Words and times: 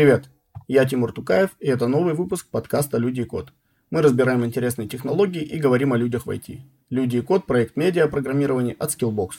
Привет, 0.00 0.30
я 0.66 0.86
Тимур 0.86 1.12
Тукаев, 1.12 1.50
и 1.60 1.66
это 1.66 1.86
новый 1.86 2.14
выпуск 2.14 2.46
подкаста 2.50 2.96
«Люди 2.96 3.20
и 3.20 3.24
код». 3.24 3.52
Мы 3.90 4.00
разбираем 4.00 4.46
интересные 4.46 4.88
технологии 4.88 5.42
и 5.42 5.58
говорим 5.58 5.92
о 5.92 5.98
людях 5.98 6.24
в 6.24 6.30
IT. 6.30 6.60
«Люди 6.88 7.18
и 7.18 7.20
код»– 7.20 7.44
проект 7.46 7.76
медиа 7.76 8.08
программирования 8.08 8.74
от 8.78 8.92
Skillbox. 8.92 9.32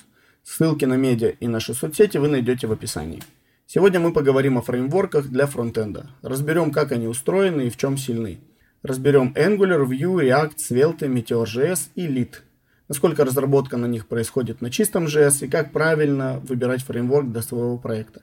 Ссылки 0.44 0.86
на 0.86 0.98
медиа 0.98 1.30
и 1.30 1.48
наши 1.48 1.74
соцсети 1.74 2.20
вы 2.20 2.28
найдете 2.28 2.68
в 2.68 2.72
описании. 2.72 3.24
Сегодня 3.66 4.00
мы 4.00 4.14
поговорим 4.14 4.60
о 4.60 4.62
фреймворках 4.62 5.30
для 5.30 5.48
фронтенда. 5.48 6.12
Разберем, 6.22 6.72
как 6.72 6.92
они 6.92 7.08
устроены 7.08 7.64
и 7.64 7.70
в 7.72 7.78
чем 7.78 7.98
сильны. 7.98 8.38
Разберем 8.84 9.34
Angular, 9.36 9.84
Vue, 9.84 10.22
React, 10.22 10.58
Svelte, 10.58 11.08
Meteor.js 11.08 11.90
и 11.96 12.06
Lead. 12.06 12.36
Насколько 12.88 13.26
разработка 13.26 13.78
на 13.78 13.88
них 13.88 14.06
происходит 14.06 14.62
на 14.62 14.70
чистом 14.70 15.06
JS 15.06 15.46
и 15.46 15.50
как 15.50 15.72
правильно 15.72 16.40
выбирать 16.44 16.84
фреймворк 16.84 17.32
для 17.32 17.42
своего 17.42 17.80
проекта 17.80 18.22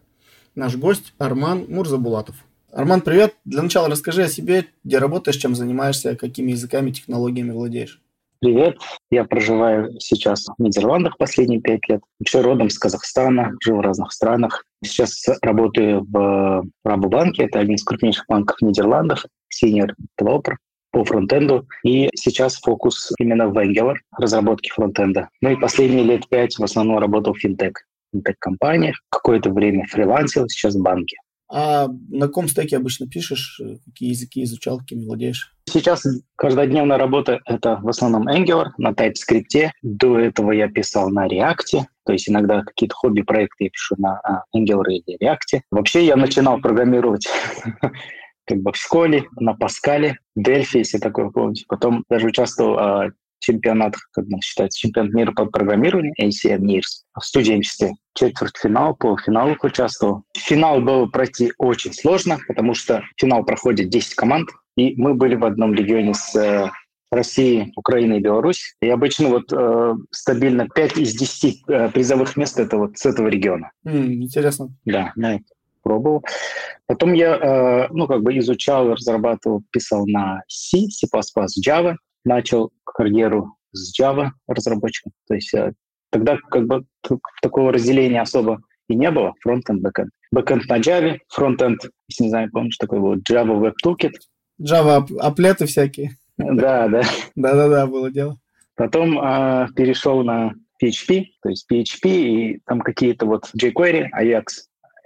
наш 0.59 0.77
гость 0.77 1.15
Арман 1.19 1.67
Мурзабулатов. 1.69 2.35
Арман, 2.73 3.01
привет. 3.01 3.37
Для 3.45 3.63
начала 3.63 3.89
расскажи 3.89 4.25
о 4.25 4.29
себе, 4.29 4.67
где 4.83 4.99
работаешь, 4.99 5.37
чем 5.37 5.55
занимаешься, 5.55 6.17
какими 6.17 6.51
языками, 6.51 6.91
технологиями 6.91 7.53
владеешь. 7.53 8.03
Привет, 8.41 8.77
я 9.11 9.25
проживаю 9.25 9.99
сейчас 10.01 10.47
в 10.47 10.63
Нидерландах 10.63 11.17
последние 11.17 11.61
пять 11.61 11.89
лет. 11.89 12.03
Вообще 12.19 12.41
родом 12.41 12.71
с 12.71 12.79
Казахстана, 12.79 13.53
жил 13.65 13.77
в 13.77 13.81
разных 13.81 14.13
странах. 14.13 14.65
Сейчас 14.85 15.25
работаю 15.43 16.05
в 16.09 16.65
Рабобанке, 16.85 17.45
это 17.45 17.61
один 17.61 17.77
из 17.77 17.85
крупнейших 17.85 18.27
банков 18.29 18.61
Нидерландов, 18.61 19.25
senior 19.53 19.91
developer 20.21 20.57
по 20.91 21.05
фронтенду. 21.05 21.69
И 21.85 22.09
сейчас 22.15 22.57
фокус 22.57 23.13
именно 23.19 23.49
в 23.49 23.57
Angular, 23.59 23.95
разработке 24.17 24.73
фронтенда. 24.73 25.29
Ну 25.41 25.51
и 25.51 25.57
последние 25.57 26.05
лет 26.05 26.29
пять 26.29 26.59
в 26.59 26.65
основном 26.65 26.99
работал 26.99 27.35
в 27.35 27.39
финтех 27.39 27.75
компаниях, 28.39 28.97
какое-то 29.11 29.51
время 29.51 29.87
фрилансил, 29.87 30.49
сейчас 30.49 30.75
в 30.75 30.83
банке. 30.83 31.17
А 31.51 31.89
на 32.11 32.27
каком 32.27 32.47
стеке 32.47 32.77
обычно 32.77 33.09
пишешь? 33.09 33.61
Какие 33.87 34.11
языки 34.11 34.43
изучал, 34.45 34.79
какими 34.79 35.07
владеешь? 35.07 35.55
Сейчас 35.67 36.07
каждодневная 36.37 36.99
работа— 36.99 37.41
это 37.47 37.79
в 37.83 37.89
основном 37.89 38.29
Angular 38.29 38.69
на 38.77 38.91
TypeScript. 38.91 39.71
До 39.83 40.19
этого 40.19 40.53
я 40.53 40.69
писал 40.69 41.09
на 41.09 41.27
React, 41.27 41.85
то 42.05 42.13
есть 42.13 42.29
иногда 42.29 42.63
какие-то 42.63 42.95
хобби-проекты 42.95 43.65
я 43.65 43.71
пишу 43.71 43.95
на 43.99 44.21
а, 44.21 44.45
Angular 44.55 44.85
или 44.89 45.19
React. 45.23 45.63
Вообще 45.71 46.05
я 46.05 46.17
начинал 46.17 46.61
программировать 46.61 47.27
как 48.47 48.59
бы 48.59 48.73
в 48.73 48.77
школе, 48.77 49.25
на 49.39 49.55
Паскале, 49.55 50.19
Дельфи, 50.37 50.79
если 50.79 50.99
такое 50.99 51.31
помните. 51.31 51.65
Потом 51.69 52.05
даже 52.11 52.27
участвовал 52.27 52.79
а, 52.79 53.11
чемпионатах, 53.41 54.09
как 54.13 54.27
нам 54.29 54.41
считается, 54.41 54.79
чемпионат 54.79 55.13
мира 55.13 55.33
по 55.33 55.47
программированию, 55.47 56.15
ACM 56.21 56.61
NIRS, 56.61 57.05
в 57.15 57.25
студенчестве. 57.25 57.93
Четвертьфинал, 58.15 58.97
полуфинал 58.97 59.57
участвовал. 59.63 60.25
Финал 60.37 60.81
было 60.81 61.07
пройти 61.07 61.53
очень 61.59 61.93
сложно, 61.93 62.39
потому 62.47 62.75
что 62.75 63.03
финал 63.17 63.45
проходит 63.45 63.91
10 63.91 64.15
команд, 64.15 64.49
и 64.77 64.95
мы 64.97 65.15
были 65.15 65.35
в 65.35 65.45
одном 65.45 65.75
регионе 65.75 66.15
с 66.15 66.35
э, 66.35 66.71
Россией, 67.11 67.73
Украиной 67.77 68.19
и 68.19 68.23
Беларусь. 68.23 68.75
И 68.81 68.89
обычно 68.89 69.29
вот 69.29 69.53
э, 69.53 69.95
стабильно 70.11 70.69
5 70.69 70.99
из 70.99 71.15
10 71.15 71.63
э, 71.69 71.89
призовых 71.91 72.37
мест 72.37 72.59
это 72.59 72.77
вот 72.77 72.99
с 72.99 73.07
этого 73.07 73.29
региона. 73.29 73.71
Mm, 73.87 74.15
интересно. 74.15 74.69
Да, 74.85 75.13
да, 75.17 75.39
пробовал. 75.83 76.25
Потом 76.87 77.15
я, 77.15 77.37
э, 77.37 77.89
ну, 77.91 78.07
как 78.07 78.23
бы 78.23 78.37
изучал, 78.39 78.93
разрабатывал, 78.93 79.63
писал 79.71 80.07
на 80.07 80.43
C, 80.49 80.89
C++, 80.91 81.07
Java 81.67 81.97
начал 82.29 82.71
карьеру 82.85 83.57
с 83.73 83.99
Java 83.99 84.31
разработчиком. 84.47 85.13
То 85.27 85.35
есть 85.35 85.53
э, 85.55 85.73
тогда 86.11 86.37
как 86.51 86.67
бы 86.67 86.85
такого 87.43 87.73
разделения 87.73 88.21
особо 88.21 88.61
и 88.89 88.95
не 88.95 89.11
было, 89.11 89.35
фронтенд, 89.41 89.83
бэкенд. 89.83 90.11
Бэкенд 90.31 90.67
на 90.69 90.79
Java, 90.79 91.19
фронтенд, 91.29 91.81
если 92.09 92.25
не 92.25 92.31
знаю, 92.31 92.51
помнишь, 92.51 92.77
такой 92.77 93.01
был 93.01 93.17
Java 93.17 93.59
Web 93.61 93.75
Toolkit. 93.85 94.13
Java 94.63 95.07
аплеты 95.19 95.67
всякие. 95.67 96.17
Да, 96.37 96.89
да. 96.89 97.03
Да-да-да, 97.35 97.87
было 97.87 98.11
дело. 98.11 98.39
Потом 98.77 99.19
э, 99.19 99.69
перешел 99.75 100.23
на 100.23 100.55
PHP, 100.83 101.25
то 101.43 101.49
есть 101.49 101.67
PHP, 101.71 102.09
и 102.09 102.61
там 102.65 102.81
какие-то 102.81 103.27
вот 103.27 103.51
jQuery, 103.61 104.07
Ajax, 104.17 104.45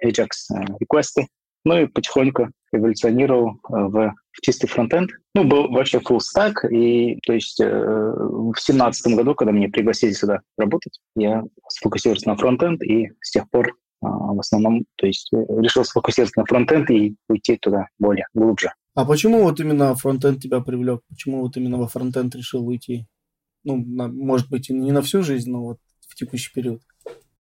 Ajax 0.04 0.28
э, 0.54 0.64
реквесты. 0.78 1.28
Ну 1.64 1.78
и 1.78 1.86
потихоньку 1.86 2.50
эволюционировал 2.72 3.52
э, 3.52 3.56
в, 3.70 4.14
в 4.32 4.40
чистый 4.40 4.66
фронтенд. 4.66 5.10
Ну, 5.34 5.44
был 5.44 5.70
вообще 5.70 5.98
full 5.98 6.18
stack, 6.18 6.68
и 6.70 7.18
то 7.26 7.32
есть 7.32 7.60
э, 7.60 7.68
в 7.68 8.54
семнадцатом 8.58 9.16
году, 9.16 9.34
когда 9.34 9.52
меня 9.52 9.68
пригласили 9.68 10.12
сюда 10.12 10.40
работать, 10.56 11.00
я 11.16 11.42
сфокусировался 11.68 12.28
на 12.28 12.36
фронтенд, 12.36 12.82
и 12.82 13.10
с 13.20 13.30
тех 13.30 13.48
пор 13.50 13.68
э, 13.68 13.72
в 14.00 14.40
основном, 14.40 14.84
то 14.96 15.06
есть 15.06 15.32
э, 15.32 15.36
решил 15.60 15.84
сфокусироваться 15.84 16.40
на 16.40 16.46
фронтенд 16.46 16.90
и 16.90 17.16
уйти 17.28 17.56
туда 17.56 17.86
более 17.98 18.26
глубже. 18.34 18.72
А 18.94 19.04
почему 19.04 19.42
вот 19.42 19.58
именно 19.60 19.94
фронтенд 19.94 20.42
тебя 20.42 20.60
привлек? 20.60 21.00
Почему 21.08 21.40
вот 21.42 21.56
именно 21.56 21.78
во 21.78 21.88
фронтенд 21.88 22.34
решил 22.34 22.66
уйти? 22.66 23.06
Ну, 23.64 23.76
на, 23.76 24.08
может 24.08 24.50
быть, 24.50 24.68
не 24.70 24.92
на 24.92 25.02
всю 25.02 25.22
жизнь, 25.22 25.50
но 25.50 25.62
вот 25.62 25.78
в 26.08 26.14
текущий 26.14 26.52
период. 26.52 26.82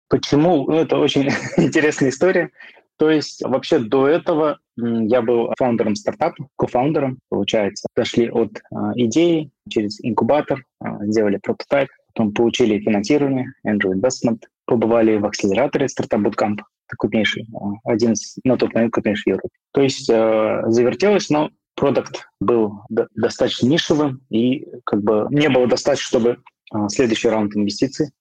Почему? 0.09 0.65
Ну, 0.69 0.77
это 0.77 0.97
очень 0.97 1.29
интересная 1.57 2.09
история. 2.09 2.51
То 2.97 3.09
есть 3.09 3.43
вообще 3.43 3.79
до 3.79 4.07
этого 4.07 4.59
я 4.75 5.21
был 5.21 5.51
фаундером 5.57 5.95
стартапа, 5.95 6.47
кофаундером, 6.55 7.19
получается. 7.29 7.87
Дошли 7.95 8.29
от 8.29 8.59
а, 8.71 8.91
идеи 8.95 9.51
через 9.69 10.03
инкубатор, 10.03 10.63
а, 10.79 11.03
сделали 11.05 11.39
прототип, 11.41 11.89
потом 12.13 12.33
получили 12.33 12.79
финансирование, 12.79 13.53
Angel 13.67 13.93
Investment, 13.93 14.43
побывали 14.65 15.17
в 15.17 15.25
акселераторе 15.25 15.87
стартап 15.87 16.21
Bootcamp, 16.21 16.59
крупнейший, 16.97 17.47
а, 17.53 17.91
один 17.91 18.13
из, 18.13 18.37
на 18.43 18.57
тот 18.57 18.73
момент 18.73 18.93
крупнейший 18.93 19.33
в 19.33 19.35
Европе. 19.35 19.55
То 19.73 19.81
есть 19.81 20.09
э, 20.09 20.63
завертелось, 20.67 21.29
но 21.29 21.51
продукт 21.75 22.27
был 22.39 22.81
до, 22.89 23.07
достаточно 23.15 23.67
нишевым, 23.67 24.21
и 24.29 24.67
как 24.85 25.01
бы 25.03 25.27
не 25.29 25.49
было 25.49 25.67
достаточно, 25.67 26.07
чтобы 26.07 26.37
э, 26.73 26.77
следующий 26.89 27.29
раунд 27.29 27.55
инвестиций 27.55 28.11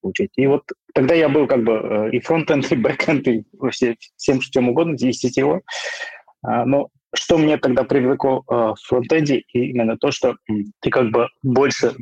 получить. 0.00 0.30
И 0.36 0.46
вот 0.46 0.64
тогда 0.94 1.14
я 1.14 1.28
был 1.28 1.46
как 1.46 1.64
бы 1.64 1.72
э, 1.72 2.10
и 2.12 2.20
фронтенд, 2.20 2.70
и 2.72 2.76
бэкенд, 2.76 3.26
и 3.28 3.44
вообще 3.52 3.96
всем, 4.16 4.40
чем 4.40 4.68
угодно, 4.68 4.94
и 4.94 5.12
сетевой. 5.12 5.62
А, 6.42 6.64
но 6.64 6.88
что 7.14 7.38
мне 7.38 7.56
тогда 7.56 7.84
привлекло 7.84 8.42
э, 8.48 8.54
в 8.54 8.76
фронтенде, 8.86 9.42
именно 9.52 9.96
то, 9.96 10.10
что 10.10 10.36
ты 10.80 10.90
как 10.90 11.10
бы 11.10 11.28
больше 11.42 11.94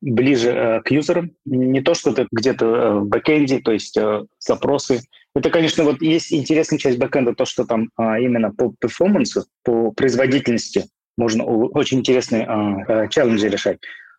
ближе 0.00 0.50
э, 0.50 0.80
к 0.82 0.90
юзерам, 0.90 1.30
не 1.44 1.80
то, 1.80 1.94
что 1.94 2.12
ты 2.12 2.26
где-то 2.30 3.00
в 3.00 3.08
бэкенде, 3.08 3.60
то 3.60 3.72
есть 3.72 3.96
запросы. 4.38 5.00
Это, 5.34 5.50
конечно, 5.50 5.84
вот 5.84 6.00
есть 6.00 6.32
интересная 6.32 6.78
часть 6.78 6.98
бэкенда, 6.98 7.34
то, 7.34 7.44
что 7.44 7.64
там 7.64 7.90
а, 7.96 8.18
именно 8.18 8.52
по 8.52 8.72
перформансу, 8.80 9.44
по 9.64 9.92
производительности 9.92 10.86
можно 11.18 11.44
очень 11.44 12.00
интересные 12.00 13.08
челленджи 13.10 13.48
решать. 13.48 13.78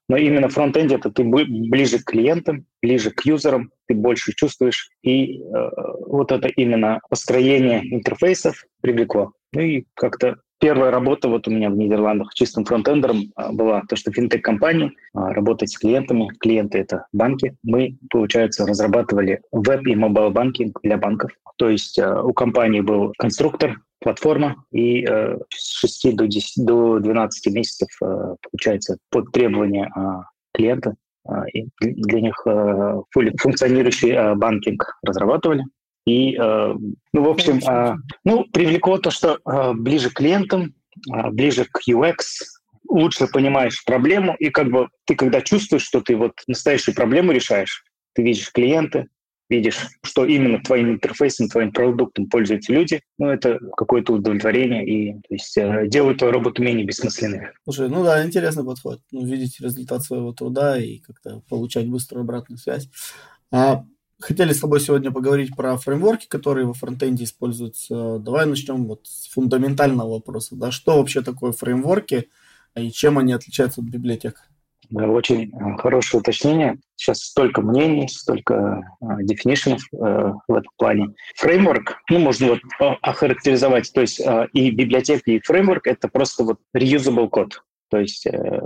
Но 0.10 0.18
именно 0.18 0.50
фронтенде 0.50 0.96
это 0.96 1.12
ты 1.12 1.24
ближе 1.24 2.00
к 2.00 2.06
клиентам, 2.06 2.66
ближе 2.82 3.12
к 3.12 3.26
юзерам, 3.26 3.72
ты 3.88 3.96
больше 3.96 4.34
чувствуешь. 4.34 4.90
И 5.02 5.42
э, 5.42 5.70
вот 6.06 6.32
это 6.32 6.48
именно 6.48 7.00
построение 7.10 7.82
интерфейсов 7.94 8.66
привлекло. 8.82 9.34
Ну 9.54 9.62
и 9.62 9.86
как-то 9.96 10.38
первая 10.60 10.92
работа 10.92 11.30
вот 11.30 11.48
у 11.48 11.52
меня 11.52 11.70
в 11.70 11.78
Нидерландах 11.78 12.34
чистым 12.34 12.66
фронтендером 12.66 13.32
а, 13.36 13.52
была 13.52 13.84
то, 13.88 13.96
что 13.96 14.12
финтех-компания, 14.12 14.92
а, 15.14 15.34
работать 15.34 15.70
с 15.70 15.78
клиентами. 15.78 16.30
Клиенты— 16.40 16.78
это 16.80 17.08
банки. 17.14 17.56
Мы, 17.64 17.98
получается, 18.10 18.66
разрабатывали 18.66 19.42
веб 19.52 19.86
и 19.88 19.96
mobile 19.96 20.32
banking 20.32 20.80
для 20.84 20.98
банков. 20.98 21.32
То 21.58 21.70
есть 21.70 21.98
э, 21.98 22.22
у 22.22 22.34
компании 22.34 22.82
был 22.82 23.14
конструктор, 23.18 23.78
платформа, 24.00 24.64
и 24.72 25.06
э, 25.08 25.38
с 25.50 25.80
6 25.80 26.16
до, 26.16 26.28
10, 26.28 26.66
до 26.66 27.00
12 27.00 27.54
месяцев, 27.54 27.90
э, 28.02 28.36
получается, 28.52 28.98
под 29.10 29.32
требования 29.32 29.90
э, 29.96 30.02
клиента 30.54 30.96
э, 31.28 31.32
для 31.82 32.22
них 32.22 32.42
э, 32.46 33.02
функционирующий 33.40 34.12
э, 34.12 34.36
банкинг 34.36 34.98
разрабатывали. 35.04 35.64
И, 36.06 36.38
э, 36.38 36.74
ну, 37.14 37.24
в 37.24 37.30
общем, 37.30 37.60
э, 37.60 37.96
ну, 38.24 38.46
привлекло 38.54 38.98
то, 38.98 39.12
что 39.12 39.40
э, 39.46 39.74
ближе 39.74 40.10
к 40.10 40.14
клиентам, 40.14 40.74
э, 41.14 41.30
ближе 41.32 41.66
к 41.66 41.82
UX, 41.90 42.18
лучше 42.90 43.28
понимаешь 43.28 43.84
проблему, 43.86 44.36
и 44.40 44.50
как 44.50 44.70
бы 44.70 44.88
ты, 45.06 45.16
когда 45.16 45.42
чувствуешь, 45.42 45.84
что 45.84 46.02
ты 46.02 46.16
вот 46.16 46.34
настоящую 46.48 46.96
проблему 46.96 47.32
решаешь, 47.32 47.84
ты 48.14 48.24
видишь 48.24 48.52
клиента, 48.52 49.08
видишь, 49.50 49.88
что 50.04 50.26
именно 50.26 50.62
твоим 50.62 50.92
интерфейсом, 50.92 51.50
твоим 51.50 51.72
продуктом 51.72 52.28
пользуются 52.28 52.74
люди, 52.74 53.02
ну, 53.18 53.28
это 53.30 53.60
какое-то 53.76 54.14
удовлетворение 54.14 54.86
и 54.88 55.14
то 55.14 55.34
есть, 55.34 55.58
э, 55.58 55.88
делает 55.88 56.20
твою 56.20 56.34
работу 56.34 56.62
менее 56.62 56.86
бессмысленной. 56.86 57.50
Слушай, 57.64 57.90
ну 57.90 58.04
да, 58.04 58.26
интересный 58.26 58.66
подход. 58.66 59.02
Ну, 59.12 59.26
видеть 59.26 59.60
результат 59.60 60.04
своего 60.04 60.34
труда 60.34 60.78
и 60.78 61.00
как-то 61.00 61.42
получать 61.50 61.88
быструю 61.88 62.24
обратную 62.24 62.58
связь. 62.58 62.90
А, 63.52 63.86
хотели 64.20 64.54
с 64.54 64.60
тобой 64.60 64.80
сегодня 64.80 65.12
поговорить 65.12 65.56
про 65.56 65.78
фреймворки, 65.78 66.28
которые 66.28 66.66
во 66.66 66.74
фронтенде 66.74 67.24
используются. 67.24 68.20
Давай 68.20 68.46
начнем 68.46 68.86
вот 68.86 69.08
с 69.08 69.30
фундаментального 69.30 70.12
вопроса. 70.12 70.56
Да? 70.56 70.72
Что 70.72 70.98
вообще 70.98 71.22
такое 71.22 71.52
фреймворки 71.52 72.30
и 72.76 72.92
чем 72.92 73.18
они 73.18 73.34
отличаются 73.34 73.82
от 73.82 73.88
библиотек? 73.88 74.50
Да, 74.90 75.08
очень 75.08 75.52
э, 75.52 75.78
хорошее 75.78 76.22
уточнение. 76.22 76.78
Сейчас 76.96 77.20
столько 77.20 77.62
мнений, 77.62 78.08
столько 78.08 78.84
э, 79.02 79.06
definitions 79.24 79.80
э, 79.94 80.34
в 80.48 80.54
этом 80.54 80.72
плане. 80.78 81.08
Фреймворк, 81.36 81.98
ну, 82.10 82.20
можно 82.20 82.48
вот 82.48 82.62
охарактеризовать, 83.02 83.92
то 83.94 84.02
есть 84.02 84.20
э, 84.20 84.48
и 84.54 84.72
библиотека, 84.72 85.30
и 85.30 85.40
фреймворк— 85.40 85.86
это 85.88 86.08
просто 86.08 86.44
вот 86.44 86.60
reusable 86.76 87.28
код. 87.28 87.62
То 87.90 88.00
есть 88.00 88.26
э, 88.28 88.62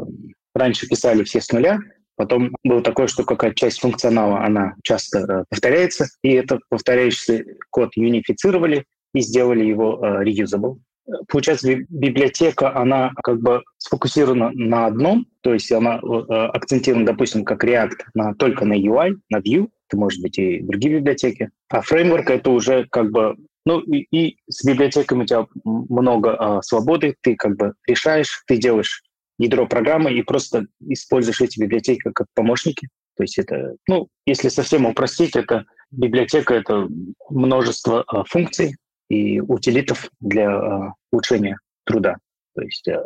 раньше 0.54 0.88
писали 0.88 1.24
все 1.24 1.42
с 1.42 1.52
нуля, 1.52 1.80
Потом 2.22 2.56
было 2.64 2.84
такое, 2.84 3.08
что 3.08 3.24
какая-то 3.24 3.56
часть 3.56 3.80
функционала, 3.80 4.44
она 4.46 4.76
часто 4.84 5.20
э, 5.20 5.44
повторяется, 5.50 6.06
и 6.22 6.30
этот 6.34 6.62
повторяющийся 6.70 7.44
код 7.72 7.90
юнифицировали 7.96 8.86
и 9.16 9.22
сделали 9.22 9.66
его 9.66 10.00
э, 10.00 10.24
reusable. 10.24 10.78
Получается, 11.28 11.76
библиотека, 11.90 12.76
она 12.76 13.12
как 13.24 13.42
бы 13.42 13.64
сфокусирована 13.78 14.52
на 14.54 14.86
одном, 14.86 15.26
то 15.42 15.54
есть 15.54 15.72
она 15.72 15.98
э, 15.98 16.34
акцентирована, 16.54 17.06
допустим, 17.06 17.44
как 17.44 17.64
React 17.64 17.98
на, 18.14 18.34
только 18.36 18.66
на 18.66 18.80
UI, 18.80 19.16
на 19.30 19.40
Vue, 19.40 19.68
это 19.90 19.98
может 19.98 20.22
быть 20.22 20.38
и 20.38 20.62
другие 20.62 21.00
библиотеки. 21.00 21.50
А 21.70 21.82
фреймворк— 21.82 22.30
это 22.32 22.52
уже 22.52 22.88
как 22.90 23.12
бы 23.12 23.36
ну 23.66 23.80
и, 23.80 24.08
и 24.12 24.38
с 24.50 24.66
библиотеками 24.66 25.24
у 25.24 25.26
тебя 25.26 25.46
много 25.64 26.36
а, 26.36 26.62
свободы, 26.62 27.16
ты 27.22 27.36
как 27.36 27.58
бы 27.58 27.74
решаешь, 27.88 28.44
ты 28.48 28.58
делаешь 28.58 29.04
ядро 29.38 29.68
программы 29.68 30.14
и 30.14 30.24
просто 30.24 30.66
используешь 30.88 31.42
эти 31.42 31.60
библиотеки 31.60 32.10
как 32.14 32.28
помощники. 32.34 32.88
То 33.18 33.24
есть 33.24 33.38
это, 33.38 33.76
ну, 33.88 34.08
если 34.26 34.50
совсем 34.50 34.86
упростить, 34.86 35.36
это 35.36 35.66
библиотека— 35.92 36.54
это 36.56 36.88
множество 37.30 38.04
а, 38.08 38.24
функций 38.24 38.76
и 39.12 39.42
утилитов 39.42 40.10
для 40.22 40.50
а, 40.50 40.94
улучшения 41.12 41.60
труда, 41.86 42.18
то 42.56 42.62
есть 42.62 42.88
а, 42.88 43.04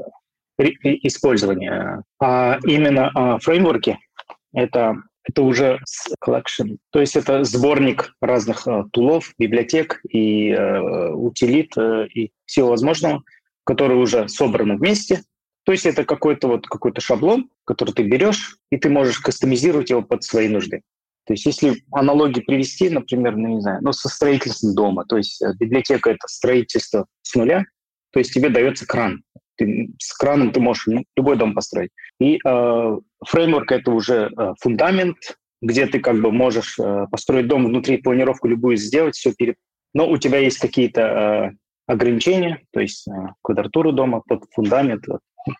использования. 0.59 2.03
А 2.21 2.59
именно 2.63 3.11
а, 3.13 3.39
фреймворки— 3.39 3.97
это 4.53 4.95
это 5.27 5.41
уже 5.41 5.79
collection, 6.23 6.77
то 6.91 6.99
есть 6.99 7.15
это 7.15 7.43
сборник 7.43 8.13
разных 8.21 8.67
тулов, 8.93 9.33
библиотек 9.39 9.99
и 10.07 10.53
утилит 10.53 11.75
и 12.13 12.29
всего 12.45 12.69
возможного, 12.69 13.23
которые 13.63 13.97
уже 13.97 14.27
собраны 14.29 14.77
вместе, 14.77 15.23
то 15.63 15.71
есть 15.71 15.87
это 15.87 16.05
какой-то 16.05 16.47
вот 16.47 16.67
какой-то 16.67 17.01
шаблон, 17.01 17.49
который 17.65 17.95
ты 17.95 18.03
берешь, 18.03 18.57
и 18.69 18.77
ты 18.77 18.87
можешь 18.87 19.17
кастомизировать 19.17 19.89
его 19.89 20.03
под 20.03 20.23
свои 20.23 20.47
нужды. 20.47 20.83
То 21.25 21.33
есть 21.33 21.45
если 21.45 21.83
аналогии 21.91 22.41
привести, 22.41 22.89
например, 22.89 23.35
ну 23.35 23.55
не 23.55 23.61
знаю, 23.61 23.79
ну 23.81 23.91
со 23.93 24.09
строительством 24.09 24.75
дома, 24.75 25.05
то 25.05 25.17
есть 25.17 25.41
э, 25.41 25.53
библиотека— 25.59 26.09
это 26.11 26.27
строительство 26.27 27.07
с 27.23 27.35
нуля, 27.35 27.65
то 28.11 28.19
есть 28.19 28.33
тебе 28.33 28.49
дается 28.49 28.85
кран. 28.85 29.23
Ты, 29.57 29.89
с 29.99 30.13
краном 30.13 30.51
ты 30.51 30.59
можешь 30.59 30.85
ну, 30.87 31.03
любой 31.15 31.37
дом 31.37 31.55
построить. 31.55 31.91
И 32.19 32.39
э, 32.45 32.97
фреймворк— 33.25 33.71
это 33.73 33.91
уже 33.91 34.31
э, 34.37 34.53
фундамент, 34.61 35.17
где 35.61 35.87
ты 35.87 35.99
как 35.99 36.21
бы 36.21 36.31
можешь 36.31 36.77
э, 36.79 37.07
построить 37.09 37.47
дом 37.47 37.65
внутри, 37.65 37.97
планировку 37.97 38.47
любую 38.47 38.77
сделать, 38.77 39.15
все 39.15 39.33
перед... 39.33 39.55
Но 39.93 40.09
у 40.09 40.17
тебя 40.17 40.39
есть 40.39 40.59
какие-то 40.59 41.01
э, 41.01 41.51
ограничения, 41.87 42.61
то 42.71 42.81
есть 42.81 43.07
э, 43.07 43.11
квадратуру 43.41 43.91
дома, 43.91 44.21
под 44.27 44.43
фундамент, 44.51 45.05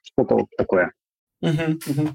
что-то 0.03 0.35
вот 0.35 0.47
такое. 0.57 0.91
Uh-huh, 1.44 1.77
uh-huh. 1.77 2.13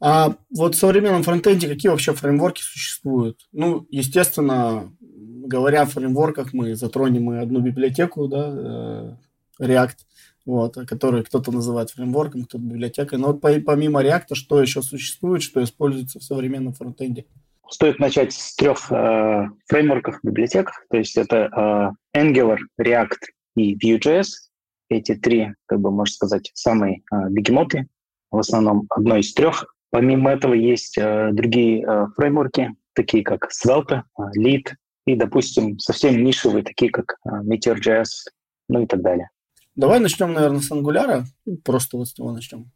А 0.00 0.34
вот 0.50 0.74
в 0.74 0.78
современном 0.78 1.22
фронтенде 1.22 1.68
какие 1.68 1.90
вообще 1.90 2.14
фреймворки 2.14 2.62
существуют? 2.62 3.46
Ну, 3.52 3.86
естественно, 3.90 4.90
говоря 5.00 5.82
о 5.82 5.86
фреймворках, 5.86 6.52
мы 6.54 6.74
затронем 6.74 7.32
и 7.32 7.38
одну 7.38 7.60
библиотеку, 7.60 8.26
да, 8.26 9.16
э, 9.60 9.62
React, 9.62 9.96
вот, 10.46 10.74
который 10.88 11.22
кто-то 11.22 11.52
называет 11.52 11.90
фреймворком, 11.90 12.44
кто-то 12.44 12.64
библиотекой. 12.64 13.18
Но 13.18 13.32
вот 13.32 13.40
помимо 13.40 14.02
React, 14.02 14.34
что 14.34 14.62
еще 14.62 14.80
существует, 14.80 15.42
что 15.42 15.62
используется 15.62 16.18
в 16.18 16.24
современном 16.24 16.72
фронтенде? 16.72 17.26
Стоит 17.68 17.98
начать 17.98 18.32
с 18.32 18.56
трех 18.56 18.90
э, 18.90 19.48
фреймворков 19.68 20.18
библиотек, 20.22 20.70
то 20.90 20.96
есть 20.96 21.16
это 21.16 21.94
э, 22.14 22.18
Angular, 22.18 22.58
React 22.80 23.18
и 23.54 23.76
Vue.js 23.76 24.26
эти 24.88 25.14
три, 25.14 25.54
как 25.66 25.80
бы 25.80 25.90
можно 25.90 26.12
сказать, 26.12 26.50
самые 26.54 27.02
э, 27.12 27.28
бегемоты, 27.30 27.86
в 28.30 28.38
основном 28.38 28.86
одно 28.90 29.16
из 29.16 29.32
трех. 29.32 29.72
Помимо 29.90 30.30
этого 30.30 30.54
есть 30.54 30.96
э, 30.98 31.30
другие 31.32 31.84
э, 31.84 32.06
фреймворки, 32.16 32.74
такие 32.94 33.24
как 33.24 33.48
Svelte, 33.50 34.02
э, 34.18 34.22
Lead 34.38 34.74
и, 35.06 35.16
допустим, 35.16 35.78
совсем 35.78 36.22
нишевые, 36.22 36.62
такие 36.62 36.90
как 36.90 37.16
э, 37.24 37.42
Meteor.js, 37.42 38.30
ну 38.68 38.82
и 38.82 38.86
так 38.86 39.02
далее. 39.02 39.30
Давай 39.74 39.98
начнем, 39.98 40.32
наверное, 40.32 40.60
с 40.60 40.70
Angular, 40.70 41.24
просто 41.64 41.96
вот 41.96 42.08
с 42.08 42.18
него 42.18 42.32
начнем. 42.32 42.70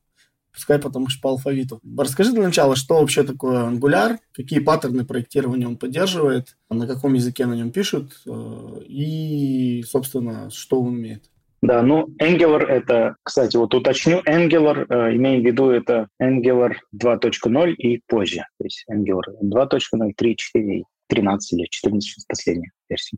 Пускай 0.53 0.79
потому 0.79 1.09
что 1.09 1.21
по 1.21 1.31
алфавиту. 1.31 1.81
Расскажи 1.99 2.33
для 2.33 2.45
начала, 2.45 2.77
что 2.77 3.01
вообще 3.01 3.25
такое 3.25 3.69
Angular, 3.69 4.19
какие 4.33 4.61
паттерны 4.61 5.05
проектирования 5.05 5.67
он 5.67 5.77
поддерживает, 5.77 6.57
на 6.71 6.87
каком 6.87 7.15
языке 7.15 7.47
на 7.47 7.55
нем 7.55 7.73
пишут 7.73 8.23
э, 8.25 8.81
и, 8.87 9.85
собственно, 9.87 10.51
что 10.51 10.81
он 10.81 10.95
умеет. 10.95 11.31
Да, 11.65 11.81
ну 11.81 12.09
Angular 12.21 12.67
это, 12.67 13.17
кстати, 13.23 13.57
вот 13.57 13.75
уточню, 13.75 14.21
Angular, 14.29 14.85
э, 14.87 15.17
имеем 15.17 15.41
в 15.41 15.47
виду, 15.47 15.71
это 15.71 16.09
Angular 16.23 16.75
2.0 16.95 17.73
и 17.73 18.03
позже. 18.07 18.45
То 18.59 18.65
есть 18.65 18.85
Angular 18.93 19.23
2.0, 19.43 20.13
3, 20.15 20.37
4, 20.37 20.85
13 21.09 21.53
или 21.55 21.67
14 21.71 22.27
последняя 22.29 22.71
версия. 22.91 23.17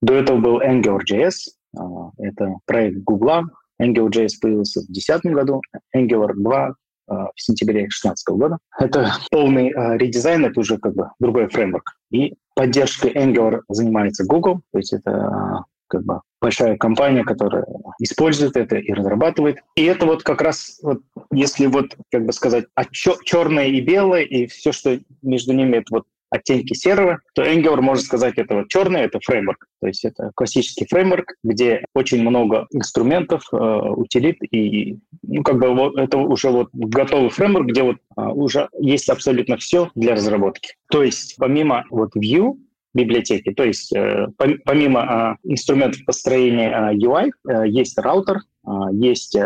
До 0.00 0.14
этого 0.14 0.38
был 0.38 0.60
AngularJS, 0.60 1.32
э, 1.76 1.80
это 2.18 2.58
проект 2.64 2.98
Google. 2.98 3.46
AngularJS 3.82 4.34
появился 4.40 4.82
в 4.82 4.86
2010 4.86 5.32
году, 5.34 5.60
Angular 5.96 6.34
2 6.34 6.68
э, 6.68 6.72
в 7.08 7.32
сентябре 7.34 7.80
2016 7.80 8.28
года. 8.36 8.58
Это 8.78 9.14
полный 9.32 9.72
э, 9.72 9.98
редизайн, 9.98 10.44
это 10.44 10.60
уже 10.60 10.78
как 10.78 10.94
бы 10.94 11.10
другой 11.18 11.48
фреймворк. 11.48 11.96
И 12.12 12.34
поддержкой 12.54 13.12
Angular 13.14 13.62
занимается 13.68 14.24
Google, 14.24 14.60
то 14.70 14.78
есть 14.78 14.92
это 14.92 15.64
как 15.88 16.04
бы 16.04 16.20
большая 16.40 16.76
компания, 16.76 17.24
которая 17.24 17.64
использует 18.00 18.56
это 18.56 18.76
и 18.76 18.92
разрабатывает. 18.92 19.58
И 19.74 19.84
это 19.84 20.06
вот 20.06 20.22
как 20.22 20.40
раз, 20.40 20.78
вот, 20.82 21.00
если 21.32 21.66
вот, 21.66 21.96
как 22.10 22.24
бы 22.24 22.32
сказать, 22.32 22.66
а 22.74 22.84
черное 22.84 23.66
и 23.66 23.80
белое, 23.80 24.22
и 24.22 24.46
все, 24.46 24.72
что 24.72 24.98
между 25.22 25.52
ними, 25.52 25.78
это 25.78 25.86
вот 25.90 26.04
оттенки 26.30 26.74
серого, 26.74 27.20
то 27.34 27.42
Angular, 27.42 27.80
можно 27.80 28.04
сказать, 28.04 28.34
это 28.36 28.54
вот 28.54 28.68
черное, 28.68 29.04
это 29.04 29.18
фреймворк. 29.20 29.66
То 29.80 29.86
есть 29.86 30.04
это 30.04 30.30
классический 30.34 30.86
фреймворк, 30.88 31.34
где 31.42 31.84
очень 31.94 32.20
много 32.20 32.66
инструментов, 32.70 33.42
э, 33.52 33.56
утилит, 33.56 34.36
и 34.52 34.98
ну, 35.22 35.42
как 35.42 35.58
бы 35.58 35.74
вот 35.74 35.98
это 35.98 36.18
уже 36.18 36.50
вот 36.50 36.68
готовый 36.72 37.30
фреймворк, 37.30 37.68
где 37.68 37.82
вот 37.82 37.96
э, 37.96 38.22
уже 38.22 38.68
есть 38.78 39.08
абсолютно 39.08 39.56
все 39.56 39.90
для 39.94 40.14
разработки. 40.14 40.74
То 40.90 41.02
есть 41.02 41.36
помимо 41.38 41.84
вот 41.90 42.14
Vue, 42.16 42.58
библиотеки. 42.98 43.52
То 43.52 43.64
есть 43.64 43.94
э, 43.94 44.26
помимо 44.36 45.00
а, 45.00 45.36
инструментов 45.44 46.04
построения 46.04 46.70
а, 46.74 46.92
UI 46.92 47.30
э, 47.48 47.68
есть 47.68 47.96
раутер, 47.98 48.40
а, 48.64 48.90
есть 48.92 49.36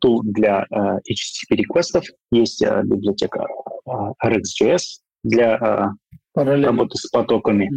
тул 0.00 0.22
для 0.24 0.66
HTTP 0.70 1.56
реквестов, 1.56 2.04
есть 2.30 2.62
библиотека 2.62 3.46
RxJS 4.24 4.82
для 5.24 5.94
работы 6.34 6.98
с 6.98 7.08
потоками. 7.08 7.70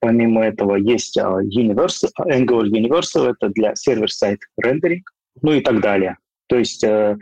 Помимо 0.00 0.44
этого 0.44 0.76
есть 0.76 1.18
Universal, 1.18 2.10
Angular 2.26 2.64
Universal, 2.64 3.30
это 3.30 3.48
для 3.50 3.74
сервер-сайт 3.74 4.40
рендеринг, 4.56 5.08
ну 5.40 5.52
и 5.52 5.60
так 5.60 5.80
далее. 5.80 6.16
То 6.48 6.56
есть, 6.56 6.84
а, 6.84 7.16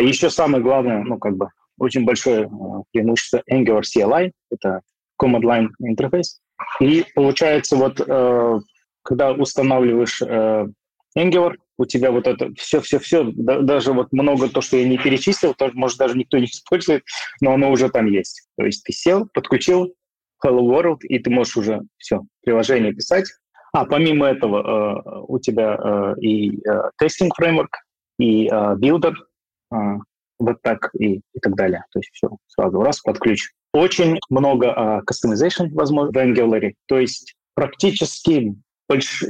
еще 0.00 0.30
самое 0.30 0.62
главное, 0.62 1.02
ну, 1.02 1.18
как 1.18 1.36
бы, 1.36 1.48
очень 1.78 2.04
большое 2.04 2.48
преимущество 2.92 3.42
Angular 3.50 3.82
CLI, 3.82 4.30
это 4.50 4.80
command 5.20 5.42
line 5.42 5.68
интерфейс. 5.80 6.40
И 6.80 7.04
получается, 7.14 7.76
вот 7.76 8.00
э, 8.00 8.60
когда 9.02 9.32
устанавливаешь 9.32 10.22
э, 10.22 10.66
Angular, 11.18 11.54
у 11.78 11.86
тебя 11.86 12.12
вот 12.12 12.26
это 12.26 12.50
все-все-все, 12.56 13.32
да, 13.34 13.60
даже 13.60 13.92
вот 13.92 14.12
много 14.12 14.48
то, 14.48 14.60
что 14.60 14.76
я 14.76 14.86
не 14.86 14.98
перечислил, 14.98 15.54
то, 15.54 15.70
может, 15.72 15.98
даже 15.98 16.16
никто 16.16 16.38
не 16.38 16.44
использует, 16.46 17.04
но 17.40 17.54
оно 17.54 17.70
уже 17.70 17.88
там 17.88 18.06
есть. 18.06 18.48
То 18.56 18.64
есть 18.64 18.84
ты 18.84 18.92
сел, 18.92 19.28
подключил 19.32 19.94
Hello 20.44 20.60
World, 20.60 21.00
и 21.02 21.18
ты 21.18 21.30
можешь 21.30 21.56
уже 21.56 21.80
все, 21.98 22.20
приложение 22.42 22.92
писать. 22.92 23.26
А 23.72 23.84
помимо 23.84 24.26
этого 24.26 24.58
э, 24.58 25.24
у 25.28 25.38
тебя 25.38 25.76
э, 25.76 26.20
и 26.20 26.58
э, 26.58 26.90
тестинг 26.98 27.34
фреймворк, 27.36 27.70
и 28.18 28.46
э, 28.46 28.50
builder, 28.50 29.14
э, 29.72 29.76
вот 30.38 30.60
так 30.62 30.90
и, 30.98 31.20
и 31.32 31.40
так 31.40 31.54
далее. 31.54 31.84
То 31.92 32.00
есть 32.00 32.10
все 32.12 32.30
сразу 32.48 32.82
раз 32.82 33.00
под. 33.00 33.18
Очень 33.72 34.18
много 34.28 34.66
uh, 34.66 35.00
customization 35.00 35.68
возможно 35.72 36.12
в 36.12 36.16
Angular, 36.16 36.72
то 36.86 36.98
есть 36.98 37.34
практически 37.54 38.54
больш... 38.88 39.24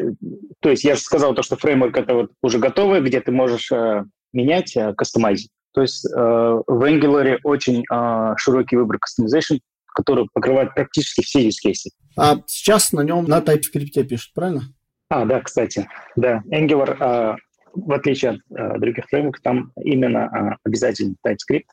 То 0.61 0.71
есть 0.71 0.85
я 0.85 0.95
же 0.95 1.03
сказал 1.03 1.35
то, 1.35 1.43
что 1.43 1.57
фреймворк 1.57 1.97
это 1.97 2.15
вот 2.15 2.31
уже 2.43 2.59
готовый, 2.59 3.03
где 3.03 3.21
ты 3.21 3.33
можешь 3.33 3.71
uh, 3.71 4.05
менять, 4.33 4.77
uh, 4.77 4.95
кастомайзить. 4.95 5.51
То 5.73 5.83
есть 5.83 6.07
uh, 6.17 6.63
в 6.67 6.83
Angular 6.83 7.39
очень 7.45 7.85
uh, 7.93 8.35
широкий 8.39 8.77
выбор 8.77 8.97
customization, 8.97 9.61
который 9.95 10.27
покрывает 10.33 10.75
практически 10.75 11.23
все 11.23 11.47
use 11.47 11.57
cases. 11.65 11.91
А 12.17 12.37
сейчас 12.47 12.93
на 12.93 13.03
нем 13.03 13.27
на 13.27 13.41
TypeScript 13.41 14.05
пишут, 14.05 14.33
правильно? 14.35 14.63
А, 15.11 15.25
да, 15.27 15.41
кстати, 15.41 15.89
да. 16.17 16.43
Angular 16.51 16.99
uh, 16.99 17.37
в 17.75 17.93
отличие 17.93 18.33
от 18.33 18.41
э, 18.57 18.79
других 18.79 19.07
фреймворков, 19.07 19.43
там 19.43 19.73
именно 19.83 20.19
э, 20.19 20.57
обязательно 20.65 21.15
TypeScript. 21.27 21.67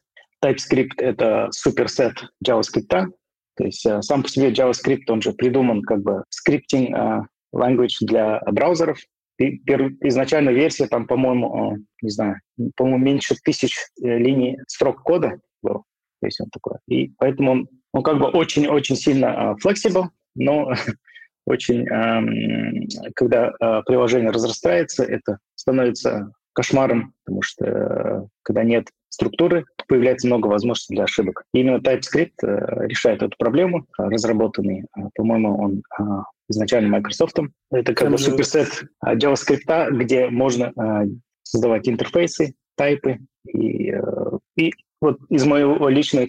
TypeScript— 0.47 0.93
это 0.97 1.47
суперсет 1.51 2.15
JavaScript, 2.45 3.11
то 3.57 3.63
есть 3.65 3.85
э, 3.85 4.01
сам 4.01 4.23
по 4.23 4.29
себе 4.29 4.51
JavaScript, 4.51 5.03
он 5.09 5.21
же 5.21 5.33
придуман 5.33 5.81
как 5.81 6.01
бы 6.01 6.23
скриптинг 6.29 6.95
э, 6.95 7.21
language 7.53 7.95
для 8.01 8.39
браузеров. 8.51 8.99
И 9.39 9.57
изначально 10.07 10.49
версия 10.51 10.87
там, 10.87 11.07
по-моему, 11.07 11.73
э, 11.73 11.77
не 12.03 12.09
знаю, 12.09 12.39
по-моему, 12.75 13.03
меньше 13.03 13.35
тысяч 13.43 13.75
линий 13.99 14.57
строк 14.67 15.01
кода 15.03 15.39
был. 15.61 15.83
То 16.21 16.27
есть 16.27 16.39
он 16.39 16.49
такой. 16.51 16.77
И 16.87 17.11
поэтому 17.17 17.51
он, 17.51 17.67
он 17.93 18.03
как 18.03 18.19
бы 18.19 18.27
очень-очень 18.27 18.95
сильно 18.95 19.55
flexible, 19.63 20.05
но 20.35 20.71
очень, 21.45 21.87
эм, 21.87 22.87
когда 23.15 23.51
приложение 23.85 24.31
разрастается, 24.31 25.03
это 25.03 25.39
становится 25.55 26.31
кошмаром, 26.53 27.13
потому 27.23 27.41
что 27.43 28.27
когда 28.43 28.63
нет 28.63 28.89
структуры, 29.09 29.65
появляется 29.87 30.27
много 30.27 30.47
возможностей 30.47 30.95
для 30.95 31.03
ошибок. 31.05 31.43
Именно 31.53 31.77
TypeScript 31.77 32.33
э, 32.43 32.87
решает 32.87 33.23
эту 33.23 33.35
проблему, 33.37 33.85
разработанный, 33.97 34.85
по-моему, 35.15 35.57
он 35.61 35.83
изначально 36.49 36.89
Microsoft. 36.89 37.37
Это 37.71 37.93
как 37.93 38.09
бы 38.09 38.17
суперсет 38.17 38.85
JavaScript, 39.03 39.91
где 39.91 40.29
можно 40.29 40.73
создавать 41.43 41.87
интерфейсы, 41.89 42.55
тайпы. 42.75 43.19
И, 43.47 43.93
и 44.55 44.73
вот 45.01 45.19
из 45.29 45.45
моего 45.45 45.89
личного 45.89 46.25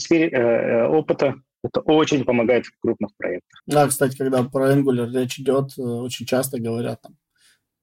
опыта 0.88 1.36
это 1.64 1.80
очень 1.80 2.24
помогает 2.24 2.66
в 2.66 2.80
крупных 2.80 3.10
проектах. 3.16 3.62
Да, 3.66 3.86
кстати, 3.88 4.16
когда 4.16 4.42
про 4.44 4.72
Angular 4.72 5.10
речь 5.12 5.38
идет, 5.38 5.70
э, 5.78 5.82
очень 5.82 6.26
часто 6.26 6.60
говорят 6.60 7.00
там 7.02 7.16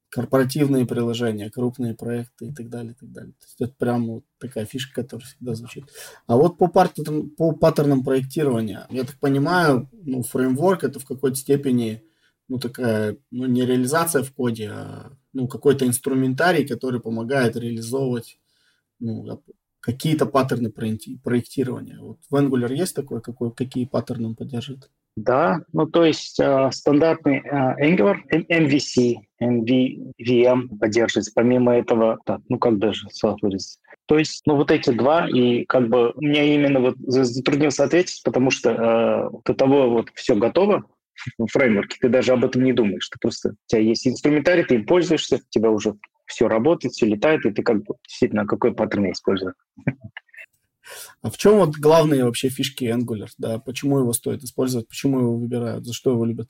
корпоративные 0.10 0.86
приложения, 0.86 1.50
крупные 1.50 1.94
проекты 1.94 2.48
и 2.48 2.54
так 2.54 2.70
далее, 2.70 2.94
и 2.94 2.96
так 2.96 3.12
далее. 3.12 3.34
То 3.34 3.46
есть 3.46 3.62
это 3.62 3.74
прям 3.78 4.08
вот 4.08 4.24
такая 4.40 4.66
фишка, 4.66 5.04
которая 5.04 5.28
всегда 5.28 5.56
звучит. 5.56 5.86
А 6.28 6.38
вот 6.38 6.58
по, 6.58 6.68
паттерн, 6.68 7.30
по 7.30 7.52
паттернам 7.52 8.04
проектирования, 8.04 8.88
я 8.90 9.04
так 9.04 9.20
понимаю, 9.20 9.90
ну, 9.92 10.24
фреймворк 10.24 10.84
это 10.84 11.00
в 11.00 11.06
какой-то 11.06 11.36
степени 11.36 12.04
ну, 12.48 12.60
такая, 12.60 13.18
ну, 13.32 13.46
не 13.48 13.66
реализация 13.66 14.24
в 14.24 14.32
коде, 14.32 14.70
а 14.72 15.12
ну, 15.34 15.48
какой-то 15.48 15.86
инструментарий, 15.86 16.68
который 16.68 17.02
помогает 17.02 17.56
реализовывать 17.56 18.40
ну, 19.00 19.44
какие-то 19.86 20.26
паттерны 20.26 20.72
проектирования. 20.72 22.00
Вот 22.00 22.18
в 22.28 22.36
Angular 22.36 22.74
есть 22.74 22.96
такое, 22.96 23.22
какой, 23.22 23.54
какие 23.54 23.86
паттерны 23.86 24.28
он 24.28 24.36
поддерживает? 24.36 24.90
Да, 25.16 25.60
ну 25.72 25.86
то 25.86 26.04
есть 26.04 26.40
э, 26.42 26.70
стандартный 26.72 27.38
э, 27.38 27.76
Angular, 27.86 28.18
MVC, 28.32 29.16
MVVM 29.42 30.78
поддерживается. 30.80 31.32
Помимо 31.34 31.74
этого, 31.74 32.18
так, 32.26 32.42
ну 32.50 32.58
как 32.58 32.80
даже 32.80 33.08
соответственно. 33.12 33.86
То 34.08 34.20
есть, 34.20 34.42
ну 34.46 34.56
вот 34.56 34.72
эти 34.72 34.92
два, 34.92 35.28
и 35.30 35.66
как 35.66 35.88
бы 35.88 36.14
мне 36.18 36.56
именно 36.56 36.80
вот 36.80 36.96
затруднился 36.98 37.84
ответить, 37.84 38.22
потому 38.24 38.52
что 38.52 38.72
э, 38.72 39.38
до 39.46 39.54
того 39.54 39.90
вот 39.90 40.10
все 40.16 40.36
готово, 40.36 40.84
в 41.38 41.48
фреймворке, 41.48 41.98
ты 42.02 42.10
даже 42.10 42.34
об 42.34 42.44
этом 42.44 42.64
не 42.64 42.74
думаешь. 42.74 43.08
Ты 43.10 43.18
просто, 43.20 43.52
у 43.52 43.56
тебя 43.68 43.82
есть 43.82 44.08
инструментарий, 44.08 44.64
ты 44.64 44.76
им 44.76 44.86
пользуешься, 44.86 45.40
тебя 45.50 45.72
уже 45.72 45.96
все 46.26 46.48
работает, 46.48 46.94
все 46.94 47.06
летает, 47.06 47.46
и 47.46 47.52
ты 47.52 47.64
как 47.64 47.84
бы 47.84 47.96
действительно 48.08 48.46
какой 48.46 48.74
паттерн 48.74 49.06
я 49.06 49.12
использую. 49.12 49.54
А 51.22 51.30
в 51.32 51.38
чем 51.38 51.58
вот 51.58 51.76
главные 51.78 52.26
вообще 52.26 52.50
фишки 52.50 52.86
Angular? 52.86 53.30
Да, 53.38 53.60
почему 53.60 54.00
его 54.00 54.14
стоит 54.14 54.44
использовать, 54.44 54.88
почему 54.88 55.20
его 55.20 55.38
выбирают, 55.38 55.86
за 55.86 55.94
что 55.94 56.12
его 56.12 56.26
любят? 56.26 56.48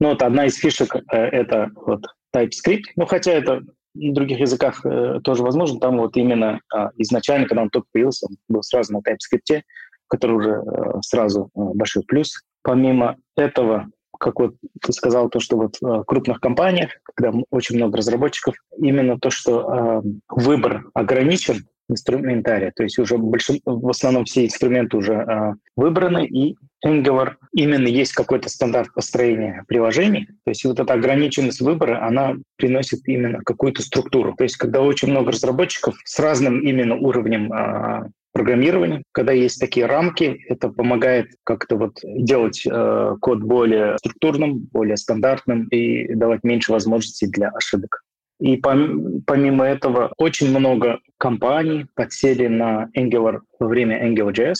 Ну, 0.00 0.08
вот 0.10 0.22
одна 0.22 0.46
из 0.46 0.56
фишек 0.56 0.94
э, 0.94 1.16
это 1.16 1.70
вот 1.74 2.04
TypeScript, 2.34 2.84
ну, 2.96 3.06
хотя 3.06 3.32
это 3.32 3.62
в 3.94 4.12
других 4.12 4.40
языках 4.40 4.84
э, 4.84 5.20
тоже 5.22 5.42
возможно, 5.42 5.80
там 5.80 5.98
вот 5.98 6.16
именно 6.16 6.60
э, 6.74 6.88
изначально, 6.96 7.46
когда 7.46 7.62
он 7.62 7.70
только 7.70 7.88
появился, 7.92 8.26
он 8.28 8.36
был 8.48 8.62
сразу 8.62 8.92
на 8.92 8.98
TypeScript, 8.98 9.62
который 10.08 10.36
уже 10.36 10.50
э, 10.50 11.00
сразу 11.02 11.50
э, 11.54 11.60
большой 11.74 12.02
плюс. 12.04 12.42
Помимо 12.62 13.16
этого, 13.36 13.86
как 14.18 14.40
вот 14.40 14.54
ты 14.82 14.92
сказал, 14.92 15.28
то, 15.28 15.40
что 15.40 15.56
вот 15.56 15.76
в 15.80 16.04
крупных 16.04 16.40
компаниях, 16.40 16.90
когда 17.14 17.38
очень 17.50 17.76
много 17.76 17.98
разработчиков, 17.98 18.54
именно 18.78 19.18
то, 19.18 19.30
что 19.30 19.60
э, 19.60 20.08
выбор 20.28 20.86
ограничен, 20.94 21.66
инструментария, 21.88 22.72
то 22.74 22.82
есть 22.82 22.98
уже 22.98 23.16
большин... 23.16 23.60
в 23.64 23.88
основном 23.88 24.24
все 24.24 24.44
инструменты 24.44 24.96
уже 24.96 25.14
э, 25.14 25.52
выбраны, 25.76 26.26
и 26.26 26.56
Angular 26.84 27.34
именно 27.52 27.86
есть 27.86 28.12
какой-то 28.12 28.48
стандарт 28.48 28.92
построения 28.92 29.64
приложений, 29.68 30.26
то 30.44 30.50
есть 30.50 30.64
вот 30.64 30.80
эта 30.80 30.92
ограниченность 30.94 31.60
выбора, 31.60 32.04
она 32.06 32.34
приносит 32.56 33.06
именно 33.06 33.40
какую-то 33.44 33.82
структуру. 33.82 34.34
То 34.36 34.44
есть 34.44 34.56
когда 34.56 34.82
очень 34.82 35.10
много 35.10 35.32
разработчиков 35.32 35.96
с 36.04 36.18
разным 36.18 36.60
именно 36.60 36.96
уровнем 36.96 37.52
э, 37.52 38.08
программирования. 38.36 39.02
Когда 39.12 39.32
есть 39.32 39.58
такие 39.58 39.86
рамки, 39.86 40.44
это 40.48 40.68
помогает 40.68 41.28
как-то 41.44 41.76
вот 41.76 41.98
делать 42.02 42.66
э, 42.66 43.16
код 43.20 43.40
более 43.40 43.96
структурным, 43.98 44.68
более 44.72 44.96
стандартным 44.96 45.68
и 45.68 46.14
давать 46.14 46.44
меньше 46.44 46.72
возможностей 46.72 47.26
для 47.26 47.48
ошибок. 47.48 48.02
И 48.38 48.56
помимо 48.58 49.64
этого, 49.64 50.12
очень 50.18 50.50
много 50.50 50.98
компаний 51.16 51.86
подсели 51.94 52.48
на 52.48 52.90
Angular 52.96 53.40
во 53.58 53.66
время 53.68 54.06
AngularJS. 54.06 54.56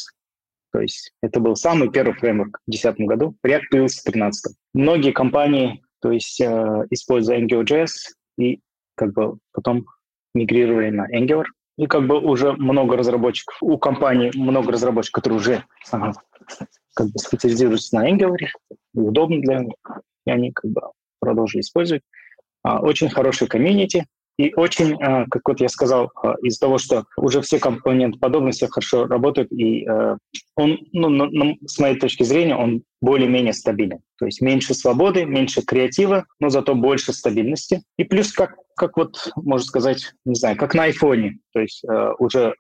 То 0.73 0.81
есть 0.81 1.13
это 1.23 1.41
был 1.41 1.57
самый 1.57 1.91
первый 1.91 2.15
фреймворк 2.15 2.59
в 2.67 2.71
2010 2.71 3.07
году. 3.07 3.35
React 3.47 3.63
появился 3.71 4.01
в 4.01 4.05
2013. 4.05 4.57
Многие 4.73 5.13
компании 5.13 5.83
то 6.07 6.13
есть, 6.13 6.41
э, 6.41 6.87
используя 6.91 7.41
AngularJS 7.41 7.91
и 8.39 8.61
как 8.95 9.13
бы 9.13 9.39
потом 9.53 9.87
мигрировали 10.35 10.91
на 10.91 11.07
Angular. 11.13 11.47
И 11.77 11.87
как 11.87 12.07
бы 12.07 12.19
уже 12.19 12.53
много 12.53 12.97
разработчиков, 12.97 13.57
у 13.61 13.77
компании 13.79 14.33
много 14.35 14.73
разработчиков, 14.73 15.23
которые 15.23 15.39
уже 15.39 15.65
как 15.91 17.09
бы 17.09 17.19
специализируются 17.19 17.97
на 17.97 18.11
Angular, 18.11 18.47
удобно 18.95 19.41
для 19.41 19.59
них, 19.61 19.75
и 20.25 20.31
они 20.31 20.53
как 20.53 20.71
бы 20.71 20.81
продолжили 21.21 21.61
использовать. 21.61 22.03
А, 22.63 22.81
очень 22.81 23.11
хороший 23.11 23.47
комьюнити, 23.47 24.07
и 24.39 24.53
очень, 24.55 24.95
а, 25.03 25.25
как 25.31 25.43
вот 25.47 25.61
я 25.61 25.69
сказал, 25.69 26.11
а, 26.23 26.35
из-за 26.43 26.61
того, 26.61 26.79
что 26.79 27.05
уже 27.17 27.41
все 27.41 27.59
компоненты 27.59 28.19
подобности 28.19 28.67
хорошо 28.67 29.07
работают, 29.07 29.51
и 29.53 29.87
он, 30.57 30.79
ну, 30.93 31.57
с 31.67 31.79
моей 31.79 31.99
точки 31.99 32.23
зрения, 32.23 32.57
он 32.57 32.83
более-менее 33.01 33.53
стабилен. 33.53 34.01
То 34.19 34.27
есть 34.27 34.41
меньше 34.41 34.75
свободы, 34.75 35.25
меньше 35.25 35.63
креатива, 35.63 36.27
но 36.41 36.49
зато 36.49 36.75
больше 36.75 37.13
стабильности. 37.13 37.83
И 37.99 38.05
плюс, 38.05 38.33
как, 38.33 38.57
как 38.75 38.97
вот, 38.97 39.31
можно 39.37 39.65
сказать, 39.65 40.13
не 40.25 40.35
знаю, 40.35 40.57
как 40.57 40.75
на 40.75 40.85
айфоне. 40.85 41.39
То 41.53 41.61
есть 41.61 41.85
уже 42.19 42.55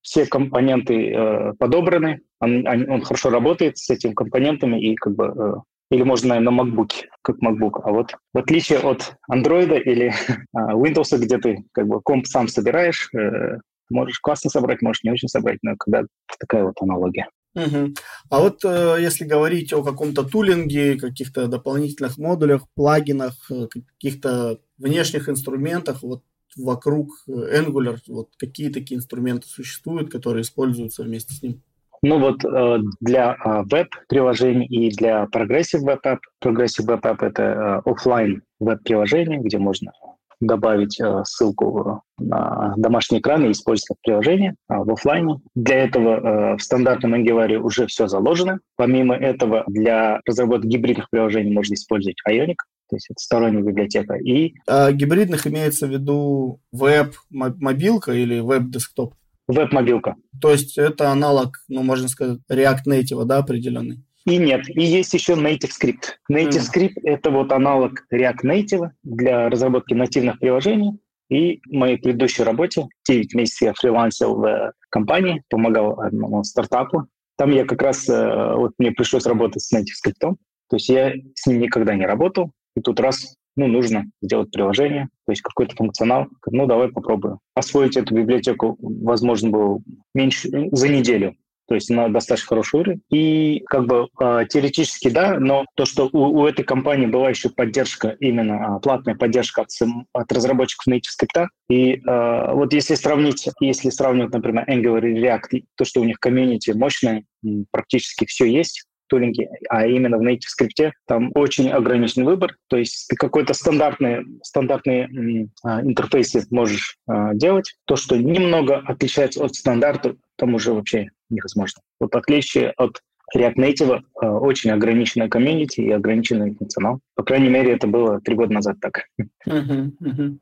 все 0.00 0.26
компоненты 0.26 1.52
подобраны, 1.58 2.20
он, 2.40 2.66
он 2.66 3.02
хорошо 3.02 3.30
работает 3.30 3.78
с 3.78 3.90
этими 3.90 4.12
компонентами, 4.12 4.80
и 4.80 4.94
как 4.94 5.14
бы 5.14 5.62
или 5.90 6.02
можно, 6.02 6.30
наверное, 6.30 6.52
на 6.52 6.62
MacBook, 6.62 6.90
как 7.22 7.36
MacBook. 7.36 7.80
А 7.84 7.92
вот 7.92 8.14
в 8.32 8.38
отличие 8.38 8.80
от 8.80 9.16
Android 9.30 9.80
или 9.82 10.12
а, 10.54 10.74
Windows, 10.74 11.16
где 11.18 11.38
ты 11.38 11.64
как 11.72 11.86
бы 11.86 12.00
комп 12.00 12.26
сам 12.26 12.48
собираешь, 12.48 13.08
э, 13.14 13.58
можешь 13.90 14.18
классно 14.20 14.50
собрать, 14.50 14.82
можешь 14.82 15.04
не 15.04 15.10
очень 15.10 15.28
собрать, 15.28 15.58
но 15.62 15.76
когда 15.76 16.02
такая 16.38 16.64
вот 16.64 16.74
аналогия. 16.80 17.28
Угу. 17.54 17.94
А 18.28 18.40
вот 18.40 18.64
э, 18.64 18.96
если 19.00 19.24
говорить 19.24 19.72
о 19.72 19.82
каком-то 19.82 20.24
тулинге, 20.24 20.98
каких-то 20.98 21.46
дополнительных 21.46 22.18
модулях, 22.18 22.66
плагинах, 22.74 23.34
э, 23.50 23.66
каких-то 23.68 24.60
внешних 24.76 25.28
инструментах, 25.28 26.02
вот 26.02 26.22
вокруг 26.56 27.10
Angular, 27.28 27.98
вот 28.08 28.30
какие 28.36 28.70
такие 28.70 28.98
инструменты 28.98 29.48
существуют, 29.48 30.10
которые 30.10 30.42
используются 30.42 31.02
вместе 31.02 31.34
с 31.34 31.42
ним? 31.42 31.62
Ну 32.08 32.20
вот 32.20 32.44
э, 32.44 32.78
для 33.00 33.34
э, 33.34 33.62
веб-приложений 33.68 34.66
и 34.66 34.90
для 34.90 35.24
Progressive 35.24 35.82
Web 35.84 36.02
App, 36.06 36.18
Progressive 36.40 36.86
Web 36.86 37.00
App— 37.00 37.16
это 37.26 37.42
э, 37.42 37.90
офлайн 37.90 38.42
веб-приложение, 38.60 39.40
где 39.40 39.58
можно 39.58 39.90
добавить 40.38 41.00
ссылку 41.24 42.02
на 42.18 42.74
домашний 42.76 43.18
экран 43.18 43.46
и 43.46 43.50
использовать 43.50 43.98
приложение 44.04 44.54
а 44.68 44.84
в 44.84 44.90
офлайне. 44.90 45.40
Для 45.56 45.78
этого 45.78 46.56
в 46.56 46.62
стандартном 46.62 47.14
Angular 47.14 47.56
уже 47.56 47.86
все 47.86 48.06
заложено. 48.06 48.60
Помимо 48.76 49.16
этого, 49.16 49.64
для 49.66 50.20
разработки 50.26 50.66
гибридных 50.66 51.08
приложений 51.10 51.54
можно 51.54 51.74
использовать 51.74 52.18
Ionic, 52.28 52.56
то 52.90 52.96
есть 52.96 53.06
это 53.10 53.18
сторонняя 53.18 53.62
библиотека. 53.62 54.14
И... 54.14 54.52
А 54.68 54.92
гибридных 54.92 55.46
имеется 55.46 55.86
в 55.86 55.90
виду 55.90 56.60
веб-мобилка 56.70 58.12
или 58.12 58.38
веб-десктоп? 58.38 59.14
Веб-мобилка. 59.48 60.16
То 60.40 60.50
есть 60.50 60.76
это 60.76 61.10
аналог, 61.10 61.56
ну, 61.68 61.82
можно 61.82 62.08
сказать, 62.08 62.40
React 62.50 62.82
Native, 62.88 63.24
да, 63.24 63.38
определенный? 63.38 64.02
И 64.24 64.38
нет, 64.38 64.68
и 64.68 64.82
есть 64.82 65.14
еще 65.14 65.34
Native 65.34 65.70
Script. 65.70 66.16
Native 66.30 66.60
mm. 66.60 66.74
Script— 66.74 66.94
это 67.04 67.30
вот 67.30 67.52
аналог 67.52 68.04
React 68.12 68.42
Native 68.44 68.90
для 69.04 69.48
разработки 69.48 69.94
нативных 69.94 70.40
приложений. 70.40 70.98
И 71.28 71.60
в 71.68 71.72
моей 71.72 71.96
предыдущей 71.96 72.42
работе 72.42 72.88
9 73.08 73.34
месяцев 73.34 73.62
я 73.62 73.74
фрилансил 73.74 74.36
в 74.36 74.72
компании, 74.90 75.42
помогал 75.48 76.00
одному 76.00 76.42
стартапу. 76.44 77.06
Там 77.36 77.52
я 77.52 77.64
как 77.64 77.82
раз, 77.82 78.08
э, 78.08 78.54
вот 78.56 78.72
мне 78.78 78.92
пришлось 78.92 79.26
работать 79.26 79.62
с 79.62 79.72
Native 79.72 79.94
Script. 80.04 80.34
То 80.68 80.76
есть 80.76 80.88
я 80.88 81.12
с 81.34 81.46
ним 81.46 81.60
никогда 81.60 81.94
не 81.94 82.06
работал. 82.06 82.52
И 82.76 82.80
тут 82.80 82.98
раз 83.00 83.34
ну, 83.56 83.66
нужно 83.66 84.04
сделать 84.22 84.50
приложение, 84.50 85.08
то 85.24 85.32
есть 85.32 85.42
какой-то 85.42 85.74
функционал. 85.74 86.26
Ну, 86.46 86.66
давай 86.66 86.88
попробуем. 86.88 87.38
Освоить 87.54 87.96
эту 87.96 88.14
библиотеку, 88.14 88.76
возможно, 88.80 89.50
было 89.50 89.80
меньше 90.14 90.48
за 90.72 90.88
неделю. 90.88 91.36
То 91.68 91.74
есть 91.74 91.90
она 91.90 92.08
достаточно 92.08 92.48
хороший 92.48 92.80
уровень. 92.80 93.02
И 93.10 93.62
как 93.66 93.86
бы 93.86 94.08
э, 94.20 94.44
теоретически 94.48 95.10
да, 95.10 95.38
но 95.40 95.66
то, 95.74 95.84
что 95.84 96.08
у, 96.12 96.40
у 96.40 96.46
этой 96.46 96.64
компании 96.64 97.06
была 97.06 97.30
еще 97.30 97.48
поддержка, 97.48 98.16
именно 98.20 98.76
э, 98.76 98.80
платная 98.80 99.16
поддержка 99.16 99.62
от, 99.62 99.70
от 100.12 100.32
разработчиков 100.32 100.86
Native 100.86 101.10
Script. 101.20 101.46
И 101.68 101.94
э, 101.94 102.52
вот 102.52 102.72
если 102.72 102.94
сравнить, 102.94 103.48
если 103.60 103.90
сравнивать, 103.90 104.32
например, 104.32 104.64
Angular 104.68 105.08
и 105.08 105.20
React, 105.20 105.64
то, 105.76 105.84
что 105.84 106.00
у 106.00 106.04
них 106.04 106.18
комьюнити 106.20 106.70
мощное, 106.70 107.24
практически 107.72 108.26
все 108.26 108.46
есть, 108.46 108.84
тулинге, 109.08 109.48
а 109.68 109.86
именно 109.86 110.18
в 110.18 110.22
Native 110.22 110.48
Script 110.60 110.92
там 111.06 111.30
очень 111.34 111.70
ограниченный 111.70 112.26
выбор, 112.26 112.56
то 112.68 112.76
есть 112.76 113.08
ты 113.08 113.16
какой-то 113.16 113.54
стандартный, 113.54 114.24
стандартные 114.42 115.48
а, 115.62 115.82
интерфейсы 115.82 116.44
можешь 116.50 116.98
а, 117.06 117.34
делать. 117.34 117.76
То, 117.84 117.96
что 117.96 118.16
немного 118.16 118.78
отличается 118.78 119.44
от 119.44 119.54
стандарта, 119.54 120.16
там 120.36 120.54
уже 120.54 120.72
вообще 120.72 121.08
невозможно. 121.30 121.82
Вот 122.00 122.14
отличие 122.14 122.70
от 122.76 123.02
React 123.34 123.56
Native 123.56 124.02
э, 124.22 124.26
очень 124.26 124.70
ограниченная 124.70 125.28
комьюнити 125.28 125.80
и 125.80 125.90
ограниченный 125.90 126.54
функционал. 126.54 127.00
По 127.14 127.24
крайней 127.24 127.48
мере, 127.48 127.72
это 127.72 127.86
было 127.86 128.20
три 128.20 128.36
года 128.36 128.52
назад 128.52 128.76
так. 128.80 129.06
Uh-huh, 129.48 129.90
uh-huh. 130.00 130.38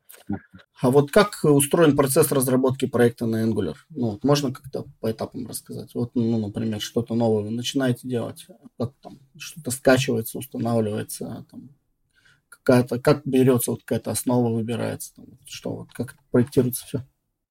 А 0.81 0.91
вот 0.91 1.11
как 1.11 1.39
устроен 1.43 1.95
процесс 1.95 2.31
разработки 2.31 2.85
проекта 2.85 3.25
на 3.25 3.43
Angular? 3.43 3.75
Ну, 3.89 4.11
вот 4.11 4.23
можно 4.23 4.51
как-то 4.51 4.85
по 4.99 5.11
этапам 5.11 5.47
рассказать? 5.47 5.95
Вот, 5.95 6.11
ну, 6.13 6.37
например, 6.39 6.79
что-то 6.79 7.15
новое 7.15 7.43
вы 7.43 7.51
начинаете 7.51 8.07
делать, 8.07 8.45
как 8.77 8.93
там 9.01 9.19
что-то 9.37 9.71
скачивается, 9.71 10.37
устанавливается, 10.37 11.45
там, 11.49 11.69
какая-то, 12.49 12.99
как 12.99 13.21
берется 13.25 13.71
вот 13.71 13.81
какая-то 13.81 14.11
основа 14.11 14.53
выбирается, 14.53 15.13
там, 15.15 15.25
что 15.45 15.75
вот 15.75 15.91
как 15.91 16.15
проектируется 16.31 16.85
все? 16.85 17.03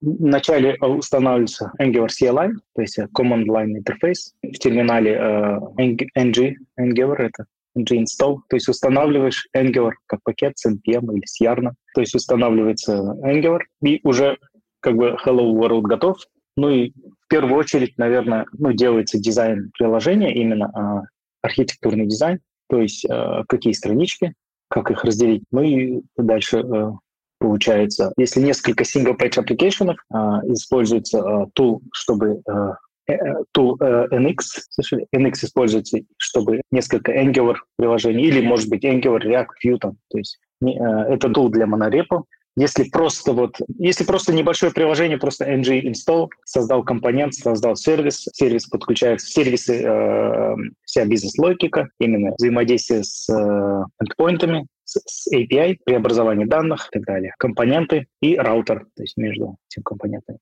Вначале 0.05 0.77
устанавливается 0.81 1.73
Angular 1.81 2.09
CLI, 2.09 2.51
то 2.75 2.83
есть 2.83 2.99
э, 2.99 3.09
Command 3.19 3.47
Line 3.47 3.73
Interface. 3.79 4.33
В 4.43 4.59
терминале 4.59 5.13
э, 5.13 5.59
ng, 5.79 6.55
Angular 6.79 7.17
это 7.17 7.47
ng 7.75 8.05
install, 8.05 8.41
то 8.49 8.57
есть 8.57 8.69
устанавливаешь 8.69 9.49
Angular 9.57 9.93
как 10.07 10.21
пакет 10.23 10.59
с 10.59 10.67
NPM 10.67 11.11
или 11.15 11.25
с 11.25 11.41
Yarn, 11.41 11.71
то 11.95 12.01
есть 12.03 12.15
устанавливается 12.15 13.17
Angular, 13.25 13.61
и 13.83 14.01
уже 14.05 14.37
как 14.81 14.97
бы 14.97 15.17
Hello 15.25 15.51
World 15.53 15.83
готов. 15.83 16.19
Ну 16.59 16.69
и 16.69 16.91
в 16.91 17.29
первую 17.29 17.57
очередь, 17.57 17.97
наверное, 17.97 18.45
ну, 18.53 18.73
делается 18.73 19.19
дизайн 19.19 19.71
приложения, 19.73 20.35
именно 20.35 20.71
э, 21.03 21.07
архитектурный 21.41 22.07
дизайн, 22.07 22.41
то 22.69 22.79
есть 22.79 23.07
э, 23.07 23.45
какие 23.49 23.73
странички, 23.73 24.35
как 24.69 24.91
их 24.91 25.03
разделить. 25.03 25.45
Ну 25.51 25.63
и 25.63 26.03
дальше 26.19 26.59
э, 26.59 26.93
получается. 27.45 28.13
Если 28.17 28.41
несколько 28.41 28.85
single-page 28.85 29.37
application 29.37 29.95
а, 30.11 30.41
используется 30.47 31.21
а, 31.21 31.47
tool, 31.59 31.81
чтобы 31.93 32.41
а, 32.49 32.77
э, 33.07 33.17
tool 33.57 33.77
э, 33.81 34.09
NX, 34.11 34.37
слышали? 34.71 35.07
NX 35.15 35.33
используется, 35.45 35.99
чтобы 36.17 36.63
несколько 36.71 37.13
Angular 37.13 37.57
приложений, 37.77 38.25
или, 38.25 38.47
может 38.47 38.71
быть, 38.71 38.85
Angular, 38.85 39.21
React, 39.21 39.47
Vue, 39.63 39.79
там, 39.79 39.97
то 40.11 40.19
есть 40.19 40.39
э, 40.63 40.69
это 40.69 41.29
tool 41.29 41.51
для 41.51 41.67
монорепо. 41.67 42.25
Если 42.57 42.85
просто 42.85 43.33
вот, 43.33 43.57
если 43.79 44.05
просто 44.05 44.33
небольшое 44.33 44.73
приложение, 44.73 45.19
просто 45.19 45.45
ng 45.45 45.91
install, 45.91 46.29
создал 46.45 46.85
компонент, 46.85 47.35
создал 47.35 47.75
сервис, 47.77 48.27
сервис 48.33 48.67
подключается, 48.67 49.27
сервисы, 49.27 49.83
э, 49.85 50.55
вся 50.85 51.05
бизнес-логика, 51.05 51.89
именно 51.99 52.33
взаимодействие 52.39 53.03
с 53.03 53.29
э, 53.29 53.85
эндпоинтами, 54.01 54.67
с 55.07 55.33
API, 55.33 55.79
преобразование 55.85 56.47
данных 56.47 56.89
и 56.89 56.99
так 56.99 57.05
далее, 57.05 57.35
компоненты 57.39 58.07
и 58.21 58.37
раутер, 58.37 58.87
то 58.95 59.03
есть 59.03 59.17
между 59.17 59.57
этими 59.71 59.83
компонентами. 59.83 60.39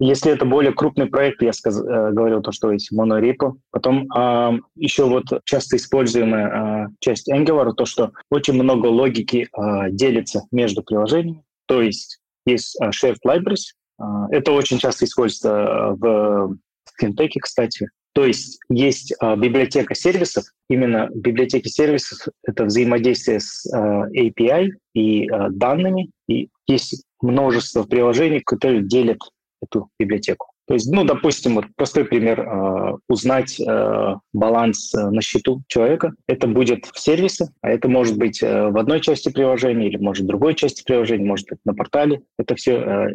Если 0.00 0.32
это 0.32 0.44
более 0.44 0.72
крупный 0.72 1.06
проект, 1.06 1.42
я 1.42 1.52
сказ, 1.52 1.80
э, 1.80 2.10
говорил 2.12 2.42
то, 2.42 2.50
что 2.52 2.72
есть 2.72 2.90
монорепо. 2.90 3.56
Потом 3.70 4.08
э, 4.12 4.58
еще 4.74 5.04
вот 5.04 5.24
часто 5.44 5.76
используемая 5.76 6.86
э, 6.86 6.88
часть 6.98 7.30
Angular, 7.30 7.72
то, 7.72 7.84
что 7.84 8.12
очень 8.30 8.54
много 8.54 8.86
логики 8.86 9.48
э, 9.56 9.90
делится 9.90 10.42
между 10.50 10.82
приложениями. 10.82 11.44
То 11.66 11.80
есть 11.80 12.20
есть 12.44 12.76
shared 12.82 13.18
libraries. 13.26 13.74
Э, 14.00 14.04
это 14.30 14.52
очень 14.52 14.78
часто 14.78 15.04
используется 15.04 15.50
э, 15.50 15.94
в 15.94 16.56
финтеке, 16.98 17.40
кстати. 17.40 17.88
То 18.12 18.26
есть 18.26 18.60
есть 18.68 19.14
э, 19.20 19.36
библиотека 19.36 19.94
сервисов. 19.94 20.44
Именно 20.68 21.08
библиотеки 21.14 21.68
сервисов— 21.68 22.28
это 22.46 22.64
взаимодействие 22.64 23.40
с 23.40 23.66
э, 23.66 23.78
API 23.78 24.68
и 24.94 25.26
э, 25.26 25.48
данными. 25.50 26.10
И 26.28 26.48
есть 26.66 27.04
множество 27.20 27.84
приложений, 27.84 28.42
которые 28.44 28.82
делят 28.82 29.18
эту 29.62 29.88
библиотеку. 29.98 30.52
То 30.68 30.74
есть, 30.74 30.90
ну, 30.92 31.04
допустим, 31.04 31.56
вот 31.56 31.66
простой 31.76 32.04
пример, 32.04 32.40
э, 32.40 32.96
узнать 33.08 33.58
э, 33.60 34.14
баланс 34.32 34.94
э, 34.94 35.10
на 35.10 35.20
счету 35.20 35.62
человека. 35.66 36.12
Это 36.26 36.46
будет 36.46 36.86
в 36.86 36.98
сервисе, 36.98 37.48
а 37.62 37.70
это 37.70 37.88
может 37.88 38.16
быть 38.16 38.42
э, 38.42 38.68
в 38.68 38.78
одной 38.78 39.00
части 39.00 39.30
приложения 39.30 39.88
или 39.88 39.96
может 39.96 40.24
в 40.24 40.28
другой 40.28 40.54
части 40.54 40.82
приложения, 40.84 41.24
может 41.24 41.48
быть 41.48 41.58
на 41.64 41.74
портале. 41.74 42.22
Это 42.38 42.54
все 42.54 42.76
э, 42.76 43.08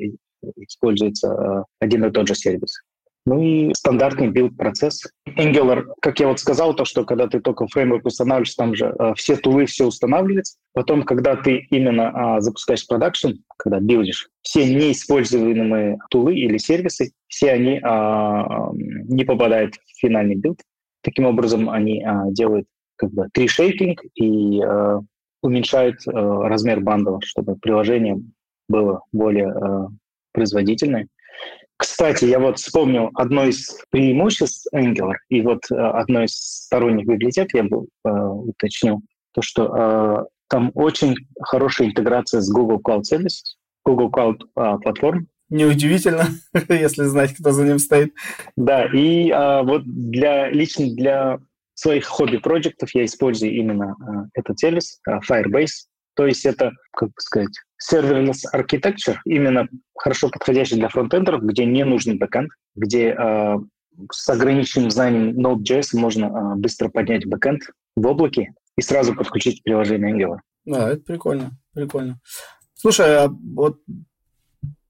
используется 0.58 1.28
э, 1.30 1.64
один 1.80 2.06
и 2.06 2.12
тот 2.12 2.28
же 2.28 2.36
сервис. 2.36 2.82
Ну 3.28 3.42
и 3.42 3.74
стандартный 3.74 4.30
билд-процесс. 4.30 5.04
Angular, 5.38 5.84
как 6.02 6.18
я 6.22 6.30
вот 6.30 6.40
сказал, 6.40 6.74
то, 6.74 6.86
что 6.86 7.04
когда 7.04 7.28
ты 7.28 7.42
только 7.42 7.68
фреймворк 7.68 8.06
устанавливаешь, 8.06 8.56
там 8.56 8.74
же 8.74 8.96
э, 8.98 9.16
все 9.18 9.36
тулы, 9.36 9.66
все 9.66 9.86
устанавливается. 9.86 10.56
Потом, 10.74 11.04
когда 11.04 11.36
ты 11.36 11.68
именно 11.70 12.38
э, 12.38 12.42
запускаешь 12.42 12.88
продакшн, 12.88 13.32
когда 13.58 13.82
билдишь, 13.82 14.30
все 14.44 14.66
неиспользуемые 14.74 15.98
тулы 16.10 16.38
или 16.38 16.58
сервисы, 16.58 17.12
все 17.28 17.52
они 17.52 17.82
э, 17.84 18.44
не 19.10 19.26
попадают 19.26 19.76
в 19.76 20.00
финальный 20.00 20.36
билд. 20.36 20.62
Таким 21.04 21.26
образом, 21.26 21.70
они 21.70 22.02
э, 22.02 22.32
делают 22.32 22.66
как 22.96 23.12
бы 23.12 23.28
tree 23.34 23.59
shaking 23.59 24.04
и 24.16 24.62
э, 24.64 25.00
уменьшают 25.42 25.98
э, 26.08 26.12
размер 26.14 26.80
бандлов, 26.80 27.26
чтобы 27.26 27.58
приложение 27.58 28.22
было 28.70 29.02
более 29.12 29.50
э, 29.50 29.88
производительное. 30.32 31.10
Кстати, 31.78 32.26
я 32.26 32.40
вот 32.40 32.58
вспомнил 32.58 33.12
одно 33.14 33.46
из 33.46 33.80
преимуществ 33.92 34.68
Angular, 34.74 35.14
и 35.30 35.42
вот 35.42 35.60
э, 35.72 35.76
одно 35.76 36.24
из 36.24 36.34
сторонних 36.34 37.06
библиотек 37.06 37.54
я 37.54 37.64
бы 37.64 37.86
э, 38.04 38.10
уточнил, 38.10 39.02
то, 39.34 39.42
что 39.42 39.76
э, 39.76 40.26
там 40.50 40.72
очень 40.74 41.16
хорошая 41.42 41.90
интеграция 41.90 42.42
с 42.42 42.52
Google 42.52 42.82
Cloud 42.84 43.04
Services, 43.12 43.58
Google 43.86 44.10
Cloud 44.10 44.40
э, 44.56 44.78
платформ. 44.82 45.28
Неудивительно, 45.50 46.26
если 46.70 47.04
знать, 47.04 47.36
кто 47.36 47.52
за 47.52 47.64
ним 47.64 47.80
стоит. 47.80 48.14
Да, 48.56 48.86
и 48.86 49.30
э, 49.30 49.62
вот 49.64 49.84
для 49.86 50.50
лично 50.50 50.88
для 50.88 51.40
своих 51.76 52.06
хобби-проектов 52.06 52.90
я 52.96 53.06
использую 53.06 53.54
именно 53.54 53.96
э, 54.02 54.40
этот 54.40 54.60
сервис, 54.60 55.00
э, 55.08 55.20
Firebase. 55.30 55.86
То 56.18 56.26
есть 56.26 56.46
это, 56.46 56.72
как 56.94 57.10
бы 57.10 57.16
сказать, 57.20 57.54
serverless 57.80 58.40
architecture, 58.54 59.18
именно 59.24 59.68
хорошо 59.96 60.30
подходящий 60.30 60.76
для 60.76 60.90
фронтендеров, 60.90 61.44
где 61.44 61.64
не 61.64 61.86
нужен 61.86 62.18
бэкэнд, 62.18 62.50
где 62.76 63.10
э, 63.12 63.56
с 64.12 64.28
ограниченным 64.28 64.90
знанием 64.90 65.40
Node.js 65.40 65.90
можно 65.94 66.26
э, 66.26 66.56
быстро 66.56 66.90
поднять 66.90 67.28
бэкэнд 67.28 67.70
в 67.96 68.08
облаке 68.08 68.56
и 68.76 68.82
сразу 68.82 69.14
подключить 69.14 69.62
приложение 69.64 70.12
Angular. 70.12 70.40
Да, 70.66 70.90
это 70.90 71.04
прикольно, 71.04 71.52
прикольно. 71.74 72.20
Слушай, 72.74 73.26
а 73.26 73.30
вот 73.30 73.80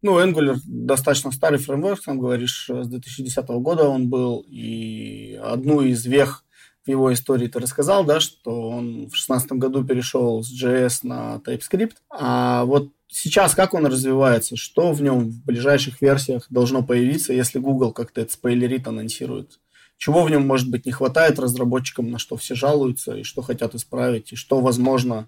ну, 0.01 0.21
Angular 0.21 0.55
достаточно 0.65 1.33
старый 1.33 1.59
фреймворк, 1.59 2.01
там 2.01 2.19
говоришь, 2.19 2.69
с 2.69 2.87
2010 2.87 3.45
года 3.49 3.89
он 3.89 4.07
был, 4.07 4.45
и 4.47 5.37
одну 5.43 5.81
из 5.81 6.05
вех 6.05 6.45
его 6.88 7.13
истории 7.13 7.47
ты 7.47 7.60
рассказал, 7.60 8.04
да, 8.04 8.19
что 8.19 8.69
он 8.69 8.88
в 9.06 9.12
2016 9.12 9.54
году 9.54 9.84
перешел 9.84 10.43
с 10.43 10.52
JS 10.52 11.00
на 11.04 11.41
TypeScript. 11.45 11.95
А 12.10 12.65
вот 12.65 12.91
сейчас 13.08 13.56
как 13.56 13.73
он 13.73 13.86
развивается? 13.86 14.56
Что 14.56 14.91
в 14.91 15.02
нем 15.02 15.30
в 15.30 15.45
ближайших 15.45 16.02
версиях 16.02 16.45
должно 16.50 16.84
появиться, 16.84 17.34
если 17.34 17.60
Google 17.60 17.91
как-то 17.91 18.21
это 18.21 18.32
спойлерит, 18.32 18.88
анонсирует? 18.88 19.60
Чего 19.97 20.23
в 20.23 20.30
нем, 20.30 20.45
может 20.45 20.69
быть, 20.69 20.86
не 20.86 20.91
хватает 20.91 21.39
разработчикам, 21.39 22.12
на 22.12 22.19
что 22.19 22.38
все 22.38 22.54
жалуются, 22.54 23.15
и 23.15 23.23
что 23.23 23.41
хотят 23.41 23.73
исправить, 23.73 24.32
и 24.32 24.36
что, 24.36 24.60
возможно, 24.62 25.28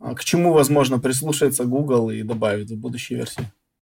а, 0.00 0.14
к 0.14 0.24
чему, 0.24 0.52
возможно, 0.52 0.98
прислушается 0.98 1.64
Google 1.64 2.10
и 2.10 2.22
добавит 2.22 2.70
в 2.70 2.76
будущей 2.76 3.14
версии? 3.14 3.44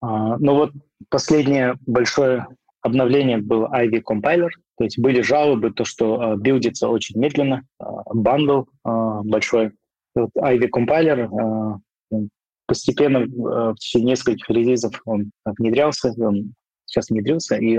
А, 0.01 0.39
ну 0.39 0.55
вот 0.55 0.73
последнее 1.11 1.75
большое 1.87 2.47
обновление 2.87 3.39
был 3.39 3.67
Ivy 3.67 4.03
Compiler, 4.03 4.49
то 4.79 4.85
есть 4.85 4.99
были 4.99 5.21
жалобы, 5.21 5.71
то, 5.71 5.85
что 5.85 6.23
э, 6.23 6.37
билдится 6.37 6.89
очень 6.89 7.19
медленно, 7.21 7.63
э, 7.81 7.85
бандл 8.13 8.63
э, 8.63 8.65
большой. 9.25 9.73
Вот 10.15 10.31
Ivy 10.39 10.69
Compiler 10.75 11.81
э, 12.11 12.17
постепенно 12.67 13.19
э, 13.19 13.27
в 13.27 13.77
течение 13.77 14.11
нескольких 14.11 14.49
релизов 14.49 15.01
он 15.05 15.31
внедрялся, 15.45 16.13
он 16.19 16.55
сейчас 16.85 17.11
внедрился, 17.11 17.57
и 17.57 17.79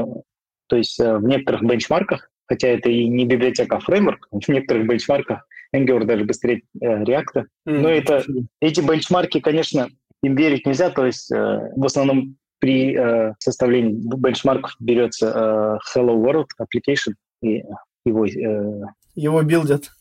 то 0.68 0.76
есть 0.76 1.00
э, 1.00 1.18
в 1.18 1.24
некоторых 1.24 1.64
бенчмарках, 1.64 2.30
хотя 2.46 2.68
это 2.70 2.90
и 2.90 3.08
не 3.08 3.26
библиотека, 3.26 3.78
а 3.78 3.80
фреймворк, 3.80 4.28
в 4.32 4.48
некоторых 4.50 4.88
бенчмарках 4.88 5.48
Angular 5.76 6.06
даже 6.06 6.24
быстрее 6.24 6.62
э, 6.82 7.04
React. 7.04 7.46
Mm, 7.68 7.80
Но 7.80 7.90
это, 7.90 8.24
эти 8.62 8.82
бенчмарки, 8.82 9.40
конечно, 9.40 9.90
им 10.24 10.36
верить 10.36 10.66
нельзя, 10.66 10.90
то 10.90 11.06
есть 11.06 11.32
э, 11.32 11.72
в 11.76 11.86
основном 11.86 12.38
при 12.60 12.96
э, 12.96 13.34
составлении 13.40 13.94
бенчмарков 14.18 14.76
берется 14.80 15.28
э, 15.28 15.78
Hello 15.96 16.16
World 16.16 16.48
Application 16.62 17.14
и 17.42 17.64
его... 18.06 18.26
Э, 18.26 18.86
его 19.16 19.42
билдят. 19.42 19.92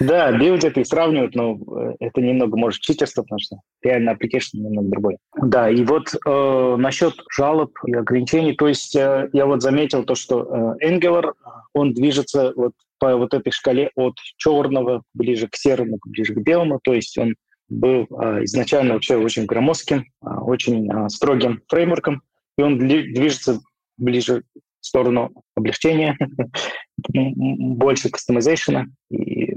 Да, 0.00 0.32
билдят 0.32 0.78
и 0.78 0.84
сравнивают, 0.84 1.34
но 1.34 1.56
э, 1.56 1.94
это 2.00 2.20
немного 2.20 2.56
может 2.56 2.80
читерство, 2.80 3.22
потому 3.22 3.38
что 3.38 3.56
реально 3.82 4.10
application 4.10 4.54
немного 4.54 4.88
другой. 4.88 5.18
Да, 5.40 5.70
и 5.70 5.84
вот 5.84 6.14
э, 6.14 6.76
насчет 6.78 7.14
жалоб 7.36 7.72
и 7.86 7.94
ограничений, 7.94 8.54
то 8.54 8.68
есть 8.68 8.96
э, 8.96 9.28
я 9.32 9.46
вот 9.46 9.62
заметил 9.62 10.04
то, 10.04 10.14
что 10.14 10.76
э, 10.80 10.88
Angular, 10.88 11.32
он 11.72 11.92
движется 11.92 12.52
вот 12.56 12.72
по 12.98 13.16
вот 13.16 13.34
этой 13.34 13.52
шкале 13.52 13.90
от 13.94 14.14
черного 14.36 15.02
ближе 15.14 15.46
к 15.48 15.54
серому, 15.54 15.98
ближе 16.04 16.34
к 16.34 16.38
белому, 16.38 16.80
то 16.82 16.94
есть 16.94 17.16
он 17.18 17.34
был 17.68 18.06
э, 18.10 18.44
изначально 18.44 18.94
вообще 18.94 19.16
очень 19.16 19.46
громоздким, 19.46 20.06
э, 20.22 20.28
очень 20.28 20.90
э, 20.90 21.08
строгим 21.08 21.62
фреймворком, 21.68 22.22
и 22.56 22.62
он 22.62 22.78
движется 22.78 23.60
ближе 23.96 24.42
в 24.80 24.86
сторону 24.86 25.32
облегчения, 25.54 26.16
больше 27.08 28.10
кастомизейшена 28.10 28.86
и 29.10 29.54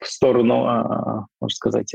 в 0.00 0.06
сторону, 0.06 0.64
а, 0.66 1.26
можно 1.40 1.54
сказать, 1.54 1.94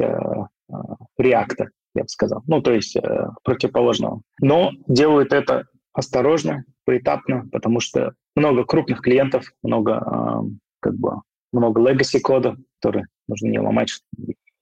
реакта, 1.17 1.63
а, 1.65 1.67
я 1.95 2.03
бы 2.03 2.10
сказал. 2.10 2.43
Ну, 2.47 2.62
то 2.62 2.73
есть 2.73 2.95
э, 2.95 3.29
противоположного. 3.43 4.21
Но 4.41 4.71
делают 4.88 5.34
это 5.34 5.65
осторожно, 5.93 6.65
поэтапно, 6.86 7.47
потому 7.51 7.79
что 7.79 8.13
много 8.36 8.63
крупных 8.63 9.01
клиентов, 9.01 9.51
много 9.63 9.97
а, 9.97 10.41
как 10.79 10.95
бы 10.95 11.21
много 11.51 11.82
legacy 11.82 12.19
кода, 12.19 12.58
который 12.79 13.05
нужно 13.27 13.47
не 13.47 13.60
ломать. 13.60 13.91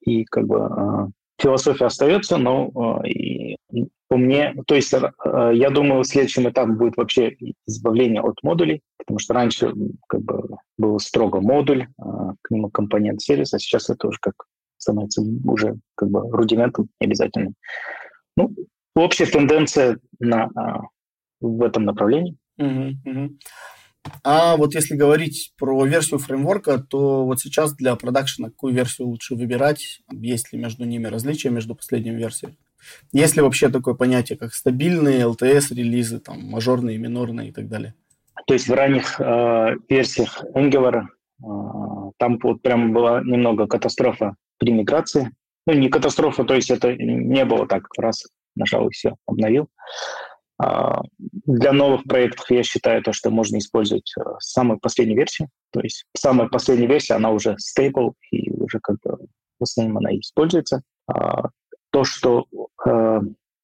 И 0.07 0.23
как 0.23 0.47
бы 0.47 1.11
философия 1.39 1.85
остается, 1.85 2.37
но 2.37 3.03
и 3.05 3.57
по 4.07 4.15
мне, 4.15 4.55
то 4.65 4.75
есть 4.75 4.93
э, 4.93 5.01
я 5.53 5.69
думаю, 5.69 6.05
следующим 6.05 6.47
этапом 6.47 6.77
будет 6.77 6.95
вообще 6.95 7.35
избавление 7.67 8.21
от 8.21 8.41
модулей, 8.41 8.81
потому 8.97 9.19
что 9.19 9.33
раньше 9.33 9.73
как 10.07 10.21
бы 10.21 10.47
был 10.77 10.97
строго 10.99 11.41
модуль, 11.41 11.87
к 12.41 12.51
нему 12.51 12.69
компонент 12.69 13.21
сервис, 13.21 13.53
а 13.53 13.59
сейчас 13.59 13.89
это 13.89 14.07
уже 14.07 14.17
как 14.21 14.35
становится 14.77 15.21
уже 15.43 15.75
как 15.95 16.09
бы 16.09 16.21
рудиментом 16.31 16.87
обязательным. 17.01 17.55
Ну, 18.37 18.55
общая 18.95 19.25
тенденция 19.25 19.99
на, 20.19 20.49
в 21.41 21.63
этом 21.63 21.83
направлении. 21.83 22.37
А 24.23 24.57
вот 24.57 24.75
если 24.75 24.95
говорить 24.95 25.53
про 25.57 25.85
версию 25.85 26.19
фреймворка, 26.19 26.79
то 26.79 27.25
вот 27.25 27.39
сейчас 27.39 27.73
для 27.75 27.95
продакшена 27.95 28.49
какую 28.49 28.73
версию 28.73 29.07
лучше 29.07 29.35
выбирать? 29.35 30.01
Есть 30.11 30.53
ли 30.53 30.59
между 30.59 30.85
ними 30.85 31.07
различия 31.07 31.49
между 31.49 31.75
последними 31.75 32.17
версиями? 32.17 32.57
Есть 33.11 33.35
ли 33.35 33.41
вообще 33.41 33.69
такое 33.69 33.95
понятие, 33.95 34.37
как 34.37 34.53
стабильные 34.53 35.25
LTS-релизы, 35.25 36.19
там, 36.19 36.43
мажорные, 36.43 36.97
минорные 36.97 37.49
и 37.49 37.51
так 37.51 37.67
далее? 37.67 37.93
То 38.45 38.53
есть 38.53 38.67
в 38.67 38.73
ранних 38.73 39.19
э, 39.19 39.75
версиях 39.89 40.43
Angular 40.55 41.03
э, 41.03 42.11
там 42.17 42.39
вот 42.41 42.61
прям 42.61 42.93
была 42.93 43.21
немного 43.21 43.67
катастрофа 43.67 44.35
при 44.57 44.71
миграции. 44.71 45.31
Ну, 45.65 45.73
не 45.73 45.89
катастрофа, 45.89 46.45
то 46.45 46.53
есть 46.53 46.69
это 46.69 46.95
не 46.95 47.43
было 47.43 47.67
так, 47.67 47.83
раз 47.97 48.25
нажал 48.55 48.87
и 48.87 48.91
все, 48.91 49.15
обновил. 49.25 49.67
Для 50.59 51.71
новых 51.71 52.03
проектов 52.03 52.49
я 52.49 52.63
считаю 52.63 53.03
то, 53.03 53.13
что 53.13 53.29
можно 53.29 53.57
использовать 53.57 54.11
э, 54.17 54.23
самую 54.39 54.79
последнюю 54.79 55.17
версию. 55.17 55.49
То 55.71 55.81
есть 55.81 56.05
самая 56.15 56.47
последняя 56.47 56.87
версия, 56.87 57.13
она 57.13 57.31
уже 57.31 57.55
stable 57.55 58.13
и 58.31 58.51
уже 58.51 58.79
как 58.81 58.97
бы 59.03 59.17
в 59.59 59.63
основном 59.63 59.99
она 59.99 60.15
используется. 60.15 60.81
А, 61.07 61.49
то, 61.91 62.03
что 62.03 62.45
э, 62.85 63.21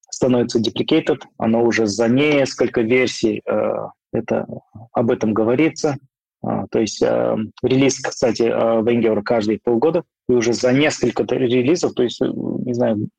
становится 0.09 0.59
deprecated, 0.59 1.21
оно 1.37 1.63
уже 1.63 1.87
за 1.87 2.07
несколько 2.07 2.81
версий 2.81 3.41
э, 3.45 3.73
это, 4.11 4.47
об 4.91 5.09
этом 5.09 5.33
говорится. 5.33 5.97
А, 6.43 6.67
то 6.67 6.79
есть 6.79 7.01
релиз, 7.01 7.99
кстати, 8.01 8.43
в 8.43 8.87
Angular 8.87 9.23
каждые 9.23 9.59
полгода, 9.63 10.03
и 10.29 10.33
уже 10.33 10.53
за 10.53 10.71
несколько 10.71 11.23
релизов, 11.23 11.93
то 11.95 12.03
есть, 12.03 12.21
не 12.21 12.73
знаю, 12.73 13.09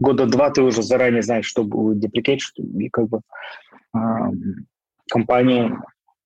года 0.00 0.26
два 0.26 0.50
ты 0.50 0.62
уже 0.62 0.82
заранее 0.82 1.22
знаешь, 1.22 1.46
что 1.46 1.62
будет 1.62 2.00
деприкейт, 2.00 2.40
и 2.56 2.88
как 2.88 3.08
бы 3.08 3.20
э, 3.94 3.98
компания 5.10 5.80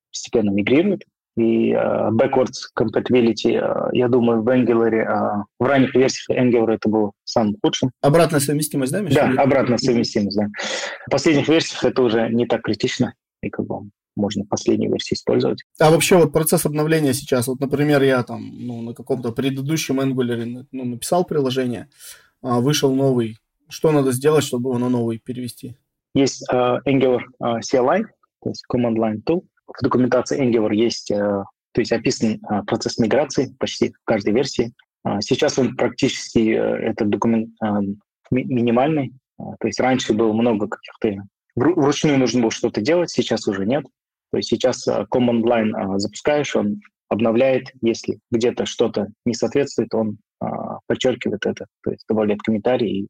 постепенно 0.09 0.49
мигрирует. 0.51 1.03
И 1.37 1.73
uh, 1.73 2.11
backwards 2.11 2.63
compatibility, 2.79 3.59
uh, 3.59 3.89
я 3.91 4.07
думаю, 4.07 4.41
в 4.41 4.47
Angular, 4.47 4.89
uh, 4.89 5.43
в 5.59 5.65
ранних 5.65 5.93
версиях 5.93 6.39
Angular 6.39 6.75
это 6.75 6.87
было 6.87 7.11
самым 7.25 7.57
худшим. 7.61 7.91
Обратная 8.01 8.39
совместимость, 8.39 8.93
да, 8.93 9.01
Миша? 9.01 9.15
Да, 9.15 9.43
обратная 9.43 9.77
совместимость, 9.77 10.37
да. 10.37 10.47
В 11.07 11.11
последних 11.11 11.49
версиях 11.49 11.83
это 11.83 12.03
уже 12.03 12.29
не 12.29 12.45
так 12.45 12.61
критично, 12.61 13.15
и 13.41 13.49
как 13.49 13.65
бы 13.65 13.89
можно 14.15 14.45
последние 14.45 14.89
версии 14.89 15.15
использовать. 15.15 15.61
А 15.77 15.91
вообще 15.91 16.15
вот 16.15 16.31
процесс 16.31 16.65
обновления 16.65 17.13
сейчас, 17.13 17.47
вот, 17.47 17.59
например, 17.59 18.01
я 18.03 18.23
там 18.23 18.41
ну, 18.57 18.81
на 18.81 18.93
каком-то 18.93 19.33
предыдущем 19.33 19.99
Angular 19.99 20.65
ну, 20.71 20.85
написал 20.85 21.25
приложение, 21.25 21.89
вышел 22.41 22.95
новый, 22.95 23.39
что 23.69 23.91
надо 23.91 24.11
сделать, 24.11 24.43
чтобы 24.43 24.69
его 24.69 24.79
на 24.79 24.89
новый 24.89 25.19
перевести? 25.19 25.77
Есть 26.13 26.47
uh, 26.51 26.77
Angular 26.87 27.21
uh, 27.41 27.59
CLI, 27.59 28.03
то 28.41 28.49
есть 28.49 28.63
Command 28.71 28.95
Line 28.95 29.21
Tool, 29.25 29.43
в 29.67 29.83
документации 29.83 30.41
Angular 30.41 30.73
есть, 30.73 31.11
э, 31.11 31.17
то 31.17 31.81
есть 31.81 31.91
описан 31.91 32.33
э, 32.33 32.63
процесс 32.65 32.97
миграции 32.97 33.55
почти 33.59 33.91
в 33.91 34.05
каждой 34.05 34.33
версии. 34.33 34.73
А, 35.03 35.21
сейчас 35.21 35.57
он 35.59 35.75
практически, 35.75 36.51
э, 36.51 36.89
этот 36.89 37.09
документ 37.09 37.49
минимальный. 38.31 39.13
А, 39.37 39.55
то 39.59 39.67
есть 39.67 39.79
раньше 39.79 40.13
было 40.13 40.33
много 40.33 40.67
каких-то... 40.67 41.23
Вручную 41.55 42.19
нужно 42.19 42.41
было 42.41 42.51
что-то 42.51 42.81
делать, 42.81 43.09
сейчас 43.09 43.47
уже 43.47 43.65
нет. 43.65 43.85
То 44.31 44.37
есть 44.37 44.49
сейчас 44.49 44.87
command 44.87 45.43
line 45.43 45.97
запускаешь, 45.97 46.55
он 46.55 46.81
обновляет, 47.07 47.71
если 47.81 48.19
где-то 48.29 48.65
что-то 48.65 49.07
не 49.25 49.33
соответствует, 49.33 49.93
он 49.93 50.17
подчеркивает 50.87 51.45
это, 51.45 51.67
то 51.81 51.91
есть 51.91 52.03
добавляет 52.09 52.41
комментарий 52.41 53.03
и 53.03 53.07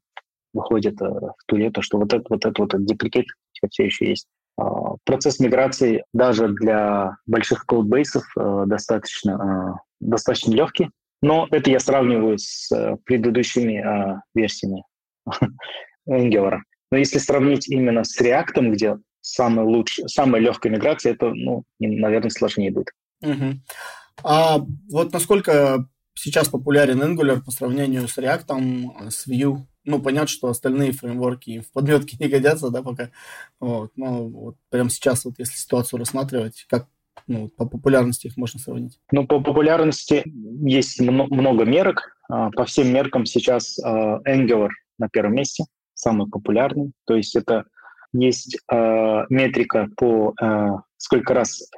выходит 0.56 1.00
в 1.00 1.34
туле, 1.46 1.70
то, 1.70 1.82
что 1.82 1.98
вот 1.98 2.12
это 2.12 2.24
вот 2.28 2.44
это 2.44 2.62
вот 2.62 2.74
этот 2.74 2.86
деприкет 2.86 3.26
все 3.70 3.84
еще 3.84 4.08
есть. 4.08 4.26
А, 4.58 4.96
процесс 5.04 5.38
миграции 5.38 6.04
даже 6.12 6.48
для 6.48 7.16
больших 7.26 7.66
кодбейсов 7.66 8.24
э, 8.38 8.64
достаточно, 8.66 9.74
э, 9.74 9.78
достаточно 10.00 10.52
легкий, 10.52 10.90
но 11.22 11.46
это 11.50 11.70
я 11.70 11.78
сравниваю 11.78 12.38
с 12.38 12.70
э, 12.72 12.96
предыдущими 13.04 14.20
версиями 14.34 14.84
Angular. 16.08 16.58
Но 16.90 16.98
если 16.98 17.18
сравнить 17.18 17.68
именно 17.68 18.04
с 18.04 18.20
React, 18.20 18.70
где 18.70 18.96
самая 19.20 19.66
лучшая, 19.66 20.06
самая 20.06 20.40
легкая 20.40 20.72
миграция, 20.72 21.12
это, 21.12 21.32
ну, 21.34 21.64
наверное, 21.80 22.30
сложнее 22.30 22.70
будет. 22.70 22.90
Угу. 23.22 23.60
А 24.22 24.58
вот 24.90 25.12
насколько 25.12 25.88
сейчас 26.14 26.48
популярен 26.48 27.02
Angular 27.02 27.42
по 27.44 27.50
сравнению 27.50 28.08
с 28.08 28.16
React, 28.16 29.10
с 29.10 29.26
Vue? 29.26 29.66
Ну, 29.86 30.00
понятно, 30.00 30.28
что 30.28 30.48
остальные 30.48 30.92
фреймворки 30.92 31.60
в 31.60 31.72
подметке 31.72 32.16
не 32.20 32.28
годятся, 32.28 32.70
да, 32.70 32.82
пока. 32.82 33.10
Вот, 33.60 33.92
но 33.96 34.28
вот 34.28 34.56
прямо 34.68 34.90
сейчас, 34.90 35.24
вот 35.24 35.34
если 35.38 35.56
ситуацию 35.56 35.98
рассматривать, 35.98 36.66
как 36.68 36.88
ну, 37.26 37.48
по 37.48 37.66
популярности 37.66 38.26
их 38.26 38.36
можно 38.36 38.60
сравнить? 38.60 38.98
Ну, 39.10 39.26
по 39.26 39.40
популярности 39.40 40.22
есть 40.24 41.00
много 41.00 41.64
мерок. 41.64 42.16
А, 42.28 42.50
по 42.50 42.64
всем 42.64 42.92
меркам 42.92 43.26
сейчас 43.26 43.78
а, 43.78 44.20
Angular 44.28 44.68
на 44.98 45.08
первом 45.08 45.34
месте, 45.34 45.64
самый 45.94 46.28
популярный. 46.28 46.92
То 47.06 47.14
есть 47.16 47.36
это 47.36 47.64
есть 48.12 48.56
э, 48.72 49.24
метрика 49.28 49.88
по 49.94 50.32
сколько 50.96 51.34
раз 51.34 51.68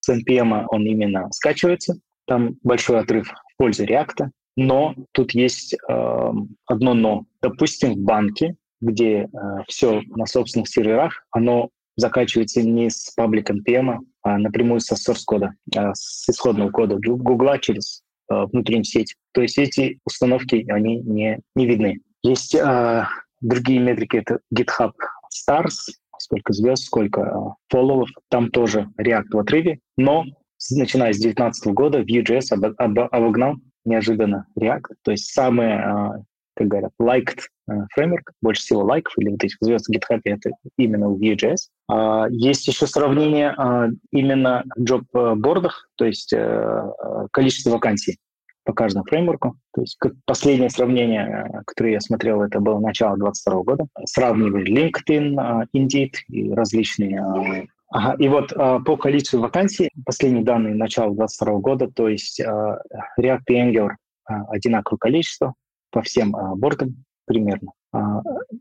с 0.00 0.08
NPM 0.10 0.64
он 0.68 0.86
именно 0.86 1.30
скачивается. 1.30 1.98
Там 2.26 2.56
большой 2.62 2.98
отрыв 2.98 3.28
в 3.28 3.56
пользу 3.56 3.84
React. 3.84 4.30
Но 4.56 4.94
тут 5.12 5.32
есть 5.32 5.74
э, 5.74 6.30
одно 6.66 6.94
но. 6.94 7.26
Допустим, 7.42 7.94
в 7.94 7.98
банке, 7.98 8.56
где 8.80 9.24
э, 9.24 9.28
все 9.68 10.02
на 10.14 10.26
собственных 10.26 10.68
серверах, 10.68 11.26
оно 11.30 11.70
закачивается 11.96 12.62
не 12.62 12.90
с 12.90 13.12
паблик 13.14 13.50
NPM, 13.50 13.98
а 14.22 14.38
напрямую 14.38 14.80
со 14.80 14.94
source 14.94 15.22
кода, 15.26 15.54
э, 15.74 15.90
с 15.94 16.28
исходного 16.28 16.70
кода 16.70 16.96
Google 16.96 17.58
через 17.58 18.02
э, 18.30 18.44
внутреннюю 18.52 18.84
сеть. 18.84 19.16
То 19.32 19.42
есть 19.42 19.58
эти 19.58 19.98
установки, 20.04 20.64
они 20.70 21.00
не, 21.00 21.40
не 21.54 21.66
видны. 21.66 22.00
Есть 22.22 22.54
э, 22.54 23.06
другие 23.40 23.80
метрики, 23.80 24.16
это 24.16 24.38
GitHub 24.56 24.92
Stars, 25.32 25.90
сколько 26.18 26.52
звезд, 26.52 26.84
сколько 26.84 27.20
э, 27.20 27.34
фолловов. 27.68 28.08
Там 28.30 28.50
тоже 28.50 28.88
React 29.00 29.28
в 29.32 29.38
отрыве, 29.38 29.80
но 29.96 30.24
начиная 30.70 31.12
с 31.12 31.18
2019 31.18 31.66
года 31.74 32.00
Vue.js 32.00 32.46
об, 32.52 32.64
об, 32.78 32.98
обогнал 33.12 33.56
неожиданно 33.84 34.46
React. 34.58 34.94
То 35.02 35.10
есть 35.10 35.32
самый, 35.32 35.74
а, 35.74 36.22
как 36.54 36.68
говорят, 36.68 36.92
liked 37.00 37.40
а, 37.68 37.86
фреймворк, 37.92 38.32
больше 38.40 38.62
всего 38.62 38.82
лайков 38.82 39.14
или 39.18 39.30
вот 39.30 39.42
этих 39.42 39.56
звезд 39.60 39.86
в 39.86 39.92
GitHub, 39.92 40.20
это 40.24 40.50
именно 40.76 41.08
в 41.08 41.20
Vue.js. 41.20 41.56
А, 41.88 42.26
есть 42.30 42.66
еще 42.66 42.86
сравнение 42.86 43.54
именно 44.12 44.64
в 44.76 44.82
джоб-бордах, 44.82 45.88
то 45.96 46.04
есть 46.04 46.34
количество 47.32 47.70
вакансий. 47.70 48.18
по 48.64 48.72
каждому 48.72 49.04
фреймворку. 49.04 49.58
То 49.74 49.82
есть 49.82 49.98
последнее 50.24 50.70
сравнение, 50.70 51.62
которое 51.66 51.92
я 51.92 52.00
смотрел, 52.00 52.42
это 52.42 52.60
было 52.60 52.78
начало 52.78 53.16
2022 53.18 53.62
года. 53.62 53.86
Сравнивали 54.06 54.72
LinkedIn, 54.72 55.66
Indeed 55.74 56.12
и 56.28 56.50
различные 56.52 57.68
Ага, 57.94 58.16
и 58.18 58.26
вот 58.26 58.50
э, 58.50 58.80
по 58.84 58.96
количеству 58.96 59.38
вакансий, 59.38 59.88
последние 60.04 60.42
данные 60.42 60.74
начала 60.74 61.14
2022 61.14 61.58
года, 61.60 61.88
то 61.88 62.08
есть 62.08 62.40
э, 62.40 62.44
React 63.20 63.42
и 63.46 63.54
Angular 63.54 63.90
э, 64.28 64.32
одинаковое 64.48 64.98
количество 64.98 65.54
по 65.92 66.02
всем 66.02 66.34
э, 66.34 66.56
бордам 66.56 67.04
примерно. 67.24 67.70
Э, 67.94 67.98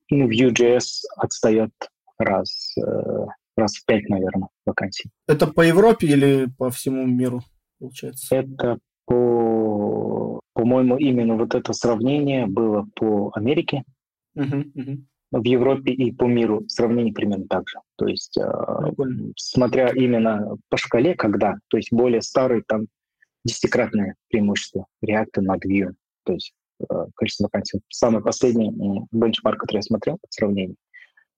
и 0.10 0.22
Vue.js 0.22 0.84
отстает 1.18 1.72
раз, 2.20 2.78
э, 2.78 3.26
раз 3.58 3.74
в 3.74 3.86
пять, 3.88 4.08
наверное, 4.08 4.50
вакансий. 4.68 5.10
Это 5.28 5.48
по 5.48 5.62
Европе 5.62 6.06
или 6.06 6.48
по 6.56 6.70
всему 6.70 7.08
миру, 7.08 7.42
получается? 7.80 8.36
Это 8.36 8.78
по, 9.08 10.42
по-моему, 10.54 10.98
именно 10.98 11.38
вот 11.38 11.56
это 11.56 11.74
сравнение 11.74 12.46
было 12.46 12.88
по 12.96 13.32
Америке. 13.34 13.84
Uh-huh, 14.38 14.64
uh-huh 14.76 14.98
в 15.40 15.46
Европе 15.46 15.92
и 15.92 16.12
по 16.12 16.26
миру 16.26 16.64
сравнение 16.68 17.14
примерно 17.14 17.48
так 17.48 17.68
же. 17.68 17.80
То 17.98 18.08
есть, 18.08 18.36
Прикольно. 18.36 19.34
смотря 19.36 19.90
именно 19.90 20.58
по 20.70 20.78
шкале, 20.78 21.16
когда, 21.16 21.56
то 21.70 21.78
есть 21.78 21.92
более 21.92 22.22
старый, 22.22 22.64
там 22.68 22.86
десятикратное 23.44 24.16
преимущество 24.30 24.86
React 25.06 25.42
над 25.42 25.66
Vue. 25.66 25.94
То 26.24 26.34
есть 26.34 26.54
э, 26.80 27.06
количество 27.16 27.46
вакансий. 27.46 27.82
Самый 27.90 28.22
последний 28.22 28.72
бенчмарк, 29.12 29.60
который 29.60 29.80
я 29.80 29.84
смотрел 29.84 30.18
по 30.18 30.28
сравнению, 30.30 30.76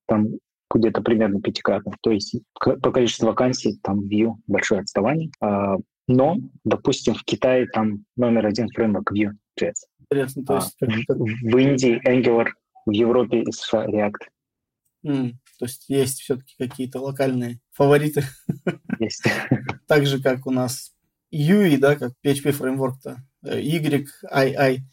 там 0.08 0.28
где-то 0.74 1.02
примерно 1.02 1.42
пятикратно. 1.42 1.94
То 2.02 2.12
есть 2.12 2.38
по 2.60 2.92
количеству 2.92 3.28
вакансий 3.28 3.80
там 3.82 4.02
Vue 4.02 4.34
большое 4.48 4.82
отставание. 4.82 5.32
А, 5.42 5.78
но, 6.08 6.38
допустим, 6.64 7.16
в 7.16 7.24
Китае 7.24 7.68
там 7.68 8.06
номер 8.16 8.46
один 8.46 8.68
фреймворк 8.70 9.12
Vue.js. 9.12 9.74
Интересно. 10.00 10.46
То 10.46 10.56
есть, 10.56 10.76
а, 10.82 11.14
в 11.14 11.58
Индии 11.58 12.02
Angular 12.08 12.50
в 12.86 12.92
Европе 12.92 13.42
и 13.42 13.52
США 13.52 13.86
React. 13.86 14.30
Mm, 15.06 15.32
то 15.60 15.66
есть 15.66 15.86
есть 15.88 16.22
все-таки 16.22 16.56
какие-то 16.58 17.00
локальные 17.00 17.60
фавориты. 17.72 18.24
Есть. 19.00 19.24
так 19.88 20.06
же, 20.06 20.22
как 20.22 20.48
у 20.48 20.52
нас 20.52 20.94
UI, 21.34 21.78
да, 21.78 21.96
как 21.96 22.14
PHP 22.24 22.52
фреймворк-то, 22.52 23.24
Y, 23.44 24.08
I, 24.32 24.84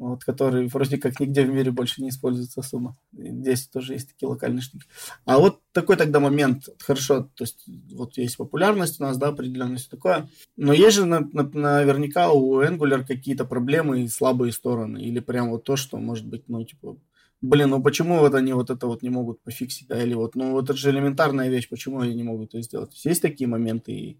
вот, 0.00 0.24
который 0.24 0.66
вроде 0.68 0.96
как 0.96 1.20
нигде 1.20 1.44
в 1.44 1.50
мире 1.50 1.70
больше 1.70 2.02
не 2.02 2.08
используется 2.08 2.60
особо. 2.60 2.96
Здесь 3.12 3.68
тоже 3.68 3.92
есть 3.92 4.08
такие 4.08 4.28
локальные 4.28 4.62
штуки. 4.62 4.86
А 5.26 5.38
вот 5.38 5.60
такой 5.72 5.96
тогда 5.96 6.20
момент, 6.20 6.70
хорошо, 6.78 7.28
то 7.34 7.44
есть 7.44 7.66
вот 7.92 8.16
есть 8.16 8.38
популярность 8.38 8.98
у 8.98 9.04
нас, 9.04 9.18
да, 9.18 9.28
определенность 9.28 9.90
такое, 9.90 10.26
но 10.56 10.72
есть 10.72 10.96
же 10.96 11.04
на, 11.04 11.20
на, 11.20 11.42
наверняка 11.42 12.32
у 12.32 12.62
Angular 12.62 13.06
какие-то 13.06 13.44
проблемы 13.44 14.02
и 14.02 14.08
слабые 14.08 14.52
стороны, 14.52 14.98
или 14.98 15.20
прям 15.20 15.50
вот 15.50 15.64
то, 15.64 15.76
что 15.76 15.98
может 15.98 16.26
быть, 16.26 16.48
ну, 16.48 16.64
типа, 16.64 16.96
блин, 17.42 17.70
ну 17.70 17.82
почему 17.82 18.18
вот 18.18 18.34
они 18.34 18.52
вот 18.52 18.70
это 18.70 18.86
вот 18.86 19.02
не 19.02 19.10
могут 19.10 19.42
пофиксить, 19.42 19.88
да, 19.88 20.02
или 20.02 20.14
вот, 20.14 20.34
ну 20.34 20.58
это 20.60 20.74
же 20.74 20.90
элементарная 20.90 21.48
вещь, 21.48 21.68
почему 21.68 22.00
они 22.00 22.14
не 22.14 22.22
могут 22.22 22.50
это 22.50 22.62
сделать. 22.62 22.92
есть, 22.92 23.04
есть 23.04 23.22
такие 23.22 23.48
моменты, 23.48 23.92
и 23.92 24.18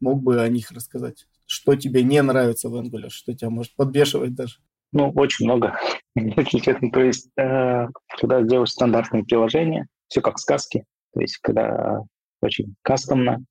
мог 0.00 0.22
бы 0.22 0.40
о 0.40 0.48
них 0.48 0.70
рассказать. 0.70 1.26
Что 1.46 1.74
тебе 1.76 2.02
не 2.02 2.20
нравится 2.22 2.68
в 2.68 2.76
Angular, 2.76 3.08
что 3.10 3.34
тебя 3.34 3.50
может 3.50 3.74
подбешивать 3.76 4.34
даже? 4.34 4.56
Ну, 4.92 5.10
очень 5.14 5.46
много. 5.46 5.78
То 6.14 7.00
есть, 7.00 7.30
э, 7.38 7.86
когда 8.20 8.42
делаешь 8.42 8.70
стандартные 8.70 9.24
приложения, 9.24 9.86
все 10.08 10.20
как 10.20 10.38
сказки, 10.38 10.84
то 11.14 11.20
есть, 11.20 11.38
когда 11.38 12.00
очень 12.42 12.74
кастомно, 12.82 13.42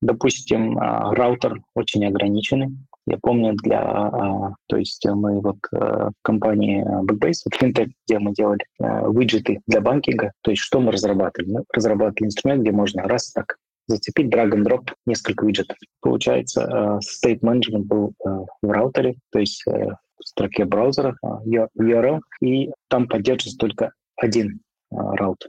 допустим, 0.00 0.78
э, 0.78 1.14
раутер 1.14 1.62
очень 1.74 2.04
ограниченный, 2.04 2.76
я 3.06 3.18
помню, 3.20 3.54
для, 3.54 3.80
а, 3.80 4.54
то 4.66 4.76
есть 4.76 5.04
мы 5.06 5.40
вот 5.40 5.56
э, 5.72 5.76
в 5.76 6.12
компании 6.22 6.84
Backbase, 6.84 7.42
вот 7.44 7.60
Fintech, 7.60 7.90
где 8.06 8.18
мы 8.18 8.32
делали 8.32 8.60
э, 8.80 8.84
виджеты 9.12 9.60
для 9.66 9.80
банкинга, 9.80 10.32
то 10.42 10.50
есть 10.50 10.62
что 10.62 10.80
мы 10.80 10.92
разрабатывали? 10.92 11.50
Мы 11.50 11.64
разрабатывали 11.72 12.28
инструмент, 12.28 12.62
где 12.62 12.72
можно 12.72 13.02
раз 13.04 13.32
так 13.32 13.56
зацепить 13.86 14.32
drag 14.32 14.52
and 14.52 14.64
drop 14.64 14.92
несколько 15.06 15.46
виджетов. 15.46 15.76
Получается, 16.00 16.62
э, 16.62 16.98
state 17.00 17.40
management 17.40 17.84
был 17.84 18.14
в 18.62 18.70
раутере, 18.70 19.16
то 19.32 19.40
есть 19.40 19.64
в 19.66 19.98
строке 20.22 20.64
браузера 20.66 21.16
URL, 21.24 22.20
и 22.42 22.70
там 22.88 23.08
поддерживается 23.08 23.58
только 23.58 23.92
один 24.16 24.60
раут. 24.90 25.48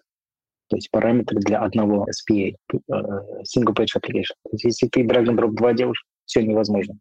То 0.70 0.78
есть 0.78 0.90
параметры 0.90 1.40
для 1.42 1.60
одного 1.60 2.08
SPA, 2.08 2.56
Single 2.72 3.76
Page 3.76 3.98
Application. 3.98 4.36
То 4.46 4.52
есть 4.54 4.64
если 4.64 4.88
ты 4.88 5.02
drag 5.02 5.26
and 5.26 5.36
drop 5.36 5.52
два 5.52 5.74
делаешь, 5.74 6.06
все 6.26 6.44
невозможно 6.44 6.96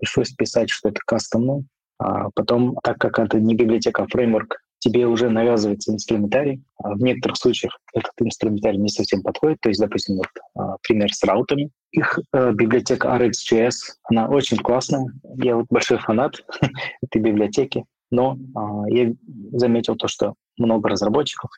пришлось 0.00 0.30
писать 0.32 0.70
что-то 0.70 1.00
кастомное. 1.06 1.64
А 1.98 2.30
потом, 2.34 2.76
так 2.82 2.98
как 2.98 3.18
это 3.18 3.38
не 3.38 3.54
библиотека, 3.54 4.02
а 4.02 4.06
фреймворк, 4.06 4.56
тебе 4.78 5.06
уже 5.06 5.28
навязывается 5.28 5.92
инструментарий. 5.92 6.62
А 6.82 6.94
в 6.94 6.98
некоторых 6.98 7.36
случаях 7.36 7.78
этот 7.94 8.12
инструментарий 8.20 8.78
не 8.78 8.88
совсем 8.88 9.22
подходит. 9.22 9.58
То 9.60 9.68
есть, 9.68 9.80
допустим, 9.80 10.16
вот, 10.16 10.26
а, 10.54 10.76
пример 10.82 11.12
с 11.12 11.22
раутами. 11.22 11.70
Их 11.92 12.18
э, 12.32 12.52
библиотека 12.52 13.08
RxJS, 13.08 13.74
она 14.04 14.28
очень 14.28 14.56
классная. 14.56 15.12
Я 15.36 15.56
вот 15.56 15.66
большой 15.68 15.98
фанат 15.98 16.36
этой 17.02 17.20
библиотеки. 17.20 17.84
Но 18.10 18.36
э, 18.36 18.94
я 18.94 19.12
заметил 19.52 19.96
то, 19.96 20.08
что 20.08 20.34
много 20.56 20.88
разработчиков 20.88 21.50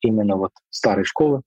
именно 0.00 0.36
вот 0.36 0.52
старой 0.70 1.04
школы, 1.04 1.42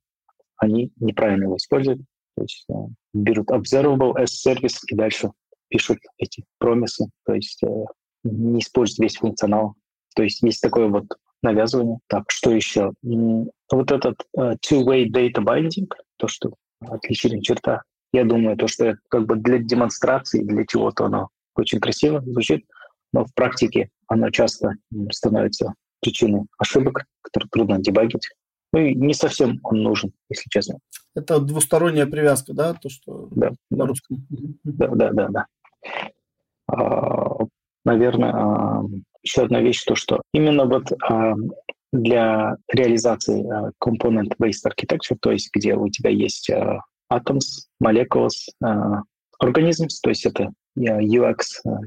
они 0.58 0.92
неправильно 1.00 1.46
его 1.46 1.58
используют. 1.58 2.02
То 2.36 2.44
есть 2.44 2.66
э, 2.70 2.74
берут 3.14 3.50
observable 3.50 4.14
as 4.16 4.28
service 4.46 4.78
и 4.88 4.96
дальше 4.96 5.32
пишут 5.70 6.00
эти 6.18 6.44
промисы, 6.60 7.06
то 7.26 7.34
есть 7.34 7.64
э, 7.64 7.86
не 8.24 8.60
используют 8.60 9.00
весь 9.00 9.18
функционал. 9.18 9.76
То 10.16 10.24
есть 10.24 10.42
есть 10.42 10.62
такое 10.62 10.88
вот 10.88 11.06
навязывание. 11.44 12.00
Так, 12.08 12.24
что 12.30 12.52
еще? 12.52 12.92
Вот 13.04 13.92
этот 13.92 14.24
uh, 14.38 14.56
two-way 14.66 15.06
data 15.06 15.44
binding, 15.44 15.90
то, 16.18 16.28
что 16.28 16.54
отличительная 16.80 17.42
черта, 17.42 17.84
я 18.14 18.24
думаю, 18.24 18.58
то, 18.58 18.68
что 18.68 18.86
это 18.86 19.00
как 19.10 19.26
бы 19.26 19.36
для 19.36 19.60
демонстрации, 19.60 20.42
для 20.42 20.66
чего-то 20.66 21.06
оно 21.06 21.30
очень 21.56 21.80
красиво 21.80 22.22
звучит, 22.22 22.66
но 23.14 23.26
в 23.26 23.34
практике 23.34 23.90
оно 24.08 24.30
часто 24.30 24.76
становится 25.12 25.74
причиной 26.02 26.44
ошибок, 26.58 27.04
которые 27.22 27.50
трудно 27.50 27.80
дебагить. 27.80 28.30
Ну 28.74 28.80
и 28.80 28.96
не 28.96 29.14
совсем 29.14 29.60
он 29.64 29.82
нужен, 29.82 30.12
если 30.30 30.50
честно. 30.50 30.80
Это 31.16 31.40
двусторонняя 31.40 32.06
привязка, 32.06 32.54
да, 32.54 32.74
то, 32.74 32.90
что 32.90 33.28
да, 33.32 33.52
на 33.70 33.86
русском? 33.86 34.26
Да, 34.64 34.88
да, 34.90 35.12
да, 35.12 35.28
да. 35.30 35.46
А, 36.68 37.38
наверное, 37.86 38.34
а, 38.34 38.84
еще 39.24 39.44
одна 39.44 39.62
вещь, 39.62 39.84
то, 39.84 39.96
что 39.96 40.22
именно 40.34 40.66
вот 40.66 40.92
а, 41.10 41.36
для 41.92 42.58
реализации 42.72 43.46
component-based 43.84 44.66
architecture, 44.68 45.18
то 45.20 45.32
есть 45.32 45.50
где 45.54 45.76
у 45.76 45.88
тебя 45.90 46.10
есть 46.10 46.50
atoms, 47.12 47.68
molecules, 47.82 48.34
organisms, 49.42 50.00
то 50.04 50.10
есть 50.10 50.26
это 50.26 50.52
UX 50.78 51.38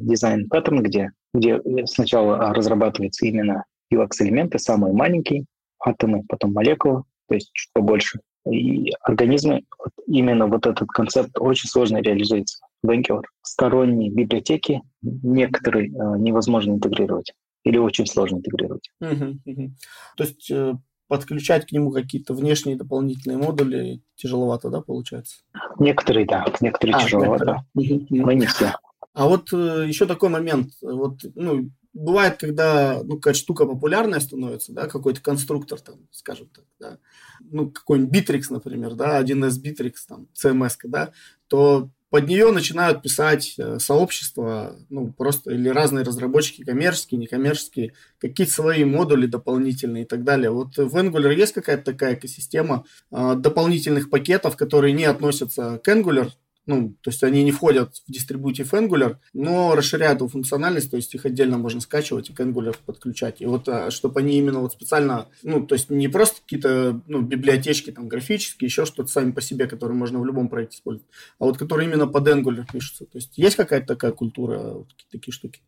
design 0.01 0.45
pattern, 0.51 0.79
где, 0.79 1.11
где 1.35 1.61
сначала 1.87 2.55
разрабатывается 2.55 3.27
именно 3.27 3.65
UX-элементы, 3.93 4.59
самые 4.59 4.95
маленькие, 4.95 5.45
атомы, 5.85 6.25
потом 6.29 6.55
молекулы, 6.55 7.03
то 7.29 7.35
есть 7.35 7.51
чуть 7.53 7.71
побольше. 7.75 8.21
И 8.51 8.91
организмы, 9.03 9.65
именно 10.07 10.47
вот 10.47 10.67
этот 10.67 10.89
концепт 10.89 11.39
очень 11.39 11.69
сложно 11.69 11.99
реализуется 11.99 12.59
Angular. 12.85 13.23
Сторонние 13.43 14.11
библиотеки 14.11 14.83
некоторые 15.03 15.89
э, 15.89 16.19
невозможно 16.19 16.73
интегрировать 16.73 17.33
или 17.65 17.79
очень 17.79 18.07
сложно 18.07 18.37
интегрировать. 18.37 18.91
Угу, 19.01 19.41
угу. 19.45 19.71
То 20.17 20.25
есть 20.25 20.51
э, 20.51 20.75
подключать 21.09 21.67
к 21.67 21.73
нему 21.73 21.91
какие-то 21.91 22.35
внешние 22.35 22.77
дополнительные 22.77 23.37
модули 23.37 24.03
тяжеловато, 24.17 24.71
да, 24.71 24.81
получается? 24.81 25.39
Некоторые, 25.79 26.27
да, 26.27 26.47
некоторые 26.61 26.97
а, 26.97 27.01
тяжеловато, 27.01 27.65
некоторые. 27.75 28.25
но 28.25 28.33
не 28.33 28.47
все. 28.47 28.73
А 29.13 29.29
вот 29.29 29.53
э, 29.53 29.87
еще 29.89 30.07
такой 30.07 30.29
момент, 30.29 30.71
вот, 30.81 31.21
ну, 31.35 31.71
бывает, 31.93 32.37
когда, 32.39 33.03
ну, 33.03 33.17
какая 33.17 33.35
штука 33.35 33.67
популярная 33.67 34.21
становится, 34.21 34.73
да, 34.73 34.87
какой-то 34.87 35.21
конструктор, 35.21 35.81
там, 35.81 35.97
скажем 36.13 36.49
так, 36.49 36.65
да, 36.79 36.99
ну, 37.41 37.71
какой-нибудь 37.71 38.17
Bittrex, 38.17 38.45
например, 38.51 38.95
да, 38.95 39.21
1С 39.21 39.61
Bittrex, 39.63 39.95
там, 40.09 40.29
CMS, 40.41 40.77
да, 40.85 41.11
то 41.49 41.91
под 42.11 42.27
нее 42.27 42.51
начинают 42.51 43.03
писать 43.03 43.55
э, 43.57 43.79
сообщества, 43.79 44.77
ну, 44.89 45.13
просто 45.13 45.53
или 45.53 45.69
разные 45.69 46.05
разработчики, 46.05 46.65
коммерческие, 46.65 47.21
некоммерческие, 47.21 47.95
какие-то 48.19 48.53
свои 48.53 48.85
модули 48.85 49.27
дополнительные 49.27 50.03
и 50.03 50.07
так 50.07 50.25
далее. 50.25 50.51
Вот 50.51 50.77
в 50.77 50.97
Angular 50.97 51.33
есть 51.33 51.55
какая-то 51.55 51.85
такая 51.85 52.15
экосистема 52.15 52.85
э, 53.13 53.35
дополнительных 53.37 54.11
пакетов, 54.11 54.57
которые 54.57 54.93
не 54.93 55.05
относятся 55.05 55.81
к 55.83 55.89
Angular, 55.89 56.31
ну, 56.71 56.95
то 57.01 57.11
есть 57.11 57.25
они 57.25 57.43
не 57.43 57.51
входят 57.51 57.97
в 57.97 58.13
дистрибутив 58.13 58.73
Angular, 58.73 59.17
но 59.33 59.75
расширяют 59.75 60.21
его 60.21 60.29
функциональность, 60.29 60.89
то 60.89 60.97
есть 60.97 61.13
их 61.17 61.27
отдельно 61.27 61.59
можно 61.59 61.81
скачивать 61.81 62.31
и 62.31 62.33
к 62.33 62.39
Angular 62.39 62.77
подключать. 62.87 63.41
И 63.41 63.47
вот, 63.47 63.69
а, 63.69 63.91
чтобы 63.91 64.21
они 64.21 64.39
именно 64.39 64.61
вот 64.61 64.73
специально, 64.73 65.27
ну, 65.43 65.67
то 65.67 65.75
есть 65.75 65.91
не 65.91 66.07
просто 66.07 66.41
какие-то, 66.43 67.01
ну, 67.09 67.23
библиотечки 67.23 67.91
там 67.91 68.07
графические, 68.07 68.69
еще 68.69 68.85
что-то 68.85 69.09
сами 69.09 69.33
по 69.33 69.41
себе, 69.41 69.67
которые 69.67 69.97
можно 69.97 70.21
в 70.21 70.25
любом 70.25 70.49
проекте 70.49 70.77
использовать, 70.77 71.11
а 71.41 71.47
вот 71.47 71.59
которые 71.59 71.89
именно 71.89 72.07
под 72.07 72.29
Angular 72.29 72.65
пишутся. 72.73 73.05
То 73.05 73.19
есть 73.19 73.37
есть 73.37 73.57
какая-то 73.57 73.89
такая 73.89 74.13
культура, 74.13 74.59
вот, 74.61 74.89
такие 75.11 75.33
штуки? 75.33 75.61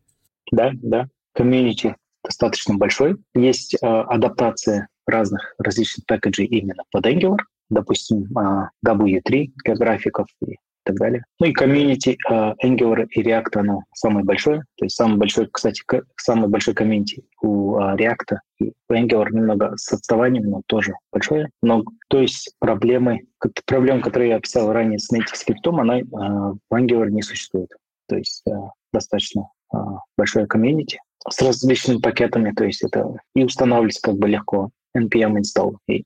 Да, 0.53 0.71
да. 0.73 1.09
Комьюнити 1.33 1.97
достаточно 2.23 2.75
большой. 2.75 3.17
Есть 3.35 3.75
э, 3.75 3.77
адаптация 3.85 4.87
разных 5.05 5.53
различных 5.57 6.05
пэкэджей 6.05 6.45
именно 6.45 6.83
под 6.91 7.05
Angular. 7.07 7.39
Допустим, 7.69 8.25
э, 8.37 8.69
W3 8.87 9.51
для 9.65 9.75
графиков 9.75 10.27
и 10.47 10.55
так 10.83 10.95
далее. 10.95 11.23
Ну 11.39 11.47
и 11.47 11.53
комьюнити 11.53 12.17
uh, 12.29 12.53
Angular 12.63 13.07
и 13.09 13.23
React, 13.23 13.59
оно 13.59 13.83
самое 13.93 14.25
большое. 14.25 14.63
То 14.77 14.85
есть 14.85 14.95
самый 14.95 15.17
большой, 15.17 15.47
кстати, 15.51 15.81
самый 16.17 16.49
большой 16.49 16.73
комьюнити 16.73 17.23
у 17.41 17.77
uh, 17.77 17.95
React 17.97 18.37
и 18.59 18.73
у 18.89 18.93
Angular 18.93 19.27
немного 19.31 19.73
с 19.77 19.91
отставанием, 19.91 20.49
но 20.49 20.61
тоже 20.67 20.93
большое. 21.11 21.49
Но 21.61 21.83
то 22.09 22.19
есть 22.19 22.53
проблемы, 22.59 23.21
проблем, 23.65 24.01
которые 24.01 24.31
я 24.31 24.35
описал 24.37 24.71
ранее 24.71 24.99
с 24.99 25.11
native 25.11 25.35
скриптом, 25.35 25.79
она 25.79 26.01
uh, 26.01 26.57
в 26.69 26.73
Angular 26.73 27.09
не 27.09 27.21
существует. 27.21 27.69
То 28.07 28.17
есть 28.17 28.43
uh, 28.49 28.69
достаточно 28.91 29.49
uh, 29.73 29.97
большое 30.17 30.45
комьюнити 30.47 30.99
с 31.29 31.41
различными 31.41 31.99
пакетами, 31.99 32.51
то 32.51 32.65
есть 32.65 32.83
это 32.83 33.15
и 33.35 33.43
устанавливать 33.43 33.99
как 34.01 34.15
бы 34.15 34.27
легко 34.27 34.69
npm 34.95 35.37
install 35.39 35.77
и 35.87 36.03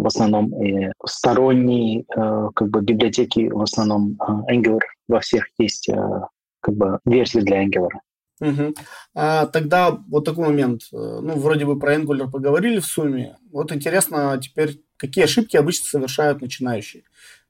в 0.00 0.06
основном 0.06 0.62
и 0.62 0.90
сторонние 1.04 2.00
э, 2.00 2.48
как 2.54 2.68
бы 2.68 2.80
библиотеки, 2.82 3.48
в 3.48 3.60
основном 3.60 4.18
э, 4.20 4.54
Angular 4.54 4.80
во 5.08 5.20
всех 5.20 5.46
есть 5.58 5.88
э, 5.88 5.96
как 6.60 6.74
бы 6.74 6.98
версии 7.04 7.40
для 7.40 7.64
Angular. 7.64 7.90
Угу. 8.40 8.74
А 9.14 9.46
тогда 9.46 9.90
вот 9.90 10.24
такой 10.24 10.46
момент. 10.46 10.82
Ну, 10.92 11.34
вроде 11.38 11.64
бы 11.66 11.78
про 11.78 11.96
Angular 11.96 12.30
поговорили 12.30 12.78
в 12.78 12.86
сумме. 12.86 13.36
Вот 13.50 13.72
интересно 13.72 14.38
теперь, 14.40 14.80
какие 14.96 15.24
ошибки 15.24 15.56
обычно 15.56 15.86
совершают 15.86 16.40
начинающие. 16.40 17.02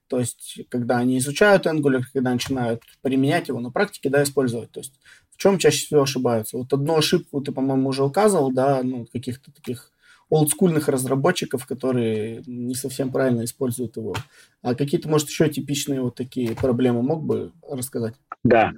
То 0.08 0.18
есть, 0.18 0.61
когда 0.70 0.96
они 0.96 1.18
изучают 1.18 1.66
Angular, 1.66 2.02
когда 2.12 2.32
начинают 2.32 2.82
применять 3.02 3.48
его 3.48 3.61
на 3.61 3.70
практике, 3.70 4.08
да, 4.08 4.22
использовать. 4.22 4.72
То 4.72 4.80
есть, 4.80 4.94
в 5.30 5.37
чем 5.37 5.58
чаще 5.58 5.84
всего 5.84 6.02
ошибаются? 6.02 6.56
Вот 6.56 6.72
одну 6.72 6.96
ошибку 6.96 7.42
ты, 7.42 7.52
по-моему, 7.52 7.90
уже 7.90 8.04
указывал, 8.04 8.50
да, 8.50 8.82
ну, 8.82 9.06
каких-то 9.12 9.52
таких 9.52 9.92
олдскульных 10.31 10.88
разработчиков, 10.88 11.67
которые 11.67 12.43
не 12.47 12.75
совсем 12.75 13.11
правильно 13.11 13.45
используют 13.45 13.97
его. 13.97 14.14
А 14.62 14.75
какие-то, 14.75 15.09
может, 15.09 15.29
еще 15.29 15.49
типичные 15.49 16.03
вот 16.03 16.17
такие 16.17 16.55
проблемы 16.55 17.03
мог 17.03 17.25
бы 17.25 17.53
рассказать? 17.69 18.14
Да, 18.45 18.73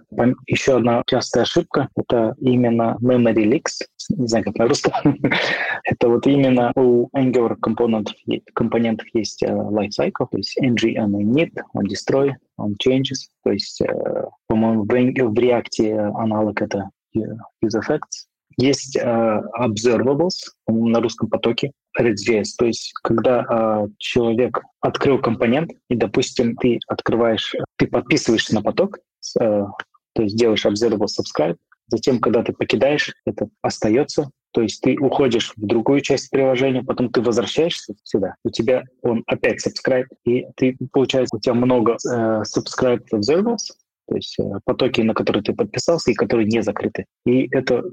еще 0.46 0.76
одна 0.76 1.02
частая 1.06 1.42
ошибка– 1.42 1.88
это 1.96 2.34
именно 2.40 2.96
memory 3.00 3.44
leaks, 3.44 3.86
не 4.10 4.26
знаю, 4.26 4.44
как 4.44 4.56
на 4.56 4.68
русском. 4.68 4.92
это 5.84 6.08
вот 6.08 6.26
именно 6.26 6.72
у 6.76 7.08
Angular 7.16 7.56
компонентов, 7.56 8.14
компонентов 8.54 9.06
есть 9.12 9.42
uh, 9.42 9.70
lifecycle, 9.70 10.26
то 10.30 10.36
есть 10.36 10.56
ng 10.62 10.96
on 10.96 11.12
init, 11.20 11.52
on 11.74 11.84
destroy, 11.84 12.32
on 12.58 12.74
changes, 12.82 13.28
то 13.44 13.52
есть, 13.52 13.82
uh, 13.82 14.28
по-моему, 14.46 14.84
в, 14.84 14.88
React 14.88 16.12
аналог 16.16 16.62
это 16.62 16.90
use 17.14 17.74
effects, 17.74 18.29
есть 18.56 18.96
uh, 18.96 19.40
observables 19.58 20.34
на 20.66 21.00
русском 21.00 21.28
потоке, 21.28 21.72
Redis. 21.98 22.44
То 22.58 22.66
есть, 22.66 22.92
когда 23.02 23.44
uh, 23.50 23.92
человек 23.98 24.60
открыл 24.80 25.18
компонент, 25.20 25.70
и, 25.88 25.94
допустим, 25.94 26.56
ты 26.56 26.78
открываешь, 26.86 27.54
ты 27.76 27.86
подписываешься 27.86 28.54
на 28.54 28.62
поток, 28.62 28.98
uh, 29.40 29.66
то 30.14 30.22
есть 30.22 30.36
делаешь 30.36 30.66
observable 30.66 31.06
subscribe, 31.06 31.56
затем, 31.88 32.20
когда 32.20 32.42
ты 32.42 32.52
покидаешь, 32.52 33.14
это 33.24 33.48
остается, 33.62 34.30
то 34.52 34.62
есть 34.62 34.80
ты 34.80 34.96
уходишь 34.98 35.52
в 35.56 35.64
другую 35.64 36.00
часть 36.00 36.30
приложения, 36.30 36.82
потом 36.82 37.10
ты 37.10 37.20
возвращаешься 37.22 37.94
сюда, 38.02 38.34
у 38.44 38.50
тебя 38.50 38.84
он 39.02 39.22
опять 39.26 39.64
subscribe, 39.64 40.06
и 40.24 40.46
ты, 40.56 40.76
получается, 40.92 41.36
у 41.36 41.40
тебя 41.40 41.54
много 41.54 41.96
uh, 42.06 42.42
subscribe 42.42 43.02
observables, 43.12 43.72
то 44.10 44.16
есть 44.16 44.36
э, 44.40 44.42
потоки, 44.64 45.00
на 45.02 45.14
которые 45.14 45.44
ты 45.44 45.54
подписался 45.54 46.10
и 46.10 46.14
которые 46.14 46.46
не 46.48 46.62
закрыты. 46.62 47.06
И 47.24 47.46
это, 47.52 47.84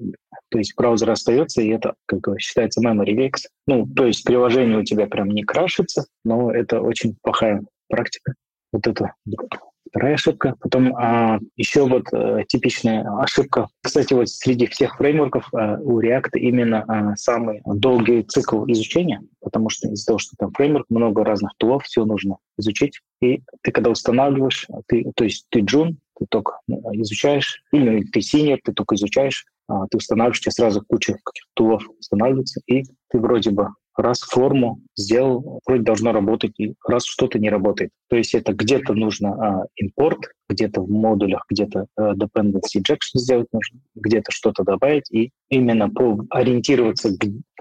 то 0.50 0.58
есть 0.58 0.74
браузер 0.76 1.12
остается, 1.12 1.62
и 1.62 1.70
это 1.70 1.94
как 2.08 2.22
бы 2.22 2.40
считается 2.40 2.82
memory 2.82 3.16
leaks. 3.16 3.42
Ну, 3.68 3.86
то 3.86 4.08
есть 4.08 4.24
приложение 4.24 4.80
у 4.80 4.84
тебя 4.84 5.06
прям 5.06 5.30
не 5.30 5.44
крашится, 5.44 6.06
но 6.26 6.52
это 6.52 6.82
очень 6.82 7.16
плохая 7.22 7.64
практика. 7.88 8.34
Вот 8.74 8.88
это 8.88 9.14
вторая 9.90 10.16
ошибка. 10.16 10.56
Потом 10.60 10.96
а, 10.96 11.40
еще 11.56 11.88
вот 11.88 12.08
а, 12.12 12.44
типичная 12.44 13.06
ошибка. 13.20 13.68
Кстати, 13.84 14.14
вот 14.14 14.30
среди 14.30 14.68
всех 14.68 14.98
фреймворков 14.98 15.50
а, 15.54 15.78
у 15.82 16.02
React 16.02 16.32
именно 16.34 16.84
а, 16.88 17.16
самый 17.16 17.62
долгий 17.66 18.24
цикл 18.24 18.66
изучения, 18.68 19.22
потому 19.42 19.70
что 19.70 19.88
из-за 19.90 20.08
того, 20.08 20.20
что 20.20 20.36
там 20.38 20.52
фреймворк, 20.52 20.88
много 20.90 21.24
разных 21.24 21.52
тулов, 21.58 21.84
все 21.84 22.06
нужно 22.06 22.38
изучить. 22.58 23.02
И 23.22 23.42
ты 23.62 23.72
когда 23.72 23.90
устанавливаешь, 23.90 24.68
ты, 24.88 25.12
то 25.16 25.24
есть 25.24 25.46
ты 25.50 25.62
джун, 25.62 26.00
ты 26.18 26.26
только 26.30 26.60
изучаешь, 26.94 27.64
или 27.72 28.04
ты 28.04 28.22
синер, 28.22 28.60
ты 28.64 28.74
только 28.74 28.96
изучаешь, 28.96 29.46
ты 29.68 29.98
устанавливаешь, 29.98 30.40
тебе 30.40 30.52
сразу 30.52 30.84
куча 30.88 31.14
каких-то 31.14 31.50
тулов 31.54 31.84
устанавливается, 32.00 32.62
и 32.68 32.84
ты 33.10 33.20
вроде 33.20 33.52
бы 33.52 33.70
раз 33.98 34.22
форму 34.22 34.80
сделал, 34.96 35.60
вроде 35.66 35.84
должно 35.84 36.12
работать, 36.12 36.54
и 36.60 36.76
раз 36.88 37.06
что-то 37.06 37.40
не 37.40 37.50
работает. 37.50 37.90
То 38.10 38.16
есть 38.16 38.36
это 38.36 38.54
где-то 38.54 38.94
нужно 38.94 39.34
а, 39.34 39.66
импорт, 39.76 40.20
где-то 40.50 40.82
в 40.82 40.90
модулях, 40.90 41.44
где-то 41.50 41.88
а, 41.96 42.14
dependency 42.14 42.78
injection 42.78 43.16
сделать 43.16 43.48
нужно, 43.52 43.80
где-то 43.96 44.32
что-то 44.32 44.64
добавить, 44.64 45.12
и 45.12 45.32
именно 45.50 45.90
по 45.90 46.20
ориентироваться, 46.30 47.10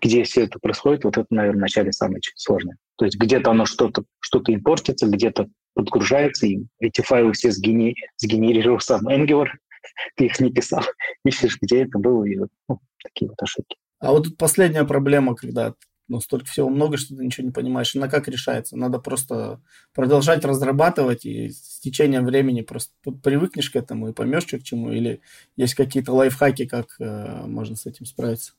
где 0.03 0.23
все 0.25 0.45
это 0.45 0.59
происходит, 0.59 1.05
вот 1.05 1.17
это, 1.17 1.27
наверное, 1.31 1.61
вначале 1.61 1.93
самое 1.93 2.21
сложное. 2.37 2.77
То 2.97 3.07
есть 3.07 3.19
где-то 3.19 3.51
оно 3.51 3.65
что-то 3.65 4.05
что 4.21 4.43
импортится, 4.47 5.07
где-то 5.07 5.49
подгружается, 5.77 6.47
и 6.47 6.65
эти 6.81 7.03
файлы 7.03 7.33
все 7.35 7.53
сгени, 7.53 7.95
сгенерировал 8.17 8.81
сам 8.81 9.07
Angular, 9.07 9.49
ты 10.17 10.27
их 10.27 10.41
не 10.41 10.51
писал, 10.51 10.83
ищешь, 11.25 11.59
где 11.61 11.83
это 11.83 11.99
было, 11.99 12.25
и 12.25 12.39
вот 12.39 12.49
ну, 12.69 12.81
такие 13.03 13.29
вот 13.29 13.41
ошибки. 13.41 13.77
А 14.01 14.11
вот 14.11 14.25
тут 14.25 14.39
последняя 14.39 14.85
проблема, 14.85 15.37
когда 15.37 15.75
ну, 16.09 16.21
столько 16.21 16.47
всего 16.47 16.69
много, 16.69 16.97
что 16.97 17.17
ты 17.17 17.25
ничего 17.25 17.47
не 17.47 17.53
понимаешь. 17.53 17.95
Она 17.97 18.09
как 18.09 18.29
решается? 18.29 18.77
Надо 18.77 18.99
просто 18.99 19.61
продолжать 19.93 20.45
разрабатывать, 20.45 21.25
и 21.27 21.51
с 21.51 21.81
течением 21.81 22.25
времени 22.25 22.61
просто 22.63 22.93
привыкнешь 23.23 23.71
к 23.71 23.77
этому 23.77 24.09
и 24.09 24.13
поймешь, 24.13 24.45
что 24.45 24.59
к 24.59 24.63
чему, 24.63 24.93
или 24.93 25.21
есть 25.57 25.75
какие-то 25.75 26.13
лайфхаки, 26.13 26.67
как 26.67 26.87
э, 27.01 27.47
можно 27.47 27.75
с 27.75 27.87
этим 27.87 28.07
справиться? 28.07 28.53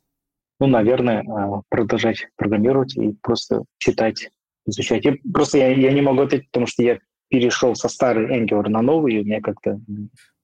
Ну, 0.59 0.67
наверное, 0.67 1.23
э, 1.23 1.61
продолжать 1.69 2.27
программировать 2.35 2.97
и 2.97 3.13
просто 3.21 3.63
читать, 3.77 4.29
изучать. 4.67 5.05
Я, 5.05 5.15
просто 5.33 5.57
я, 5.57 5.69
я 5.69 5.91
не 5.91 6.01
могу 6.01 6.21
ответить, 6.21 6.47
потому 6.47 6.67
что 6.67 6.83
я 6.83 6.99
перешел 7.29 7.75
со 7.75 7.89
старой 7.89 8.39
Angular 8.39 8.69
на 8.69 8.81
новый, 8.81 9.15
и 9.15 9.19
у 9.19 9.25
меня 9.25 9.41
как-то 9.41 9.79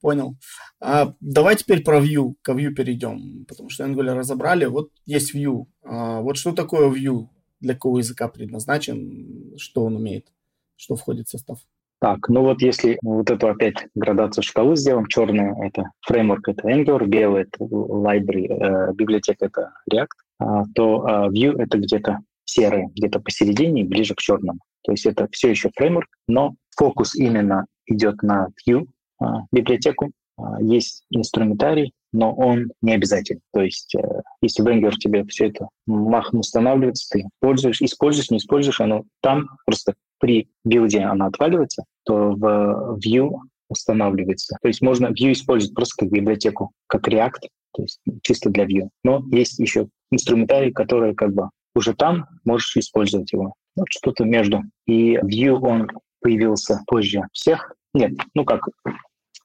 Понял. 0.03 0.35
А, 0.81 1.13
давай 1.21 1.55
теперь 1.55 1.81
про 1.81 2.01
Vue, 2.01 2.33
к 2.41 2.49
Vue 2.49 2.71
перейдем, 2.71 3.45
потому 3.47 3.69
что 3.69 3.85
Angular 3.85 4.15
разобрали. 4.15 4.65
Вот 4.65 4.89
есть 5.05 5.33
Vue. 5.33 5.65
А, 5.81 6.19
вот 6.19 6.35
что 6.35 6.51
такое 6.51 6.89
Vue? 6.89 7.27
Для 7.61 7.73
какого 7.73 7.99
языка 7.99 8.27
предназначен? 8.27 9.53
Что 9.55 9.85
он 9.85 9.95
умеет? 9.95 10.27
Что 10.75 10.97
входит 10.97 11.27
в 11.27 11.31
состав? 11.31 11.59
Так, 12.01 12.27
ну 12.27 12.41
вот 12.41 12.61
если 12.61 12.99
вот 13.01 13.31
эту 13.31 13.47
опять 13.47 13.87
градацию 13.95 14.43
шкалы 14.43 14.75
сделаем, 14.75 15.05
черная— 15.05 15.55
это 15.65 15.91
фреймворк, 16.01 16.49
это 16.49 16.67
Angular, 16.67 17.05
белый— 17.05 17.43
это 17.43 17.63
library, 17.63 18.47
э, 18.49 18.93
библиотека— 18.93 19.45
это 19.45 19.71
React, 19.89 20.07
а, 20.39 20.63
то 20.75 21.05
а, 21.05 21.29
Vue— 21.29 21.57
это 21.57 21.77
где-то 21.77 22.19
серое, 22.45 22.89
где-то 22.95 23.19
посередине, 23.19 23.83
ближе 23.83 24.15
к 24.15 24.19
черному. 24.19 24.59
То 24.83 24.91
есть 24.91 25.05
это 25.05 25.27
все 25.31 25.49
еще 25.49 25.69
фреймворк, 25.75 26.07
но 26.27 26.55
фокус 26.75 27.15
именно 27.15 27.65
идет 27.85 28.21
на 28.21 28.47
Vue, 28.67 28.85
а, 29.19 29.41
библиотеку, 29.51 30.11
а, 30.37 30.61
есть 30.61 31.05
инструментарий, 31.09 31.93
но 32.11 32.33
он 32.33 32.71
не 32.81 32.93
обязательный. 32.93 33.41
То 33.51 33.61
есть, 33.61 33.95
э, 33.95 34.21
если 34.41 34.61
в 34.61 34.67
Angular 34.67 34.91
тебе 34.91 35.25
все 35.25 35.47
это 35.47 35.67
махом 35.87 36.39
устанавливается, 36.41 37.07
ты 37.09 37.25
пользуешь, 37.39 37.81
используешь, 37.81 38.29
не 38.29 38.37
используешь, 38.37 38.81
оно 38.81 39.03
там 39.21 39.49
просто 39.65 39.95
при 40.19 40.47
билде 40.63 40.99
оно 40.99 41.25
отваливается, 41.25 41.83
то 42.05 42.31
в 42.31 42.99
Vue 43.03 43.31
устанавливается. 43.69 44.57
То 44.61 44.67
есть 44.67 44.81
можно 44.81 45.07
Vue 45.07 45.31
использовать 45.31 45.75
просто 45.75 46.05
как 46.05 46.11
библиотеку, 46.11 46.71
как 46.87 47.07
React, 47.07 47.47
то 47.73 47.81
есть 47.81 47.99
чисто 48.21 48.49
для 48.51 48.65
Vue. 48.65 48.89
Но 49.03 49.23
есть 49.31 49.57
еще 49.59 49.87
инструментарий, 50.11 50.71
который 50.71 51.15
как 51.15 51.33
бы 51.33 51.49
уже 51.75 51.93
там 51.93 52.27
можешь 52.43 52.75
использовать 52.77 53.31
его. 53.33 53.53
Вот 53.75 53.87
что-то 53.89 54.25
между. 54.25 54.61
И 54.85 55.15
Vue, 55.17 55.57
он 55.59 55.89
появился 56.21 56.81
позже 56.87 57.21
всех. 57.31 57.73
Нет, 57.93 58.13
ну 58.33 58.45
как, 58.45 58.61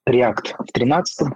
React 0.09 0.55
в 0.67 0.73
13 0.73 1.29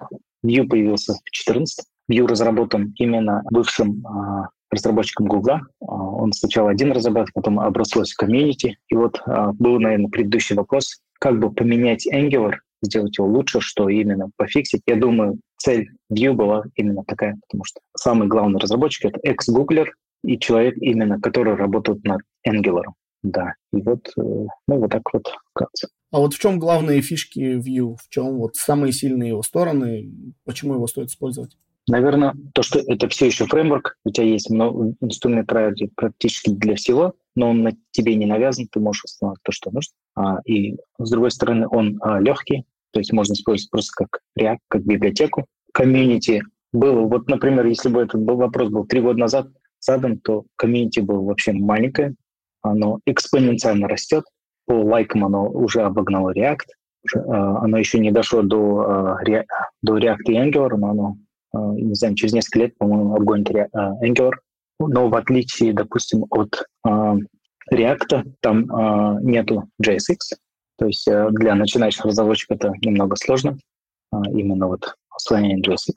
Vue 0.44 0.66
появился 0.66 1.14
в 1.14 1.30
14 1.30 1.84
Vue 2.10 2.26
разработан 2.26 2.94
именно 2.96 3.42
бывшим 3.50 4.04
а, 4.06 4.48
разработчиком 4.70 5.26
Google. 5.26 5.60
А, 5.80 5.84
он 5.86 6.32
сначала 6.32 6.70
один 6.70 6.92
разработал, 6.92 7.30
потом 7.34 7.60
оброслось 7.60 8.12
в 8.12 8.16
комьюнити. 8.16 8.78
И 8.88 8.94
вот 8.94 9.20
а, 9.26 9.52
был, 9.52 9.78
наверное, 9.78 10.08
предыдущий 10.08 10.56
вопрос, 10.56 11.00
как 11.18 11.38
бы 11.38 11.52
поменять 11.52 12.06
Angular, 12.12 12.54
сделать 12.82 13.16
его 13.18 13.28
лучше, 13.28 13.60
что 13.60 13.88
именно 13.88 14.30
пофиксить. 14.36 14.82
Я 14.86 14.96
думаю, 14.96 15.38
цель 15.56 15.88
Vue 16.12 16.32
была 16.32 16.64
именно 16.74 17.04
такая, 17.04 17.38
потому 17.46 17.64
что 17.64 17.80
самый 17.96 18.26
главный 18.28 18.58
разработчик— 18.58 19.04
это 19.06 19.20
экс-гуглер 19.22 19.92
и 20.22 20.38
человек 20.38 20.76
именно, 20.78 21.20
который 21.20 21.54
работает 21.54 22.04
над 22.04 22.22
Angular. 22.46 22.84
Да, 23.22 23.54
и 23.72 23.80
вот, 23.80 24.08
э, 24.16 24.20
ну, 24.20 24.48
вот 24.66 24.90
так 24.90 25.02
вот 25.12 25.32
вкратце. 25.50 25.88
А 26.10 26.18
вот 26.18 26.34
в 26.34 26.38
чем 26.38 26.58
главные 26.58 27.02
фишки 27.02 27.56
Vue? 27.56 27.96
В 27.96 28.08
чем 28.08 28.38
вот 28.38 28.56
самые 28.56 28.92
сильные 28.92 29.30
его 29.30 29.42
стороны? 29.42 30.10
Почему 30.44 30.74
его 30.74 30.86
стоит 30.88 31.08
использовать? 31.08 31.56
Наверное, 31.88 32.34
то, 32.54 32.62
что 32.62 32.78
это 32.78 33.08
все 33.08 33.26
еще 33.26 33.46
фреймворк, 33.46 33.96
у 34.04 34.10
тебя 34.10 34.26
есть 34.26 34.50
много 34.50 34.94
инструмент 35.00 35.50
практически 35.96 36.50
для 36.50 36.76
всего, 36.76 37.14
но 37.34 37.50
он 37.50 37.62
на 37.62 37.72
тебе 37.90 38.14
не 38.14 38.26
навязан, 38.26 38.68
ты 38.70 38.78
можешь 38.78 39.04
установить 39.04 39.40
то, 39.42 39.52
что 39.52 39.70
нужно. 39.70 39.92
А, 40.14 40.38
и 40.44 40.76
с 40.98 41.10
другой 41.10 41.32
стороны, 41.32 41.66
он 41.68 41.98
а, 42.00 42.20
легкий, 42.20 42.64
то 42.92 43.00
есть 43.00 43.12
можно 43.12 43.32
использовать 43.32 43.70
просто 43.70 43.92
как 43.96 44.20
React, 44.38 44.58
как 44.68 44.84
библиотеку. 44.84 45.46
Комьюнити 45.72 46.42
было, 46.72 47.00
вот, 47.00 47.28
например, 47.28 47.66
если 47.66 47.88
бы 47.88 48.02
этот 48.02 48.22
был 48.22 48.36
вопрос 48.36 48.68
был 48.68 48.86
три 48.86 49.00
года 49.00 49.18
назад 49.18 49.48
задан, 49.82 50.18
то 50.18 50.44
комьюнити 50.56 51.00
было 51.00 51.22
вообще 51.22 51.52
маленькое, 51.52 52.14
оно 52.62 53.00
экспоненциально 53.06 53.88
растет, 53.88 54.24
по 54.66 54.74
лайкам 54.74 55.24
оно 55.24 55.48
уже 55.48 55.82
обогнало 55.82 56.32
React, 56.32 56.66
а, 57.14 57.64
оно 57.64 57.78
еще 57.78 57.98
не 57.98 58.10
дошло 58.10 58.42
до, 58.42 58.80
а, 58.80 59.18
до 59.82 59.98
React 59.98 60.22
и 60.28 60.34
Angular, 60.34 60.76
но 60.76 60.90
оно, 60.90 61.16
а, 61.52 61.58
не 61.74 61.94
знаю, 61.94 62.14
через 62.14 62.32
несколько 62.32 62.60
лет, 62.60 62.78
по-моему, 62.78 63.14
обгонит 63.16 63.50
Angular. 63.50 64.32
Но 64.78 65.08
в 65.08 65.14
отличие, 65.14 65.72
допустим, 65.72 66.24
от 66.30 66.64
React, 66.84 68.32
там 68.40 68.66
нету 69.22 69.68
JSX, 69.80 70.16
то 70.76 70.86
есть 70.86 71.06
для 71.06 71.54
начинающих 71.54 72.04
разработчиков 72.04 72.56
это 72.56 72.72
немного 72.82 73.14
сложно, 73.14 73.56
именно 74.12 74.66
вот 74.66 74.96
освоение 75.14 75.60
JSX. 75.60 75.94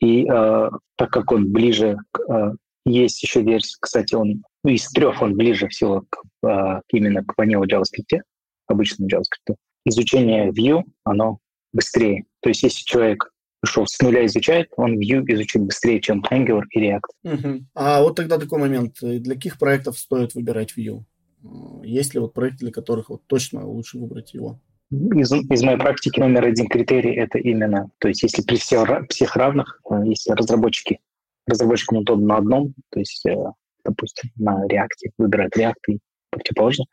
И 0.00 0.24
так 0.24 1.10
как 1.10 1.30
он 1.30 1.52
ближе 1.52 1.98
к 2.10 2.56
есть 2.84 3.22
еще 3.22 3.42
версия, 3.42 3.76
кстати, 3.80 4.14
он 4.14 4.42
из 4.64 4.88
трех 4.88 5.22
он 5.22 5.34
ближе 5.34 5.68
всего 5.68 6.04
к, 6.08 6.82
именно 6.92 7.24
к 7.24 7.34
Vanilla 7.38 7.64
JavaScript, 7.64 8.20
обычному 8.66 9.08
JavaScript 9.08 9.56
изучение 9.84 10.50
Vue, 10.50 10.82
оно 11.04 11.38
быстрее. 11.72 12.24
То 12.40 12.48
есть 12.48 12.62
если 12.62 12.84
человек 12.84 13.30
пришел 13.60 13.86
с 13.86 14.00
нуля 14.00 14.24
изучает, 14.26 14.68
он 14.76 14.98
Vue 14.98 15.24
изучит 15.28 15.62
быстрее, 15.62 16.00
чем 16.00 16.24
Angular 16.30 16.64
и 16.70 16.80
React. 16.80 17.00
Угу. 17.24 17.64
А 17.74 18.02
вот 18.02 18.16
тогда 18.16 18.38
такой 18.38 18.58
момент. 18.58 18.96
Для 19.00 19.34
каких 19.34 19.58
проектов 19.58 19.98
стоит 19.98 20.34
выбирать 20.34 20.74
Vue? 20.76 21.02
Есть 21.82 22.14
ли 22.14 22.20
вот 22.20 22.34
проекты, 22.34 22.66
для 22.66 22.72
которых 22.72 23.10
вот 23.10 23.22
точно 23.26 23.66
лучше 23.66 23.98
выбрать 23.98 24.34
его? 24.34 24.60
Из, 24.90 25.32
из 25.32 25.62
моей 25.62 25.78
практики 25.78 26.20
номер 26.20 26.44
один 26.44 26.68
критерий 26.68 27.14
это 27.14 27.38
именно, 27.38 27.90
то 27.98 28.08
есть 28.08 28.22
если 28.22 28.42
при 28.42 28.56
всех, 28.56 28.86
всех 29.08 29.36
равных, 29.36 29.80
э, 29.90 29.94
если 30.04 30.32
разработчики, 30.32 30.98
разработчикам 31.46 31.98
удобно 31.98 32.26
на 32.26 32.36
одном, 32.36 32.74
то 32.90 32.98
есть, 32.98 33.24
э, 33.26 33.36
допустим, 33.84 34.30
на 34.36 34.66
React 34.66 35.12
выбирать 35.18 35.56
React 35.56 35.74
и 35.88 35.98
противоположно, 36.30 36.84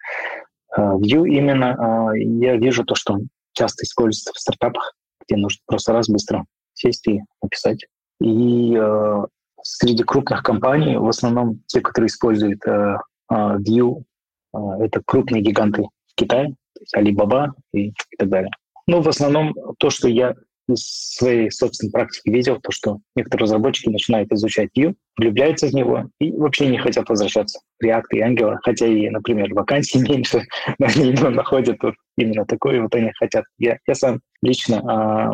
Э, 0.77 0.81
Vue 0.97 1.27
именно 1.27 2.11
э, 2.13 2.19
я 2.41 2.57
вижу 2.57 2.83
то, 2.83 2.95
что 2.95 3.17
часто 3.53 3.83
используется 3.83 4.31
в 4.33 4.39
стартапах, 4.39 4.93
где 5.25 5.35
нужно 5.37 5.59
просто 5.65 5.93
раз 5.93 6.09
быстро 6.09 6.45
сесть 6.73 7.07
и 7.07 7.21
написать. 7.41 7.85
И 8.21 8.75
э, 8.75 9.25
среди 9.63 10.03
крупных 10.03 10.43
компаний, 10.43 10.97
в 10.97 11.07
основном 11.07 11.61
те, 11.67 11.81
которые 11.81 12.07
используют 12.07 12.65
э, 12.65 12.97
Vue, 13.31 14.03
это 14.51 15.03
крупные 15.05 15.43
гиганты 15.43 15.83
в 15.83 16.15
Китае, 16.15 16.55
то 16.73 16.81
есть 16.81 16.95
Alibaba 16.97 17.49
и, 17.71 17.89
и 17.89 18.15
так 18.17 18.29
далее. 18.29 18.49
Но 18.87 19.01
в 19.01 19.07
основном 19.07 19.53
то, 19.77 19.91
что 19.91 20.07
я 20.07 20.33
своей 20.76 21.51
собственной 21.51 21.91
практики 21.91 22.30
видел, 22.30 22.59
то, 22.61 22.72
что 22.72 22.99
некоторые 23.15 23.45
разработчики 23.45 23.89
начинают 23.89 24.32
изучать 24.32 24.70
Vue, 24.78 24.95
влюбляются 25.17 25.67
в 25.67 25.74
него 25.74 26.09
и 26.20 26.32
вообще 26.32 26.67
не 26.67 26.78
хотят 26.78 27.09
возвращаться 27.09 27.59
React 27.84 28.03
и 28.11 28.22
Angular, 28.22 28.57
хотя 28.63 28.88
и, 28.88 29.09
например, 29.09 29.53
вакансий 29.53 29.99
меньше, 30.09 30.43
но 30.78 30.88
они 30.88 31.13
находят 31.13 31.78
вот 31.82 31.95
именно 32.17 32.45
такое, 32.45 32.82
вот 32.82 32.93
они 32.95 33.11
хотят. 33.17 33.45
Я, 33.57 33.78
я 33.88 33.95
сам 33.95 34.20
лично 34.41 34.82
а, 34.88 35.34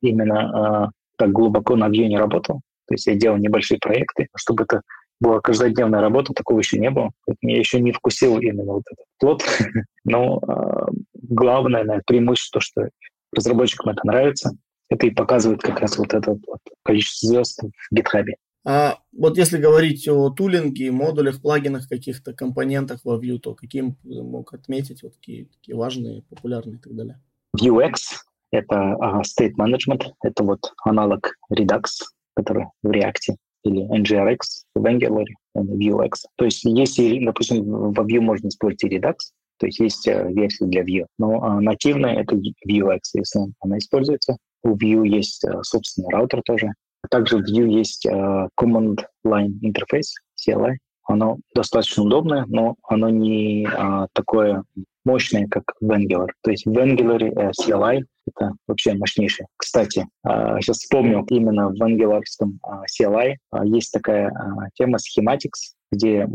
именно 0.00 0.84
а, 0.84 0.90
так 1.16 1.32
глубоко 1.32 1.76
на 1.76 1.88
Vue 1.88 2.06
не 2.06 2.18
работал, 2.18 2.60
то 2.86 2.94
есть 2.94 3.06
я 3.06 3.14
делал 3.14 3.38
небольшие 3.38 3.78
проекты, 3.78 4.28
чтобы 4.36 4.64
это 4.64 4.82
была 5.22 5.40
каждодневная 5.40 6.00
работа, 6.00 6.34
такого 6.34 6.58
еще 6.58 6.78
не 6.78 6.90
было. 6.90 7.12
Я 7.42 7.58
еще 7.58 7.80
не 7.80 7.92
вкусил 7.92 8.38
именно 8.38 8.72
вот 8.72 8.82
этот 8.90 9.06
плод. 9.18 9.42
Но 10.04 10.40
э, 10.46 10.92
главное, 11.14 11.84
наверное, 11.84 12.02
преимущество, 12.04 12.60
что 12.60 12.88
разработчикам 13.32 13.90
это 13.90 14.06
нравится. 14.06 14.56
Это 14.88 15.06
и 15.06 15.10
показывает 15.10 15.62
как 15.62 15.80
раз 15.80 15.96
вот 15.96 16.12
это 16.12 16.32
вот 16.32 16.60
количество 16.82 17.28
звезд 17.28 17.62
в 17.90 17.94
GitHub. 17.94 18.26
А 18.64 18.98
вот 19.12 19.38
если 19.38 19.58
говорить 19.58 20.06
о 20.08 20.30
тулинге, 20.30 20.92
модулях, 20.92 21.40
плагинах, 21.40 21.88
каких-то 21.88 22.32
компонентах 22.32 23.00
во 23.04 23.18
Vue, 23.18 23.38
то 23.38 23.54
каким 23.54 23.96
мог 24.04 24.54
отметить 24.54 25.02
вот 25.02 25.14
такие, 25.14 25.46
такие 25.46 25.76
важные, 25.76 26.22
популярные 26.22 26.76
и 26.76 26.80
так 26.80 26.94
далее? 26.94 27.20
Vuex— 27.60 27.94
это 28.52 28.96
uh, 29.02 29.22
state 29.22 29.54
management, 29.58 30.12
это 30.22 30.44
вот 30.44 30.72
аналог 30.84 31.34
Redux, 31.52 31.84
который 32.34 32.66
в 32.82 32.90
React, 32.90 33.36
или 33.64 34.00
NGRX 34.00 34.38
в 34.74 34.84
Angular, 34.84 35.26
Vuex. 35.56 36.12
То 36.36 36.44
есть 36.44 36.64
если, 36.64 37.24
допустим, 37.24 37.64
в 37.64 37.98
Vue 38.00 38.20
можно 38.20 38.48
использовать 38.48 38.84
и 38.84 38.96
Redux, 38.96 39.16
то 39.58 39.66
есть 39.66 39.78
есть 39.78 40.08
э, 40.08 40.28
версия 40.32 40.66
для 40.66 40.82
Vue. 40.82 41.06
Но 41.18 41.42
а, 41.42 41.60
нативная— 41.60 42.14
это 42.22 42.36
Vuex, 42.36 43.00
если 43.14 43.40
она 43.60 43.78
используется. 43.78 44.36
У 44.62 44.76
Vue 44.76 45.06
есть 45.06 45.44
э, 45.44 45.62
собственный 45.62 46.10
раутер 46.10 46.42
тоже. 46.44 46.72
А 47.02 47.08
также 47.08 47.38
в 47.38 47.42
Vue 47.42 47.68
есть 47.68 48.06
э, 48.06 48.48
Command 48.60 49.04
Line 49.26 49.52
Interface, 49.62 50.10
CLI. 50.36 50.76
Оно 51.04 51.38
достаточно 51.54 52.04
удобное, 52.04 52.44
но 52.48 52.76
оно 52.84 53.08
не 53.08 53.66
а, 53.66 54.06
такое 54.12 54.62
мощное, 55.04 55.48
как 55.48 55.64
в 55.80 55.90
Angular. 55.90 56.28
То 56.42 56.52
есть 56.52 56.64
в 56.64 56.70
Angular 56.70 57.52
CLI 57.60 58.02
это 58.28 58.52
вообще 58.68 58.94
мощнейшее. 58.94 59.46
Кстати, 59.56 60.06
э, 60.24 60.56
сейчас 60.60 60.78
вспомнил, 60.78 61.24
именно 61.28 61.68
в 61.68 61.82
Angular 61.82 62.22
CLI 63.00 63.34
есть 63.64 63.92
такая 63.92 64.32
тема 64.74 64.98
Schematics, 64.98 65.74
где 65.92 66.26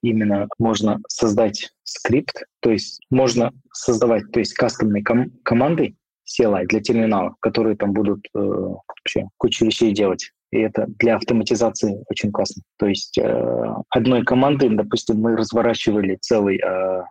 именно 0.00 0.48
можно 0.58 1.00
создать 1.08 1.70
скрипт, 1.82 2.44
то 2.60 2.70
есть 2.70 3.00
можно 3.10 3.52
создавать, 3.72 4.30
то 4.32 4.38
есть 4.38 4.54
кастомные 4.54 5.02
ком- 5.02 5.30
команды 5.42 5.96
CLI 6.26 6.66
для 6.66 6.80
терминала, 6.80 7.34
которые 7.40 7.76
там 7.76 7.92
будут 7.92 8.26
э, 8.34 8.38
вообще 8.38 9.28
кучу 9.36 9.66
вещей 9.66 9.92
делать. 9.92 10.30
И 10.52 10.58
это 10.58 10.86
для 11.00 11.16
автоматизации 11.16 12.02
очень 12.08 12.30
классно. 12.30 12.62
То 12.78 12.86
есть 12.86 13.18
э, 13.18 13.74
одной 13.90 14.24
команды, 14.24 14.68
допустим, 14.70 15.20
мы 15.20 15.36
разворачивали 15.36 16.16
целый, 16.20 16.56
э, 16.56 16.60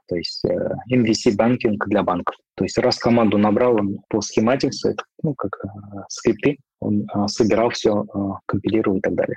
то 0.08 0.16
есть 0.16 0.44
э, 0.46 0.56
MVC 0.92 1.36
банкинг 1.36 1.86
для 1.88 2.04
банков. 2.04 2.36
То 2.56 2.64
есть 2.64 2.78
раз 2.78 2.98
команду 2.98 3.38
набрал 3.38 3.76
он 3.76 4.00
по 4.10 4.22
схематиксу, 4.22 4.90
это 4.90 5.04
ну, 5.22 5.34
как 5.36 5.52
э, 5.64 5.68
скрипты, 6.10 6.58
он 6.80 7.04
э, 7.04 7.28
собирал 7.28 7.70
все, 7.70 8.04
э, 8.04 8.18
компилировал 8.46 8.98
и 8.98 9.02
так 9.02 9.16
далее 9.16 9.36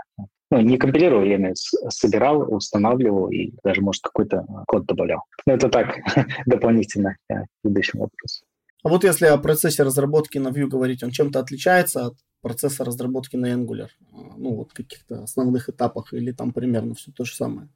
ну, 0.50 0.60
не 0.60 0.78
компилировал, 0.78 1.24
я 1.24 1.36
имею 1.36 1.54
собирал, 1.56 2.42
устанавливал 2.54 3.30
и 3.30 3.52
даже, 3.62 3.82
может, 3.82 4.02
какой-то 4.02 4.46
код 4.66 4.86
добавлял. 4.86 5.22
Но 5.46 5.54
это 5.54 5.68
так, 5.68 5.98
дополнительно 6.46 7.16
к 7.28 7.46
предыдущему 7.62 8.04
вопросу. 8.04 8.44
А 8.82 8.88
вот 8.88 9.04
если 9.04 9.26
о 9.26 9.36
процессе 9.38 9.82
разработки 9.82 10.38
на 10.38 10.48
Vue 10.48 10.66
говорить, 10.66 11.02
он 11.02 11.10
чем-то 11.10 11.40
отличается 11.40 12.06
от 12.06 12.14
процесса 12.40 12.84
разработки 12.84 13.36
на 13.36 13.52
Angular? 13.52 13.88
А, 14.12 14.34
ну, 14.36 14.54
вот 14.54 14.72
каких-то 14.72 15.24
основных 15.24 15.68
этапах 15.68 16.14
или 16.14 16.32
там 16.32 16.52
примерно 16.52 16.94
все 16.94 17.10
то 17.12 17.24
же 17.24 17.34
самое? 17.34 17.68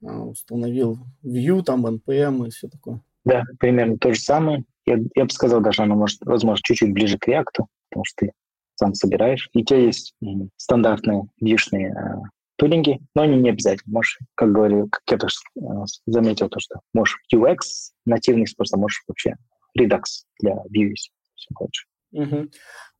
Установил 0.00 0.98
Vue, 1.24 1.62
там 1.62 1.86
NPM 1.86 2.48
и 2.48 2.50
все 2.50 2.68
такое. 2.68 3.00
Да, 3.24 3.44
примерно 3.60 3.96
то 3.98 4.12
же 4.12 4.20
самое. 4.20 4.64
Я, 4.84 4.98
я 5.14 5.24
бы 5.24 5.30
сказал, 5.30 5.60
даже 5.60 5.82
оно 5.82 5.94
может, 5.94 6.20
возможно, 6.22 6.60
чуть-чуть 6.62 6.92
ближе 6.92 7.18
к 7.18 7.28
React, 7.28 7.64
потому 7.88 8.04
что 8.04 8.26
ты 8.26 8.32
сам 8.82 8.94
собираешь. 8.94 9.48
И 9.52 9.60
у 9.60 9.64
тебя 9.64 9.78
есть 9.78 10.14
стандартные 10.56 11.22
вьюшные 11.40 11.90
э, 11.90 12.22
тулинги, 12.56 12.98
но 13.14 13.22
они 13.22 13.36
не 13.36 13.50
обязательно. 13.50 13.92
Можешь, 13.92 14.18
как 14.34 14.52
говорю, 14.52 14.88
как 14.88 15.02
я 15.10 15.18
тоже 15.18 15.36
э, 15.56 15.60
заметил, 16.06 16.48
то, 16.48 16.58
что 16.58 16.80
можешь 16.92 17.20
UX 17.32 17.58
нативный 18.06 18.46
а 18.58 18.76
можешь 18.76 19.04
вообще 19.06 19.36
Redux 19.78 20.02
для 20.40 20.54
Vue, 20.54 20.94
если 20.94 21.54
хочешь. 21.54 21.86
Угу. 22.12 22.48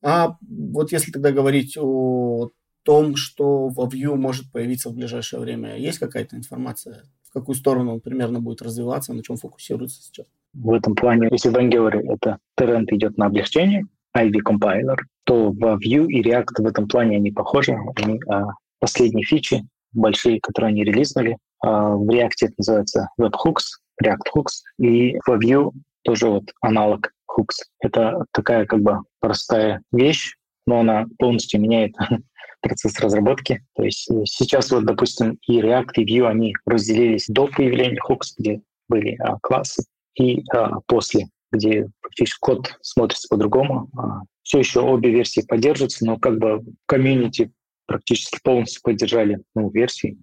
А 0.04 0.36
вот 0.40 0.92
если 0.92 1.10
тогда 1.10 1.32
говорить 1.32 1.76
о 1.76 2.50
том, 2.84 3.16
что 3.16 3.68
во 3.68 3.88
Vue 3.88 4.14
может 4.14 4.50
появиться 4.52 4.88
в 4.88 4.94
ближайшее 4.94 5.40
время, 5.40 5.76
есть 5.76 5.98
какая-то 5.98 6.36
информация, 6.36 7.04
в 7.24 7.32
какую 7.32 7.56
сторону 7.56 7.94
он 7.94 8.00
примерно 8.00 8.40
будет 8.40 8.62
развиваться, 8.62 9.14
на 9.14 9.22
чем 9.22 9.36
фокусируется 9.36 10.02
сейчас? 10.02 10.26
В 10.54 10.72
этом 10.72 10.94
плане, 10.94 11.28
если 11.30 11.48
в 11.48 11.56
Angular 11.56 11.98
это 12.12 12.38
тренд 12.56 12.92
идет 12.92 13.16
на 13.16 13.26
облегчение, 13.26 13.86
Ivy 14.16 14.40
Compiler, 14.46 14.96
то 15.24 15.52
во 15.52 15.74
Vue 15.74 16.06
и 16.06 16.22
React 16.22 16.62
в 16.62 16.66
этом 16.66 16.88
плане 16.88 17.16
они 17.16 17.30
похожи. 17.30 17.76
Они, 17.96 18.20
а, 18.28 18.46
последние 18.80 19.24
фичи 19.24 19.64
большие, 19.92 20.40
которые 20.40 20.70
они 20.70 20.84
релизнули, 20.84 21.36
а, 21.60 21.94
в 21.94 22.08
React 22.08 22.30
это 22.42 22.54
называется 22.58 23.08
Webhooks, 23.20 23.64
React 24.02 24.34
Hooks, 24.34 24.84
и 24.84 25.16
во 25.26 25.36
Vue 25.36 25.70
тоже 26.04 26.28
вот 26.28 26.44
аналог 26.60 27.12
Hooks. 27.30 27.64
Это 27.80 28.24
такая 28.32 28.66
как 28.66 28.80
бы 28.80 29.00
простая 29.20 29.82
вещь, 29.92 30.34
но 30.66 30.80
она 30.80 31.06
полностью 31.18 31.60
меняет 31.60 31.94
процесс 32.60 32.98
разработки. 33.00 33.64
То 33.74 33.84
есть 33.84 34.10
э, 34.10 34.24
сейчас 34.24 34.70
вот, 34.70 34.84
допустим, 34.84 35.38
и 35.46 35.60
React, 35.60 35.92
и 35.96 36.18
Vue, 36.18 36.28
они 36.28 36.54
разделились 36.66 37.26
до 37.28 37.46
появления 37.46 38.00
Hooks, 38.08 38.34
где 38.38 38.60
были 38.88 39.16
а, 39.20 39.38
классы, 39.40 39.84
и 40.14 40.42
а, 40.52 40.80
после, 40.86 41.28
где 41.52 41.88
практически 42.00 42.38
код 42.40 42.78
смотрится 42.80 43.28
по-другому, 43.28 43.88
а, 43.96 44.22
все 44.42 44.58
еще 44.58 44.80
обе 44.80 45.10
версии 45.10 45.42
поддерживаются, 45.46 46.04
но 46.04 46.18
как 46.18 46.38
бы 46.38 46.64
комьюнити 46.86 47.52
практически 47.86 48.38
полностью 48.42 48.82
поддержали 48.82 49.42
новую 49.54 49.72
версию 49.72 50.18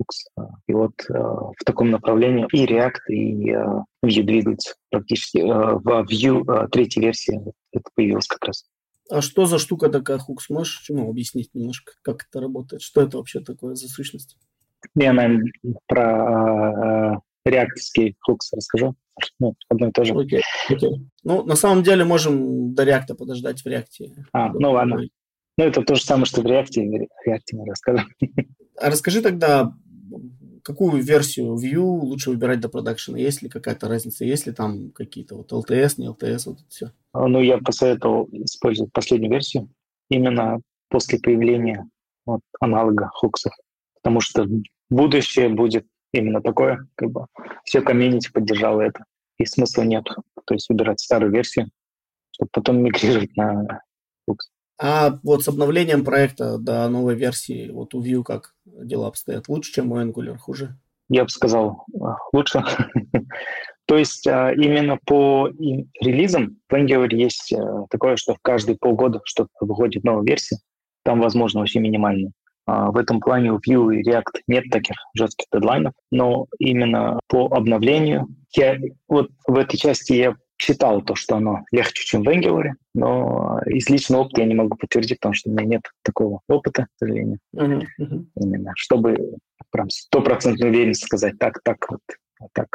Hooks. 0.00 0.48
И 0.66 0.72
вот 0.72 0.92
э, 1.08 1.12
в 1.12 1.64
таком 1.64 1.90
направлении 1.90 2.46
и 2.52 2.66
React, 2.66 3.08
и 3.08 3.50
э, 3.50 3.64
Vue 4.04 4.22
двигаются 4.22 4.74
практически. 4.90 5.38
Э, 5.38 5.74
в 5.74 6.06
Vue 6.10 6.44
э, 6.46 6.68
третьей 6.68 7.02
версии 7.02 7.40
это 7.72 7.84
появилось 7.94 8.26
как 8.26 8.44
раз. 8.44 8.64
А 9.10 9.20
что 9.20 9.46
за 9.46 9.58
штука 9.58 9.88
такая 9.88 10.18
Hooks? 10.18 10.46
Можешь 10.48 10.86
ну, 10.88 11.10
объяснить 11.10 11.50
немножко, 11.54 11.92
как 12.02 12.26
это 12.28 12.40
работает? 12.40 12.82
Что 12.82 13.02
это 13.02 13.18
вообще 13.18 13.40
такое 13.40 13.74
за 13.74 13.88
сущность? 13.88 14.36
Я, 14.94 15.12
наверное, 15.12 15.52
про 15.86 17.20
реакторский 17.44 18.16
Hooks 18.28 18.54
расскажу. 18.54 18.94
Ну, 19.38 19.54
одно 19.68 19.88
и 19.88 19.92
то 19.92 20.04
же. 20.04 20.14
Окей, 20.14 20.42
окей. 20.68 21.06
Ну, 21.24 21.44
на 21.44 21.56
самом 21.56 21.82
деле 21.82 22.04
можем 22.04 22.74
до 22.74 22.84
реакта 22.84 23.14
подождать 23.14 23.62
в 23.62 23.66
реакте. 23.66 24.12
А, 24.32 24.52
ну 24.52 24.72
ладно. 24.72 25.02
Ну, 25.58 25.64
это 25.64 25.82
то 25.82 25.94
же 25.94 26.02
самое, 26.02 26.26
что 26.26 26.42
в 26.42 26.46
реакте, 26.46 26.82
в 26.82 27.26
реакте 27.26 27.56
мы 27.56 27.66
расскажем. 27.66 28.08
А 28.80 28.88
расскажи 28.88 29.20
тогда, 29.20 29.74
какую 30.62 31.02
версию 31.02 31.56
Vue 31.56 31.80
лучше 31.80 32.30
выбирать 32.30 32.60
до 32.60 32.68
продакшена? 32.68 33.18
Есть 33.18 33.42
ли 33.42 33.48
какая-то 33.48 33.88
разница? 33.88 34.24
Есть 34.24 34.46
ли 34.46 34.52
там 34.52 34.90
какие-то 34.92 35.36
вот 35.36 35.52
LTS, 35.52 35.94
не 35.98 36.06
LTS, 36.06 36.42
вот 36.46 36.60
это 36.60 36.68
все? 36.68 36.92
Ну, 37.12 37.42
я 37.42 37.58
посоветовал 37.58 38.28
использовать 38.32 38.92
последнюю 38.92 39.32
версию 39.32 39.68
именно 40.08 40.60
после 40.88 41.18
появления 41.18 41.88
вот, 42.24 42.40
аналога 42.60 43.10
хуксов, 43.12 43.52
потому 44.02 44.20
что 44.20 44.46
будущее 44.88 45.48
будет 45.48 45.86
именно 46.12 46.40
такое, 46.40 46.86
как 46.94 47.10
бы 47.10 47.26
все 47.64 47.82
комьюнити 47.82 48.30
поддержало 48.32 48.80
это, 48.82 49.04
и 49.38 49.44
смысла 49.44 49.82
нет. 49.82 50.04
То 50.44 50.54
есть 50.54 50.68
выбирать 50.68 51.00
старую 51.00 51.32
версию, 51.32 51.70
чтобы 52.32 52.50
потом 52.52 52.78
мигрировать 52.82 53.36
на 53.36 53.82
Flux. 54.28 54.36
А 54.82 55.18
вот 55.22 55.44
с 55.44 55.48
обновлением 55.48 56.04
проекта 56.04 56.56
до 56.56 56.88
новой 56.88 57.14
версии, 57.14 57.70
вот 57.70 57.94
у 57.94 58.02
Vue 58.02 58.22
как 58.22 58.54
дела 58.64 59.08
обстоят? 59.08 59.46
Лучше, 59.48 59.72
чем 59.72 59.92
у 59.92 60.00
Angular? 60.00 60.38
Хуже? 60.38 60.78
Я 61.10 61.24
бы 61.24 61.28
сказал, 61.28 61.84
лучше. 62.32 62.62
То 63.86 63.98
есть 63.98 64.26
а, 64.26 64.52
именно 64.52 64.98
по 65.04 65.48
релизам 65.48 66.56
в 66.68 66.74
Angular 66.74 67.12
есть 67.12 67.52
а, 67.52 67.86
такое, 67.90 68.16
что 68.16 68.34
в 68.34 68.38
каждые 68.40 68.78
полгода 68.78 69.20
что-то 69.24 69.50
выходит 69.60 70.04
новая 70.04 70.24
версия. 70.24 70.58
Там, 71.02 71.20
возможно, 71.20 71.60
очень 71.60 71.80
минимально. 71.80 72.30
В 72.92 72.96
этом 72.96 73.20
плане 73.20 73.52
у 73.52 73.58
Vue 73.58 73.96
и 73.96 74.08
React 74.08 74.42
нет 74.46 74.64
таких 74.70 74.96
жестких 75.14 75.46
дедлайнов, 75.52 75.94
но 76.10 76.46
именно 76.58 77.18
по 77.28 77.46
обновлению, 77.46 78.28
я 78.56 78.76
вот 79.08 79.30
в 79.46 79.56
этой 79.56 79.76
части 79.76 80.12
я 80.12 80.34
читал 80.56 81.00
то, 81.02 81.14
что 81.14 81.36
оно 81.36 81.64
легче, 81.72 82.04
чем 82.04 82.22
в 82.22 82.28
Angular, 82.28 82.72
но 82.94 83.60
из 83.66 83.88
личного 83.88 84.22
опыта 84.22 84.42
я 84.42 84.46
не 84.46 84.54
могу 84.54 84.76
подтвердить, 84.76 85.18
потому 85.18 85.34
что 85.34 85.48
у 85.48 85.52
меня 85.52 85.64
нет 85.64 85.82
такого 86.02 86.40
опыта, 86.48 86.84
к 86.84 86.98
сожалению. 86.98 87.38
Uh-huh, 87.56 87.82
uh-huh. 87.98 88.24
Именно, 88.36 88.72
чтобы 88.76 89.36
прям 89.70 89.88
стопроцентно 89.88 90.66
уверенность 90.66 91.04
сказать, 91.04 91.38
так, 91.38 91.60
так, 91.64 91.78
вот, 91.90 92.00
так. 92.52 92.68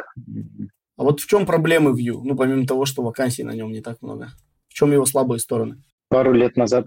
А 0.96 1.02
вот 1.02 1.20
в 1.20 1.26
чем 1.26 1.46
проблемы 1.46 1.92
Vue? 1.92 2.20
Ну, 2.24 2.34
помимо 2.36 2.66
того, 2.66 2.86
что 2.86 3.02
вакансий 3.02 3.44
на 3.44 3.52
нем 3.52 3.70
не 3.70 3.82
так 3.82 4.02
много. 4.02 4.30
В 4.68 4.74
чем 4.74 4.92
его 4.92 5.06
слабые 5.06 5.38
стороны? 5.38 5.76
Пару 6.08 6.32
лет 6.32 6.56
назад 6.56 6.86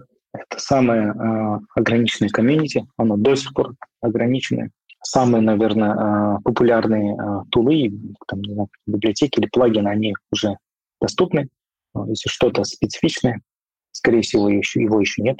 самое 0.60 1.12
э, 1.12 1.58
ограниченное 1.74 2.30
комьюнити, 2.30 2.86
оно 2.96 3.16
до 3.16 3.34
сих 3.34 3.52
пор 3.52 3.74
ограниченное. 4.00 4.70
Самые, 5.02 5.42
наверное, 5.42 5.94
э, 5.94 6.38
популярные 6.44 7.14
э, 7.14 7.44
тулы, 7.50 7.92
там, 8.26 8.42
не 8.42 8.54
знаю, 8.54 8.68
библиотеки 8.86 9.38
или 9.38 9.46
плагины, 9.46 9.88
они 9.88 10.14
уже 10.30 10.56
доступны. 11.00 11.48
Если 12.06 12.28
что-то 12.28 12.64
специфичное, 12.64 13.40
скорее 13.92 14.22
всего, 14.22 14.48
еще, 14.48 14.82
его 14.82 15.00
еще 15.00 15.22
нет. 15.22 15.38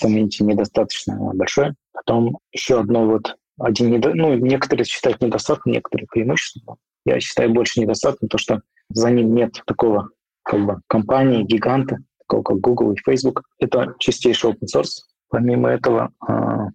Комьюнити 0.00 0.42
недостаточно 0.42 1.16
большое. 1.34 1.74
Потом 1.92 2.38
еще 2.52 2.80
одно 2.80 3.06
вот 3.06 3.36
один 3.58 3.90
недо... 3.90 4.14
ну, 4.14 4.34
некоторые 4.34 4.84
считают 4.84 5.20
недостатком, 5.20 5.72
некоторые 5.72 6.06
преимуществом. 6.06 6.76
Я 7.04 7.20
считаю 7.20 7.52
больше 7.52 7.80
недостатком 7.80 8.28
то, 8.28 8.38
что 8.38 8.60
за 8.90 9.10
ним 9.10 9.34
нет 9.34 9.62
такого 9.66 10.10
как 10.42 10.64
бы 10.64 10.80
компании, 10.86 11.44
гиганта, 11.44 11.98
как 12.28 12.42
Google 12.60 12.92
и 12.92 12.96
Facebook. 13.04 13.42
Это 13.58 13.94
чистейший 13.98 14.50
open 14.50 14.66
source. 14.74 15.02
Помимо 15.28 15.70
этого, 15.70 16.10
а, 16.20 16.68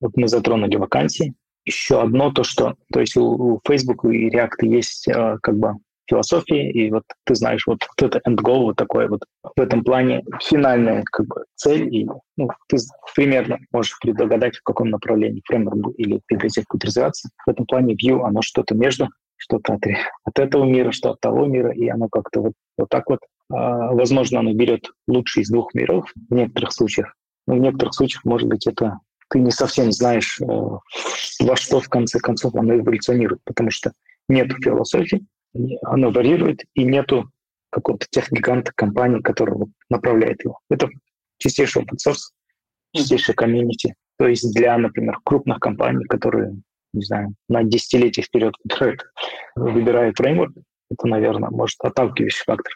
вот 0.00 0.16
мы 0.16 0.28
затронули 0.28 0.76
вакансии. 0.76 1.34
Еще 1.64 2.00
одно 2.00 2.32
то, 2.32 2.42
что, 2.42 2.74
то 2.92 3.00
есть 3.00 3.16
у, 3.16 3.24
у 3.24 3.60
Facebook 3.66 4.04
и 4.04 4.28
React 4.28 4.66
есть 4.66 5.08
а, 5.08 5.38
как 5.42 5.56
бы 5.56 5.74
философии, 6.08 6.70
и 6.70 6.90
вот 6.90 7.04
ты 7.24 7.34
знаешь, 7.34 7.66
вот, 7.66 7.86
вот 7.88 8.14
это 8.14 8.20
end 8.28 8.36
goal, 8.36 8.64
вот 8.64 8.76
такое 8.76 9.08
вот 9.08 9.22
в 9.56 9.60
этом 9.60 9.84
плане 9.84 10.22
финальная 10.42 11.02
как 11.10 11.26
бы 11.26 11.44
цель, 11.54 11.94
и 11.94 12.08
ну, 12.36 12.48
ты 12.68 12.76
примерно 13.14 13.58
можешь 13.72 13.98
предугадать, 14.00 14.56
в 14.56 14.62
каком 14.62 14.90
направлении 14.90 15.42
фреймворк 15.46 15.94
или 15.96 16.20
библиотека 16.28 16.66
будет 16.70 16.84
развиваться. 16.84 17.28
В 17.46 17.50
этом 17.50 17.66
плане 17.66 17.94
Vue, 17.94 18.22
оно 18.22 18.42
что-то 18.42 18.74
между, 18.74 19.08
что-то 19.36 19.74
от, 19.74 19.82
от 20.24 20.38
этого 20.38 20.64
мира, 20.64 20.92
что 20.92 21.12
от 21.12 21.20
того 21.20 21.46
мира, 21.46 21.72
и 21.72 21.88
оно 21.88 22.08
как-то 22.08 22.40
вот, 22.40 22.52
вот 22.76 22.88
так 22.88 23.08
вот. 23.08 23.20
А, 23.52 23.92
возможно, 23.92 24.40
оно 24.40 24.52
берет 24.54 24.90
лучший 25.06 25.42
из 25.42 25.50
двух 25.50 25.74
миров 25.74 26.10
в 26.28 26.34
некоторых 26.34 26.72
случаях, 26.72 27.14
но 27.46 27.54
в 27.54 27.58
некоторых 27.58 27.94
случаях, 27.94 28.24
может 28.24 28.48
быть, 28.48 28.66
это 28.66 28.98
ты 29.28 29.40
не 29.40 29.50
совсем 29.50 29.92
знаешь, 29.92 30.38
э, 30.40 30.44
во 30.44 31.56
что 31.56 31.80
в 31.80 31.88
конце 31.88 32.18
концов 32.18 32.54
оно 32.54 32.76
эволюционирует, 32.76 33.40
потому 33.44 33.70
что 33.70 33.92
нет 34.28 34.52
философии, 34.62 35.26
оно 35.82 36.10
варьирует, 36.10 36.64
и 36.74 36.84
нету 36.84 37.30
какого-то 37.70 38.06
техгиганта 38.10 38.72
компании, 38.74 39.20
которая 39.20 39.56
вот 39.56 39.68
направляет 39.88 40.44
его. 40.44 40.58
Это 40.68 40.88
чистейший 41.38 41.82
open 41.82 41.96
source, 42.06 42.30
чистейший 42.94 43.34
комьюнити. 43.34 43.94
То 44.18 44.28
есть 44.28 44.54
для, 44.54 44.76
например, 44.76 45.18
крупных 45.24 45.58
компаний, 45.60 46.04
которые, 46.04 46.56
не 46.92 47.02
знаю, 47.02 47.34
на 47.48 47.64
десятилетия 47.64 48.22
вперед 48.22 48.54
выбирают 49.56 50.18
фреймворк, 50.18 50.52
это, 50.90 51.06
наверное, 51.06 51.50
может 51.50 51.80
отталкивающий 51.80 52.44
фактор. 52.44 52.74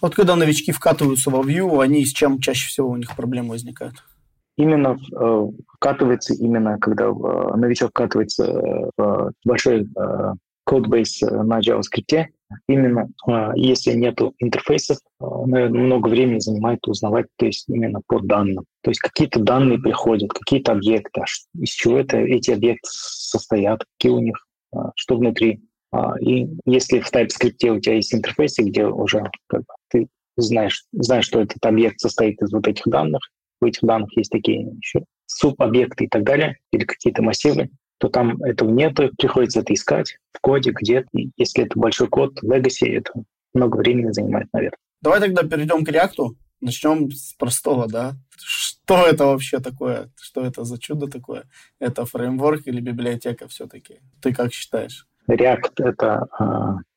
Вот 0.00 0.14
когда 0.14 0.36
новички 0.36 0.72
вкатываются 0.72 1.30
во 1.30 1.40
Vue, 1.40 1.82
они 1.82 2.04
с 2.04 2.12
чем 2.12 2.40
чаще 2.40 2.68
всего 2.68 2.90
у 2.90 2.96
них 2.96 3.14
проблемы 3.16 3.50
возникают? 3.50 3.94
Именно 4.56 4.96
э, 5.12 5.46
вкатывается 5.74 6.34
именно, 6.34 6.78
когда 6.78 7.04
э, 7.06 7.56
новичок 7.56 7.90
вкатывается 7.90 8.44
э, 8.44 8.90
в 8.96 9.32
большой 9.44 9.82
э, 9.82 10.32
кодбейс 10.64 11.22
э, 11.22 11.42
на 11.42 11.60
JavaScript, 11.60 12.26
именно 12.68 13.08
э, 13.28 13.52
если 13.56 13.92
нету 13.92 14.34
интерфейсов, 14.38 14.98
э, 15.20 15.24
наверное, 15.46 15.82
много 15.82 16.08
времени 16.08 16.38
занимает 16.38 16.86
узнавать, 16.88 17.26
то 17.36 17.46
есть 17.46 17.68
именно 17.68 18.00
по 18.06 18.20
данным. 18.20 18.64
То 18.82 18.90
есть 18.90 19.00
какие-то 19.00 19.40
данные 19.40 19.78
приходят, 19.78 20.32
какие-то 20.32 20.72
объекты, 20.72 21.20
а 21.20 21.24
из 21.58 21.70
чего 21.70 21.98
это, 21.98 22.16
эти 22.16 22.50
объекты 22.50 22.88
состоят, 22.90 23.84
какие 23.96 24.12
у 24.12 24.20
них, 24.20 24.36
что 24.94 25.16
внутри. 25.16 25.62
А, 25.96 26.14
и 26.20 26.46
если 26.66 27.00
в 27.00 27.10
TypeScript 27.10 27.70
у 27.70 27.80
тебя 27.80 27.94
есть 27.94 28.14
интерфейсы, 28.14 28.62
где 28.62 28.84
уже 28.86 29.30
как 29.46 29.60
бы, 29.60 29.66
ты 29.88 30.08
знаешь, 30.36 30.84
знаешь, 30.92 31.24
что 31.24 31.40
этот 31.40 31.64
объект 31.64 32.00
состоит 32.00 32.40
из 32.42 32.52
вот 32.52 32.68
этих 32.68 32.86
данных, 32.86 33.22
в 33.62 33.64
этих 33.64 33.80
данных 33.82 34.14
есть 34.14 34.30
такие 34.30 34.68
еще 34.76 35.04
субобъекты 35.24 36.04
и 36.04 36.08
так 36.08 36.22
далее, 36.24 36.58
или 36.70 36.84
какие-то 36.84 37.22
массивы, 37.22 37.70
то 37.98 38.08
там 38.08 38.42
этого 38.42 38.70
нет, 38.70 38.94
приходится 39.16 39.60
это 39.60 39.72
искать 39.72 40.18
в 40.34 40.40
коде, 40.40 40.72
где 40.72 41.06
Если 41.38 41.64
это 41.64 41.78
большой 41.78 42.08
код, 42.08 42.42
legacy, 42.44 42.88
это 42.88 43.12
много 43.54 43.78
времени 43.78 44.12
занимает, 44.12 44.48
наверное. 44.52 44.76
Давай 45.00 45.20
тогда 45.20 45.44
перейдем 45.44 45.82
к 45.82 45.88
React. 45.88 46.34
Начнем 46.60 47.10
с 47.10 47.32
простого, 47.34 47.86
да? 47.86 48.16
Что 48.38 49.06
это 49.06 49.26
вообще 49.26 49.60
такое? 49.60 50.10
Что 50.20 50.44
это 50.44 50.64
за 50.64 50.78
чудо 50.78 51.06
такое? 51.06 51.44
Это 51.78 52.04
фреймворк 52.04 52.66
или 52.66 52.80
библиотека 52.80 53.48
все-таки? 53.48 54.00
Ты 54.20 54.34
как 54.34 54.52
считаешь? 54.52 55.06
React— 55.28 55.72
это 55.78 56.28
э, 56.38 56.44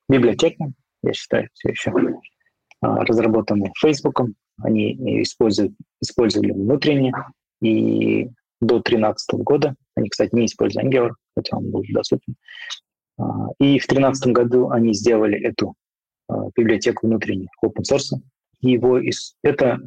библиотека, 0.07 0.71
я 1.03 1.13
считаю, 1.13 1.49
все 1.53 1.69
еще 1.69 1.91
э, 1.91 2.05
разработанная 2.81 3.71
Facebook. 3.79 4.21
Они 4.61 5.21
используют, 5.23 5.73
использовали 6.01 6.51
внутренне, 6.51 7.13
и 7.61 8.29
до 8.61 8.75
2013 8.75 9.39
года. 9.39 9.75
Они, 9.95 10.09
кстати, 10.09 10.33
не 10.33 10.45
используют 10.45 10.87
Angular, 10.87 11.11
хотя 11.35 11.57
он 11.57 11.71
был 11.71 11.83
доступен. 11.89 12.35
А, 13.17 13.47
и 13.59 13.79
в 13.79 13.87
2013 13.87 14.31
году 14.33 14.69
они 14.69 14.93
сделали 14.93 15.39
эту 15.39 15.75
а, 16.27 16.49
библиотеку 16.55 17.07
внутренней 17.07 17.47
open 17.63 17.83
source. 17.89 18.17
Его 18.61 18.99
из... 18.99 19.35
Это 19.43 19.79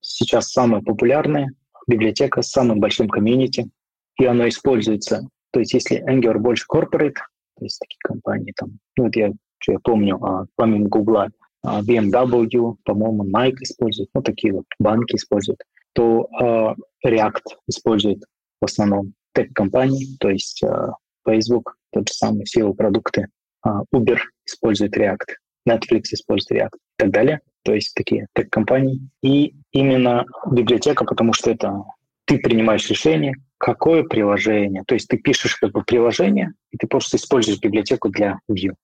сейчас 0.00 0.50
самая 0.50 0.82
популярная 0.82 1.48
библиотека 1.86 2.42
с 2.42 2.50
самым 2.50 2.80
большим 2.80 3.08
комьюнити, 3.08 3.70
и 4.18 4.24
оно 4.24 4.48
используется. 4.48 5.28
То 5.52 5.60
есть 5.60 5.72
если 5.74 6.04
Angular 6.08 6.38
больше 6.38 6.66
corporate, 6.72 7.16
то 7.58 7.64
есть 7.64 7.78
такие 7.80 7.98
компании 8.02 8.52
там, 8.56 8.78
ну 8.96 9.04
вот 9.04 9.16
я, 9.16 9.32
я 9.66 9.78
помню, 9.82 10.22
а, 10.24 10.46
помимо 10.56 10.88
Google, 10.88 11.28
BMW, 11.64 12.76
по-моему, 12.84 13.24
Nike 13.24 13.62
используют, 13.62 14.10
ну 14.14 14.22
такие 14.22 14.52
вот 14.52 14.64
банки 14.78 15.16
используют 15.16 15.60
то 15.98 16.28
э, 16.40 17.08
React 17.08 17.42
использует 17.66 18.22
в 18.60 18.66
основном 18.66 19.14
тег-компании, 19.34 20.16
то 20.20 20.28
есть 20.28 20.62
э, 20.62 20.90
Facebook, 21.26 21.76
тот 21.92 22.08
же 22.08 22.14
самый, 22.14 22.44
все 22.44 22.60
его 22.60 22.72
продукты, 22.72 23.26
э, 23.66 23.70
Uber 23.92 24.18
использует 24.46 24.96
React, 24.96 25.26
Netflix 25.68 26.02
использует 26.12 26.62
React 26.62 26.76
и 26.76 26.98
так 26.98 27.10
далее. 27.10 27.40
То 27.64 27.74
есть 27.74 27.94
такие 27.94 28.28
тег-компании. 28.34 29.00
И 29.22 29.56
именно 29.72 30.24
библиотека, 30.50 31.04
потому 31.04 31.32
что 31.32 31.50
это 31.50 31.82
ты 32.26 32.38
принимаешь 32.38 32.88
решение, 32.88 33.34
какое 33.58 34.04
приложение. 34.04 34.84
То 34.86 34.94
есть 34.94 35.08
ты 35.08 35.18
пишешь 35.18 35.56
как 35.56 35.72
бы 35.72 35.82
приложение, 35.82 36.54
и 36.70 36.78
ты 36.78 36.86
просто 36.86 37.16
используешь 37.16 37.60
библиотеку 37.60 38.08
для 38.08 38.38
Vue, 38.50 38.74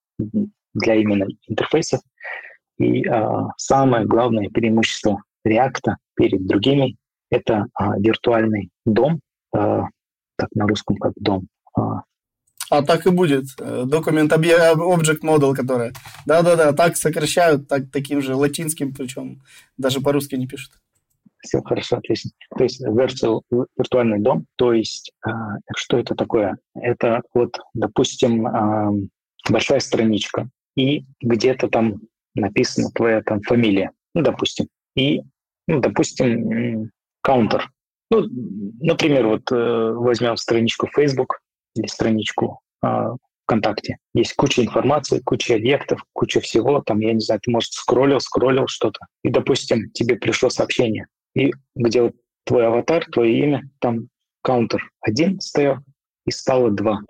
для 0.75 0.95
именно 0.97 1.27
интерфейсов. 1.49 2.01
И 2.79 3.07
а, 3.07 3.49
самое 3.57 4.05
главное 4.05 4.51
преимущество 4.51 5.23
React 5.47 5.95
перед 6.17 6.47
другими— 6.47 6.97
это 7.31 7.67
а, 7.75 7.99
виртуальный 7.99 8.71
дом, 8.85 9.21
а, 9.55 9.85
так 10.37 10.49
на 10.55 10.67
русском 10.67 10.97
как 10.97 11.13
дом. 11.17 11.47
А, 11.79 12.03
а 12.71 12.83
так 12.83 13.07
и 13.07 13.11
будет. 13.11 13.45
Документ 13.57 14.33
Object 14.33 15.21
Model, 15.23 15.55
которая. 15.55 15.93
Да-да-да, 16.27 16.73
так 16.73 16.97
сокращают, 16.97 17.69
так, 17.69 17.91
таким 17.93 18.21
же 18.21 18.35
латинским, 18.35 18.93
причем 18.93 19.43
даже 19.77 20.01
по-русски 20.01 20.35
не 20.35 20.49
пишут. 20.49 20.73
Все 21.45 21.61
хорошо, 21.63 21.99
отлично. 21.99 22.31
То 22.57 22.65
есть 22.65 22.85
virtual, 22.85 23.43
виртуальный 23.77 24.19
дом, 24.19 24.47
то 24.57 24.73
есть 24.73 25.13
а, 25.23 25.59
что 25.77 25.99
это 25.99 26.15
такое? 26.15 26.57
Это 26.75 27.23
вот, 27.35 27.59
допустим, 27.75 28.47
а, 28.47 28.91
большая 29.51 29.81
страничка, 29.81 30.49
и 30.75 31.05
где-то 31.21 31.69
там 31.69 32.01
написана 32.35 32.91
твоя 32.95 33.23
там 33.23 33.43
фамилия, 33.43 33.91
ну, 34.15 34.23
допустим, 34.23 34.69
и, 34.97 35.21
ну, 35.69 35.81
допустим, 35.81 36.91
каунтер. 37.21 37.71
Ну, 38.11 38.27
например, 38.81 39.27
вот 39.27 39.51
э, 39.53 39.93
возьмем 39.95 40.37
страничку 40.37 40.89
Facebook 40.95 41.41
или 41.75 41.87
страничку 41.87 42.61
э, 42.85 42.89
ВКонтакте. 43.45 43.99
Есть 44.15 44.35
куча 44.35 44.63
информации, 44.63 45.21
куча 45.21 45.57
объектов, 45.57 46.05
куча 46.13 46.41
всего. 46.41 46.83
Там, 46.83 47.01
я 47.01 47.13
не 47.13 47.21
знаю, 47.21 47.41
ты, 47.43 47.51
может, 47.51 47.73
скроллил, 47.73 48.21
скроллил 48.21 48.67
что-то. 48.69 49.01
И, 49.23 49.31
допустим, 49.31 49.91
тебе 49.91 50.17
пришло 50.17 50.49
сообщение 50.49 51.07
и 51.35 51.53
где 51.75 52.03
вот 52.03 52.15
твой 52.45 52.67
аватар, 52.67 53.05
твое 53.07 53.39
имя, 53.39 53.63
там 53.81 54.09
каунтер 54.43 54.91
один 55.01 55.41
стоял, 55.41 55.79
и 56.27 56.31
стало 56.31 56.71
два. 56.71 57.01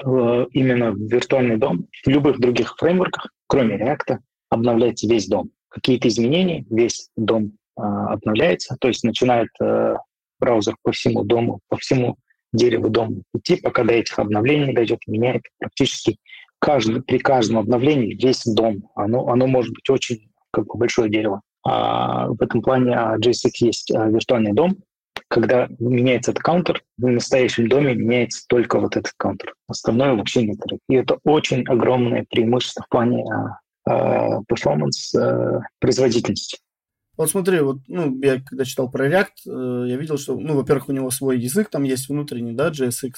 Именно 0.52 0.92
в 0.92 0.98
виртуальный 0.98 1.56
дом, 1.56 1.86
в 2.04 2.08
любых 2.08 2.40
других 2.40 2.76
фреймворках, 2.76 3.30
кроме 3.46 3.76
React, 3.76 4.18
обновляется 4.50 5.08
весь 5.08 5.28
дом. 5.28 5.50
Какие-то 5.68 6.08
изменения, 6.08 6.64
весь 6.70 7.10
дом 7.16 7.52
э, 7.76 7.82
обновляется, 7.82 8.76
то 8.80 8.86
есть 8.86 9.02
начинает 9.02 9.48
э, 9.60 9.96
браузер 10.38 10.76
по 10.82 10.92
всему 10.92 11.24
дому, 11.24 11.60
по 11.68 11.76
всему 11.76 12.16
дереву 12.52 12.88
дома 12.88 13.16
идти, 13.34 13.56
пока 13.56 13.82
до 13.82 13.94
этих 13.94 14.16
обновлений 14.18 14.72
дойдет, 14.72 15.00
меняет 15.08 15.42
практически 15.58 16.18
каждый, 16.60 17.02
при 17.02 17.18
каждом 17.18 17.58
обновлении 17.58 18.14
весь 18.14 18.44
дом. 18.44 18.88
Оно, 18.94 19.28
оно 19.28 19.46
может 19.48 19.74
быть 19.74 19.90
очень 19.90 20.30
как 20.52 20.66
бы 20.66 20.78
большое 20.78 21.10
дерево. 21.10 21.42
А 21.64 22.28
в 22.28 22.40
этом 22.42 22.62
плане 22.62 22.94
а, 22.94 23.16
JSX 23.18 23.50
есть 23.60 23.90
а, 23.90 24.06
виртуальный 24.08 24.52
дом. 24.52 24.76
Когда 25.28 25.66
меняется 25.78 26.30
этот 26.32 26.42
каунтер, 26.42 26.82
в 26.98 27.06
настоящем 27.06 27.68
доме 27.68 27.94
меняется 27.94 28.44
только 28.48 28.78
вот 28.78 28.96
этот 28.96 29.12
каунтер. 29.16 29.54
Остальное 29.66 30.14
вообще 30.14 30.42
нет. 30.46 30.58
И 30.88 30.94
это 30.94 31.18
очень 31.24 31.64
огромное 31.66 32.26
преимущество 32.30 32.84
в 32.84 32.88
плане 32.88 33.24
перформанс, 33.84 35.14
производительности. 35.78 36.58
Вот 37.16 37.30
смотри, 37.30 37.60
вот, 37.60 37.78
ну, 37.86 38.18
я 38.22 38.40
когда 38.40 38.64
читал 38.64 38.90
про 38.90 39.08
React, 39.08 39.28
э, 39.46 39.88
я 39.88 39.96
видел, 39.96 40.18
что, 40.18 40.36
ну, 40.36 40.56
во-первых, 40.56 40.88
у 40.88 40.92
него 40.92 41.10
свой 41.10 41.38
язык 41.38 41.70
там 41.70 41.84
есть 41.84 42.08
внутренний, 42.08 42.52
да, 42.52 42.70
JSX. 42.70 43.12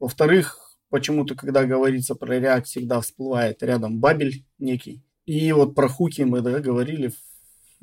Во-вторых, 0.00 0.74
почему-то, 0.88 1.34
когда 1.34 1.64
говорится 1.64 2.14
про 2.14 2.38
React, 2.38 2.64
всегда 2.64 3.00
всплывает 3.00 3.62
рядом 3.62 3.98
бабель 3.98 4.44
некий. 4.58 5.02
И 5.26 5.52
вот 5.52 5.74
про 5.74 5.88
хуки 5.88 6.22
мы, 6.22 6.40
да, 6.40 6.60
говорили 6.60 7.08
в 7.08 7.16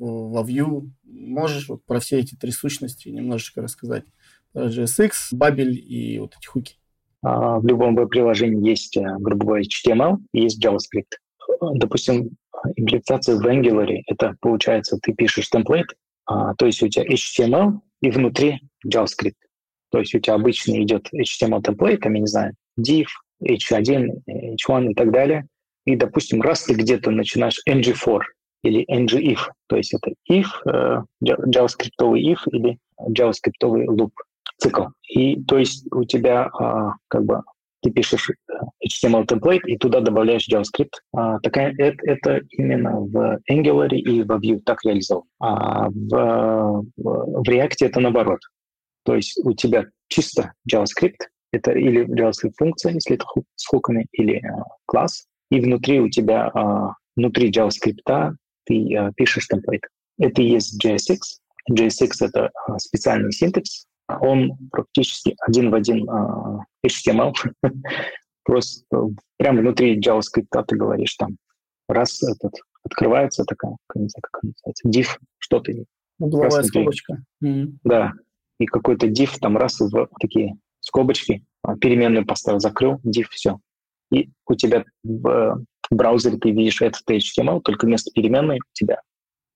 во 0.00 0.42
Vue. 0.42 0.90
Можешь 1.04 1.68
вот 1.68 1.84
про 1.84 2.00
все 2.00 2.18
эти 2.18 2.34
три 2.34 2.50
сущности 2.50 3.08
немножечко 3.08 3.62
рассказать? 3.62 4.04
Про 4.52 4.66
JSX, 4.68 5.12
Babel 5.34 5.70
и 5.70 6.18
вот 6.18 6.34
эти 6.38 6.46
хуки. 6.46 6.74
А, 7.22 7.58
в 7.58 7.66
любом 7.66 7.94
веб-приложении 7.94 8.68
есть, 8.68 8.96
э, 8.96 9.04
грубо 9.18 9.46
говоря, 9.46 9.62
HTML 9.62 10.16
и 10.32 10.42
есть 10.42 10.64
JavaScript. 10.64 11.18
Допустим, 11.74 12.30
имплементация 12.76 13.36
в 13.36 13.46
Angular— 13.46 14.02
это, 14.06 14.36
получается, 14.40 14.98
ты 15.00 15.12
пишешь 15.12 15.50
темплейт, 15.50 15.86
а, 16.24 16.54
то 16.54 16.66
есть 16.66 16.82
у 16.82 16.88
тебя 16.88 17.04
HTML 17.04 17.80
и 18.00 18.10
внутри 18.10 18.60
JavaScript. 18.86 19.34
То 19.90 19.98
есть 19.98 20.14
у 20.14 20.18
тебя 20.18 20.34
обычно 20.34 20.82
идет 20.82 21.08
HTML 21.12 21.62
темплейт, 21.62 22.04
я 22.04 22.10
не 22.10 22.26
знаю, 22.26 22.54
div, 22.78 23.06
h1, 23.44 24.08
h1 24.28 24.90
и 24.90 24.94
так 24.94 25.12
далее. 25.12 25.46
И, 25.84 25.96
допустим, 25.96 26.40
раз 26.40 26.64
ты 26.64 26.74
где-то 26.74 27.10
начинаешь 27.10 27.60
ng4, 27.68 28.20
или 28.62 28.84
ng-if, 28.90 29.40
то 29.68 29.76
есть 29.76 29.94
это 29.94 30.12
if, 30.30 30.46
э, 30.66 31.02
JavaScript 31.22 31.96
if 32.00 32.38
или 32.52 32.78
JavaScript 33.08 33.62
loop 33.62 34.10
цикл. 34.58 34.84
И 35.08 35.42
то 35.44 35.58
есть 35.58 35.86
у 35.92 36.04
тебя 36.04 36.50
а, 36.58 36.94
как 37.08 37.24
бы 37.24 37.42
ты 37.82 37.90
пишешь 37.90 38.30
э, 38.30 38.34
HTML 38.86 39.26
template 39.26 39.62
и 39.66 39.78
туда 39.78 40.00
добавляешь 40.00 40.48
JavaScript. 40.48 40.92
А, 41.14 41.38
такая, 41.40 41.74
это, 41.78 41.96
это 42.04 42.40
именно 42.50 43.00
в 43.00 43.38
Angular 43.50 43.88
и 43.88 44.22
в 44.22 44.30
Vue 44.30 44.60
так 44.64 44.84
реализовано. 44.84 45.26
А 45.40 45.88
в, 45.88 46.84
в 46.96 47.48
React 47.48 47.76
это 47.80 48.00
наоборот. 48.00 48.40
То 49.04 49.16
есть 49.16 49.40
у 49.44 49.54
тебя 49.54 49.86
чисто 50.08 50.52
JavaScript, 50.70 51.18
это 51.52 51.72
или 51.72 52.06
JavaScript 52.06 52.52
функция, 52.58 52.92
если 52.92 53.16
это 53.16 53.24
с 53.56 53.66
хуками, 53.66 54.06
или 54.12 54.36
uh, 54.36 54.62
класс, 54.86 55.26
и 55.50 55.60
внутри 55.60 56.00
у 56.00 56.08
тебя, 56.08 56.50
uh, 56.54 56.90
внутри 57.16 57.50
JavaScript 57.50 58.36
ты 58.70 58.94
э, 58.94 59.12
пишешь 59.16 59.48
темплейт. 59.48 59.82
Это 60.18 60.40
и 60.40 60.50
есть 60.50 60.82
JSX. 60.84 61.18
JSX— 61.70 62.10
это 62.20 62.50
э, 62.68 62.78
специальный 62.78 63.32
синтекс. 63.32 63.86
Он 64.20 64.56
практически 64.70 65.36
один 65.46 65.70
в 65.70 65.74
один 65.74 66.08
э, 66.08 66.86
HTML. 66.86 67.32
Просто 68.44 69.08
прямо 69.36 69.60
внутри 69.60 70.00
JavaScript 70.00 70.64
ты 70.66 70.76
говоришь 70.76 71.14
там, 71.16 71.36
раз 71.88 72.22
этот 72.22 72.54
открывается 72.82 73.44
такая, 73.44 73.76
не 73.94 74.08
знаю, 74.08 74.22
как 74.22 74.40
она 74.42 74.52
называется, 74.52 74.88
div, 74.88 75.18
что-то. 75.38 75.72
Угловая 76.18 76.62
скобочка. 76.62 77.22
Mm-hmm. 77.44 77.72
Да, 77.84 78.12
и 78.58 78.66
какой-то 78.66 79.08
div 79.08 79.30
там 79.40 79.56
раз 79.56 79.80
в 79.80 80.08
такие 80.20 80.56
скобочки, 80.80 81.44
переменную 81.80 82.26
поставил, 82.26 82.60
закрыл, 82.60 83.00
div, 83.04 83.26
все. 83.30 83.58
И 84.12 84.30
у 84.46 84.54
тебя 84.54 84.84
браузере 85.94 86.38
ты 86.38 86.50
видишь 86.50 86.82
этот 86.82 87.02
HTML, 87.08 87.60
только 87.60 87.86
вместо 87.86 88.10
переменной 88.12 88.58
у 88.58 88.72
тебя 88.72 89.00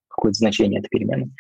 какое-то 0.09 0.39
значение 0.39 0.81
этой 0.81 0.89
переменной. 0.89 1.31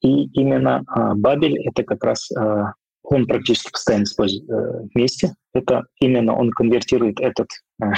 И 0.00 0.24
именно 0.38 0.82
а, 0.88 1.14
Babel— 1.14 1.54
это 1.64 1.82
как 1.82 2.04
раз 2.04 2.30
а, 2.32 2.74
он 3.02 3.26
практически 3.26 3.70
постоянно 3.70 4.04
использует 4.04 4.48
а, 4.50 4.82
вместе. 4.94 5.34
Это 5.52 5.84
именно 6.00 6.34
он 6.36 6.50
конвертирует 6.50 7.20
этот 7.20 7.48
а, 7.82 7.92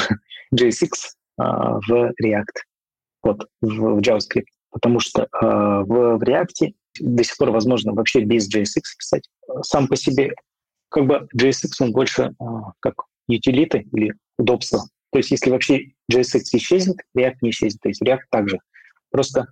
JSX 0.54 0.90
а, 1.38 1.78
в 1.80 2.12
React, 2.22 2.44
вот, 3.22 3.46
в, 3.60 3.68
в 3.68 3.98
JavaScript. 4.00 4.46
Потому 4.70 5.00
что 5.00 5.26
а, 5.32 5.82
в, 5.82 6.18
в 6.18 6.22
React 6.22 6.72
до 7.00 7.24
сих 7.24 7.36
пор 7.36 7.50
возможно 7.50 7.92
вообще 7.92 8.20
без 8.20 8.48
JSX 8.54 8.82
писать. 8.98 9.28
Сам 9.62 9.88
по 9.88 9.96
себе 9.96 10.34
как 10.88 11.06
бы 11.06 11.28
JSX, 11.36 11.70
он 11.80 11.92
больше 11.92 12.34
а, 12.38 12.72
как 12.80 12.94
утилиты 13.28 13.86
или 13.92 14.14
удобство 14.38 14.84
то 15.16 15.18
есть 15.20 15.30
если 15.30 15.48
вообще 15.48 15.92
JSX 16.12 16.42
исчезнет, 16.52 16.98
React 17.16 17.36
не 17.40 17.48
исчезнет. 17.48 17.80
То 17.80 17.88
есть 17.88 18.02
React 18.02 18.24
также. 18.30 18.58
Просто, 19.10 19.46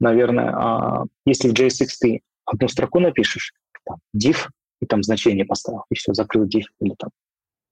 наверное, 0.00 0.54
а, 0.56 1.04
если 1.26 1.50
в 1.50 1.52
JSX 1.52 1.88
ты 2.00 2.22
одну 2.46 2.66
строку 2.66 2.98
напишешь, 2.98 3.52
там, 3.84 3.98
div, 4.16 4.38
и 4.80 4.86
там 4.86 5.02
значение 5.02 5.44
поставил, 5.44 5.84
и 5.90 5.96
все, 5.96 6.14
закрыл 6.14 6.46
div, 6.46 6.62
или 6.80 6.94
там 6.98 7.10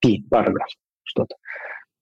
p, 0.02 0.18
параграф, 0.28 0.68
что-то, 1.04 1.34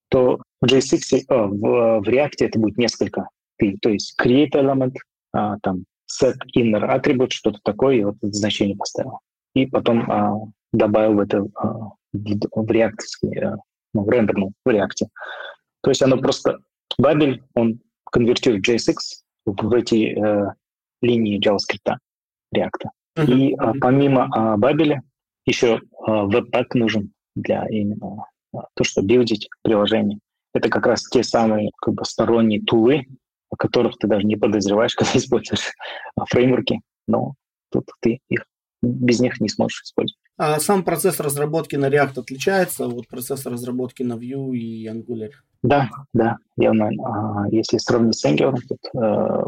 то 0.09 0.41
в 0.61 0.65
JSX, 0.67 1.27
а, 1.29 1.47
в, 1.47 2.01
в 2.01 2.09
React 2.09 2.35
это 2.41 2.59
будет 2.59 2.77
несколько 2.77 3.29
p, 3.59 3.77
то 3.81 3.91
есть 3.91 4.21
create 4.21 4.55
element, 4.55 4.97
а, 5.33 5.57
там 5.63 5.85
set 6.11 6.35
inner 6.57 6.83
attribute, 6.83 7.31
что-то 7.31 7.61
такое, 7.63 7.95
и 7.95 8.03
вот 8.03 8.17
значение 8.23 8.77
поставил. 8.77 9.21
И 9.55 9.67
потом 9.67 10.11
а, 10.11 10.35
добавил 10.73 11.15
в 11.15 11.21
это 11.21 11.43
в 12.13 12.71
React 12.73 12.97
а, 13.41 13.59
ну, 13.95 14.05
в 14.05 14.11
рендерном 14.11 14.53
в 14.65 14.69
React. 14.69 15.09
То 15.83 15.91
есть 15.91 16.03
оно 16.03 16.19
просто... 16.19 16.59
Babel, 17.01 17.41
он 17.55 17.81
конвертирует 18.11 18.69
JSX 18.69 18.97
в 19.47 19.73
эти 19.73 20.19
э, 20.19 20.53
линии 21.03 21.41
JavaScript 21.41 21.97
React. 22.55 22.91
Uh-huh. 23.19 23.27
И 23.27 23.55
а, 23.55 23.73
помимо 23.81 24.29
а, 24.33 24.57
Babel 24.57 24.97
еще 25.45 25.81
а, 26.07 26.27
Webpack 26.27 26.67
нужен 26.75 27.13
для 27.35 27.67
именно 27.69 28.27
а, 28.55 28.67
то, 28.75 28.85
что 28.85 29.03
билдить 29.03 29.49
приложение. 29.63 30.19
Это 30.55 30.69
как 30.69 30.87
раз 30.87 31.05
те 31.09 31.23
самые 31.23 31.71
как 31.81 31.95
бы, 31.95 32.05
сторонние 32.05 32.63
тулы, 32.63 33.07
о 33.51 33.57
которых 33.57 33.97
ты 33.99 34.07
даже 34.07 34.25
не 34.25 34.37
подозреваешь, 34.37 34.95
когда 34.97 35.13
используешь 35.15 35.73
фреймворки, 36.31 36.81
но 37.07 37.35
тут 37.71 37.85
ты 38.01 38.21
их 38.29 38.45
без 38.83 39.21
них 39.21 39.41
не 39.41 39.49
сможешь 39.49 39.83
использовать. 39.83 40.19
А 40.39 40.61
сам 40.61 40.85
процесс 40.85 41.19
разработки 41.19 41.75
на 41.75 41.87
React 41.87 42.21
отличается 42.21 42.87
от 42.87 43.09
процесса 43.09 43.51
разработки 43.51 44.05
на 44.05 44.13
Vue 44.13 44.57
и 44.57 44.87
Angular? 44.87 45.31
Да, 45.63 45.91
да, 46.13 46.37
явно. 46.57 46.91
А, 47.05 47.49
если 47.51 47.79
сравнить 47.79 48.17
с 48.17 48.25
Angular, 48.25 48.55
тут, 48.69 48.79
э, 48.95 49.43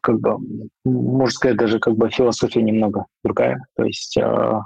как 0.00 0.18
бы, 0.18 0.38
можно 0.86 1.30
сказать, 1.30 1.58
даже 1.58 1.78
как 1.78 1.94
бы 1.94 2.08
философия 2.08 2.62
немного 2.62 3.04
другая. 3.22 3.62
То 3.76 3.84
есть 3.84 4.16
э, 4.16 4.22
в 4.22 4.64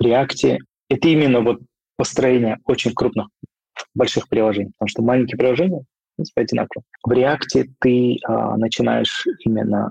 React 0.00 0.58
это 0.90 1.08
именно 1.08 1.40
вот 1.40 1.58
построение 1.96 2.58
очень 2.64 2.94
крупных, 2.94 3.26
больших 3.96 4.28
приложений, 4.28 4.74
потому 4.78 4.88
что 4.88 5.02
маленькие 5.02 5.38
приложения, 5.38 5.80
в 5.80 6.16
принципе, 6.18 6.42
одинаковые. 6.42 6.84
В 7.02 7.10
React 7.10 7.64
ты 7.80 8.14
э, 8.14 8.54
начинаешь 8.58 9.26
именно, 9.40 9.90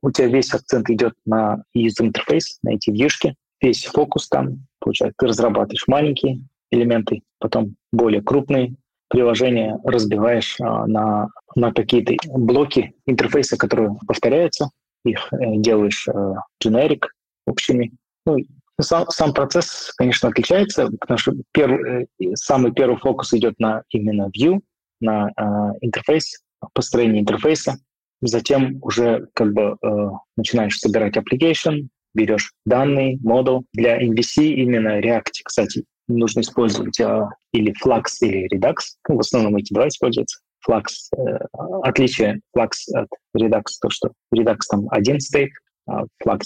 у 0.00 0.12
тебя 0.12 0.28
весь 0.28 0.54
акцент 0.54 0.88
идет 0.90 1.14
на 1.26 1.64
user 1.76 2.06
интерфейс, 2.06 2.60
на 2.62 2.74
эти 2.74 2.90
вьюшки, 2.90 3.34
весь 3.60 3.84
фокус 3.84 4.28
там, 4.28 4.66
получается, 4.78 5.16
ты 5.18 5.26
разрабатываешь 5.26 5.86
маленькие 5.86 6.42
элементы, 6.70 7.22
потом 7.38 7.76
более 7.92 8.22
крупные 8.22 8.74
приложения 9.08 9.78
разбиваешь 9.84 10.56
а, 10.60 10.86
на, 10.86 11.28
на 11.56 11.72
какие-то 11.72 12.14
блоки 12.28 12.94
интерфейса, 13.06 13.56
которые 13.56 13.90
повторяются, 14.06 14.70
их 15.04 15.32
э, 15.32 15.56
делаешь 15.56 16.06
э, 16.06 16.34
generic 16.62 17.06
общими. 17.46 17.92
Ну, 18.26 18.36
сам, 18.80 19.06
сам 19.08 19.32
процесс, 19.32 19.92
конечно, 19.96 20.28
отличается, 20.28 20.88
потому 21.00 21.18
что 21.18 21.32
первый, 21.52 22.04
э, 22.04 22.34
самый 22.34 22.72
первый 22.72 22.98
фокус 22.98 23.32
идет 23.32 23.58
на 23.58 23.82
именно 23.90 24.30
view, 24.36 24.60
на 25.00 25.28
э, 25.28 25.42
интерфейс, 25.80 26.42
построение 26.72 27.22
интерфейса. 27.22 27.78
Затем 28.22 28.78
уже 28.82 29.26
как 29.34 29.52
бы 29.52 29.76
э, 29.82 30.08
начинаешь 30.36 30.78
собирать 30.78 31.16
application, 31.16 31.88
берешь 32.14 32.52
данные, 32.64 33.18
модул. 33.22 33.64
Для 33.72 34.02
MVC 34.02 34.44
именно 34.44 35.00
React, 35.00 35.42
кстати, 35.44 35.84
нужно 36.08 36.40
использовать 36.40 36.98
а, 37.00 37.28
или 37.52 37.74
Flux, 37.84 38.04
или 38.20 38.48
Redux. 38.54 38.74
Ну, 39.08 39.16
в 39.16 39.20
основном 39.20 39.56
эти 39.56 39.72
два 39.72 39.88
используются. 39.88 40.40
Flux, 40.68 40.84
э, 41.16 41.38
отличие 41.82 42.40
Flux 42.56 42.70
от 42.94 43.08
Redux, 43.36 43.62
то, 43.80 43.88
что 43.88 44.12
Redux 44.34 44.58
там 44.70 44.86
один 44.90 45.20
стейт, 45.20 45.50
а 45.86 46.04
Flux 46.22 46.40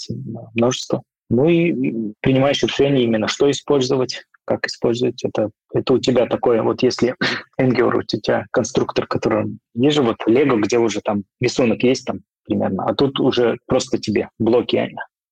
множество. 0.53 1.03
Ну 1.29 1.49
и 1.49 2.13
принимаешь 2.21 2.61
решение 2.63 3.03
именно, 3.03 3.27
что 3.27 3.49
использовать, 3.49 4.23
как 4.45 4.65
использовать. 4.67 5.23
Это, 5.23 5.49
это 5.73 5.93
у 5.93 5.99
тебя 5.99 6.27
такое, 6.27 6.61
вот 6.61 6.83
если 6.83 7.15
Angular, 7.59 7.97
у 7.97 8.03
тебя 8.03 8.45
конструктор, 8.51 9.07
который... 9.07 9.57
Есть 9.73 9.95
же 9.95 10.03
вот 10.03 10.17
Lego, 10.27 10.59
где 10.59 10.77
уже 10.77 11.01
там 11.01 11.23
рисунок 11.39 11.83
есть 11.83 12.05
там 12.05 12.21
примерно, 12.45 12.85
а 12.85 12.93
тут 12.93 13.19
уже 13.19 13.57
просто 13.65 13.97
тебе 13.97 14.29
блоки, 14.37 14.75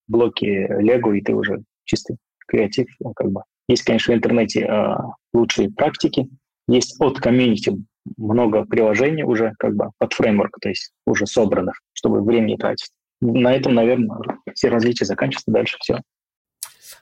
блоки 0.08 0.68
Lego, 0.82 1.16
и 1.18 1.22
ты 1.22 1.34
уже 1.34 1.64
чистый 1.86 2.18
креатив, 2.48 2.88
ну, 3.00 3.14
как 3.14 3.32
бы 3.32 3.42
есть, 3.68 3.84
конечно, 3.84 4.14
в 4.14 4.18
интернете 4.18 4.62
э, 4.62 4.96
лучшие 5.34 5.72
практики. 5.72 6.30
Есть 6.68 7.00
от 7.00 7.20
комьюнити 7.20 7.74
много 8.18 8.66
приложений 8.66 9.24
уже 9.24 9.54
как 9.58 9.76
бы 9.76 9.92
под 9.98 10.14
фреймворк, 10.14 10.58
то 10.62 10.70
есть 10.70 10.92
уже 11.06 11.26
собранных, 11.26 11.80
чтобы 11.94 12.22
времени 12.22 12.58
тратить. 12.58 12.90
На 13.22 13.54
этом, 13.54 13.74
наверное, 13.74 14.18
все 14.54 14.70
различия 14.70 15.06
заканчиваются, 15.06 15.52
дальше 15.52 15.78
все. 15.80 16.02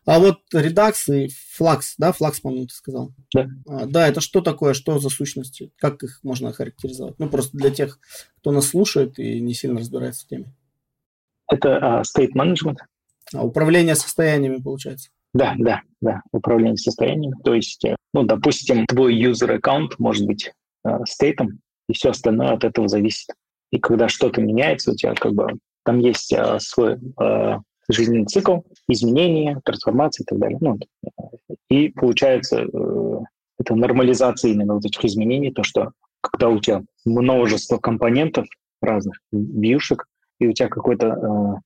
А 0.05 0.19
вот 0.19 0.39
Redux 0.53 0.93
и 1.09 1.27
Flux, 1.27 1.81
да, 1.97 2.11
Flux, 2.11 2.41
по-моему, 2.41 2.67
ты 2.67 2.73
сказал? 2.73 3.11
Да. 3.33 3.47
А, 3.67 3.85
да, 3.85 4.07
это 4.07 4.19
что 4.21 4.41
такое, 4.41 4.73
что 4.73 4.99
за 4.99 5.09
сущности? 5.09 5.71
Как 5.77 6.01
их 6.03 6.19
можно 6.23 6.51
характеризовать? 6.53 7.19
Ну, 7.19 7.29
просто 7.29 7.57
для 7.57 7.69
тех, 7.69 7.99
кто 8.37 8.51
нас 8.51 8.67
слушает 8.67 9.19
и 9.19 9.39
не 9.39 9.53
сильно 9.53 9.79
разбирается 9.79 10.25
в 10.25 10.27
теме. 10.29 10.53
Это 11.47 11.69
uh, 11.69 12.01
state 12.01 12.33
management. 12.33 12.77
А, 13.33 13.43
управление 13.43 13.95
состояниями, 13.95 14.61
получается. 14.61 15.09
Да, 15.33 15.55
да, 15.57 15.81
да, 16.01 16.21
управление 16.31 16.77
состоянием. 16.77 17.33
То 17.43 17.53
есть, 17.53 17.83
э, 17.85 17.95
ну, 18.13 18.23
допустим, 18.23 18.85
твой 18.85 19.15
user 19.15 19.55
аккаунт 19.55 19.97
может 19.97 20.25
быть 20.25 20.51
э, 20.85 20.89
стейтом, 21.07 21.59
и 21.87 21.93
все 21.93 22.09
остальное 22.09 22.51
от 22.51 22.63
этого 22.63 22.87
зависит. 22.87 23.29
И 23.71 23.79
когда 23.79 24.09
что-то 24.09 24.41
меняется, 24.41 24.91
у 24.91 24.95
тебя 24.95 25.13
как 25.13 25.33
бы 25.33 25.47
там 25.83 25.99
есть 25.99 26.33
э, 26.33 26.59
свой 26.59 26.97
жизненный 27.89 28.25
цикл, 28.25 28.59
изменения, 28.87 29.59
трансформации 29.65 30.23
и 30.23 30.25
так 30.25 30.39
далее. 30.39 30.57
Ну, 30.61 30.79
и 31.69 31.89
получается, 31.89 32.65
это 33.59 33.75
нормализация 33.75 34.51
именно 34.51 34.75
вот 34.75 34.85
этих 34.85 35.03
изменений, 35.03 35.51
то, 35.51 35.63
что 35.63 35.91
когда 36.21 36.49
у 36.49 36.59
тебя 36.59 36.83
множество 37.03 37.79
компонентов 37.79 38.45
разных, 38.81 39.19
вьюшек, 39.31 40.05
и 40.39 40.47
у 40.47 40.53
тебя 40.53 40.69
какой-то 40.69 41.61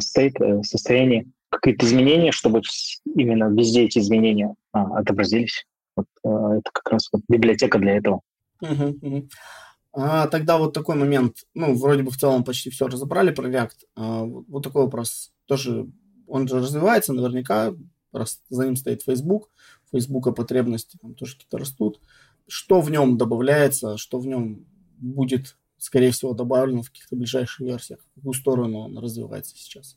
стейт, 0.00 0.40
э, 0.40 0.62
состояние 0.62 1.26
какие-то 1.50 1.86
изменения, 1.86 2.32
чтобы 2.32 2.62
именно 3.04 3.52
везде 3.52 3.84
эти 3.84 3.98
изменения 3.98 4.54
а, 4.72 4.98
отобразились. 4.98 5.66
Вот, 5.96 6.06
а, 6.24 6.56
это 6.58 6.70
как 6.72 6.92
раз 6.92 7.08
вот 7.12 7.22
библиотека 7.28 7.78
для 7.78 7.96
этого. 7.96 8.20
Угу. 8.60 9.28
А, 9.92 10.28
тогда 10.28 10.58
вот 10.58 10.72
такой 10.72 10.94
момент. 10.94 11.38
Ну, 11.54 11.74
вроде 11.74 12.02
бы 12.02 12.10
в 12.10 12.16
целом 12.16 12.44
почти 12.44 12.70
все 12.70 12.86
разобрали 12.86 13.32
про 13.32 13.48
React. 13.48 13.76
А, 13.96 14.22
вот, 14.24 14.62
такой 14.62 14.84
вопрос. 14.84 15.32
Тоже 15.46 15.88
он 16.26 16.46
же 16.46 16.60
развивается 16.60 17.12
наверняка, 17.12 17.74
раз 18.12 18.40
за 18.48 18.64
ним 18.64 18.76
стоит 18.76 19.02
Facebook. 19.02 19.50
Facebook 19.92 20.34
потребности 20.36 20.96
там 21.02 21.14
тоже 21.14 21.34
какие-то 21.34 21.58
растут. 21.58 22.00
Что 22.46 22.80
в 22.80 22.90
нем 22.90 23.18
добавляется, 23.18 23.96
что 23.96 24.20
в 24.20 24.26
нем 24.26 24.64
будет, 24.98 25.56
скорее 25.80 26.10
всего, 26.10 26.32
добавлено 26.32 26.82
в 26.82 26.90
каких-то 26.90 27.16
ближайших 27.16 27.60
версиях? 27.60 28.00
В 28.00 28.14
какую 28.16 28.34
сторону 28.34 28.78
он 28.80 28.98
развивается 28.98 29.56
сейчас? 29.56 29.96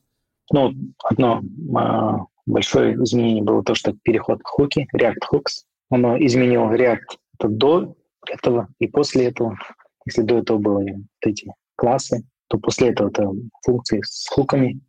Ну, 0.52 0.74
одно 1.04 1.42
а, 1.76 2.26
большое 2.46 2.96
изменение 2.96 3.44
было 3.44 3.64
то, 3.64 3.76
что 3.76 3.94
переход 4.04 4.42
к 4.42 4.48
хуки, 4.48 4.88
React 4.96 5.20
Hooks. 5.32 5.66
Оно 5.90 6.18
изменило 6.18 6.72
React 6.74 7.18
это 7.40 7.50
до 7.50 7.96
этого 8.28 8.68
и 8.80 8.88
после 8.88 9.26
этого. 9.26 9.58
Если 10.06 10.22
до 10.22 10.38
этого 10.38 10.58
были 10.58 10.94
вот 10.94 11.06
эти 11.22 11.52
классы, 11.76 12.24
то 12.48 12.58
после 12.58 12.90
этого 12.90 13.10
это 13.10 13.30
функции 13.66 14.02
с 14.04 14.28
хуками. 14.30 14.82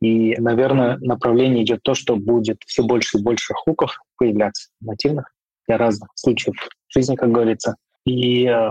И, 0.00 0.36
наверное, 0.36 0.98
направление 0.98 1.64
идет 1.64 1.82
то, 1.82 1.94
что 1.94 2.16
будет 2.16 2.58
все 2.66 2.82
больше 2.82 3.18
и 3.18 3.22
больше 3.22 3.54
хуков 3.54 3.98
появляться 4.16 4.70
нативных 4.80 5.32
для 5.66 5.78
разных 5.78 6.10
случаев 6.14 6.56
жизни, 6.88 7.14
как 7.14 7.30
говорится. 7.30 7.76
И 8.04 8.46
э, 8.46 8.70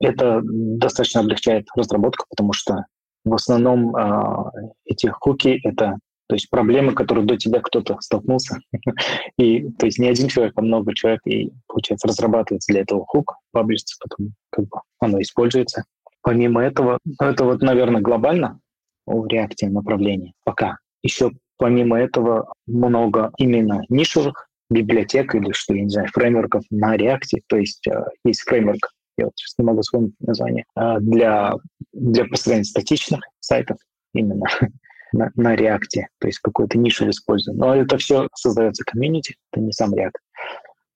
это 0.00 0.40
достаточно 0.42 1.20
облегчает 1.20 1.66
разработку, 1.76 2.26
потому 2.30 2.52
что 2.52 2.84
в 3.24 3.34
основном 3.34 3.94
э, 3.96 4.50
эти 4.86 5.06
хуки— 5.08 5.60
это 5.64 5.98
то 6.28 6.34
есть 6.34 6.50
проблемы, 6.50 6.92
которые 6.92 7.24
до 7.24 7.38
тебя 7.38 7.60
кто-то 7.60 7.96
столкнулся. 8.00 8.58
и 9.38 9.70
то 9.72 9.86
есть 9.86 9.98
не 9.98 10.08
один 10.08 10.28
человек, 10.28 10.52
а 10.56 10.62
много 10.62 10.94
человек, 10.94 11.22
и, 11.24 11.50
получается, 11.66 12.06
разрабатывается 12.06 12.70
для 12.72 12.82
этого 12.82 13.04
хук, 13.06 13.36
паблишится, 13.50 13.96
потом 14.02 14.34
как 14.50 14.66
бы 14.66 14.80
оно 15.00 15.20
используется. 15.22 15.84
Помимо 16.22 16.62
этого, 16.62 16.98
это 17.18 17.44
вот, 17.44 17.62
наверное, 17.62 18.02
глобально 18.02 18.60
в 19.06 19.26
реакте 19.26 19.70
направление 19.70 20.34
пока. 20.44 20.76
Еще 21.02 21.30
помимо 21.56 21.98
этого 21.98 22.52
много 22.66 23.32
именно 23.38 23.82
нишевых 23.88 24.48
библиотек 24.68 25.34
или, 25.34 25.52
что 25.52 25.74
я 25.74 25.84
не 25.84 25.88
знаю, 25.88 26.08
фреймворков 26.12 26.64
на 26.70 26.96
реакте. 26.96 27.40
То 27.46 27.56
есть 27.56 27.86
э, 27.86 28.04
есть 28.24 28.42
фреймворк 28.42 28.90
я 29.18 29.26
вот 29.26 29.32
сейчас 29.36 29.54
не 29.58 29.64
могу 29.64 29.80
вспомнить 29.82 30.14
название, 30.20 30.64
а, 30.74 30.98
для, 31.00 31.54
для 31.92 32.24
построения 32.24 32.64
статичных 32.64 33.20
сайтов 33.40 33.78
именно 34.14 34.46
на, 35.12 35.30
на 35.34 35.54
React, 35.54 36.04
то 36.18 36.26
есть 36.28 36.38
какую-то 36.38 36.78
нишу 36.78 37.08
используем. 37.10 37.58
Но 37.58 37.74
это 37.74 37.98
все 37.98 38.28
создается 38.34 38.84
комьюнити, 38.84 39.36
это 39.52 39.60
не 39.62 39.72
сам 39.72 39.92
React. 39.92 40.14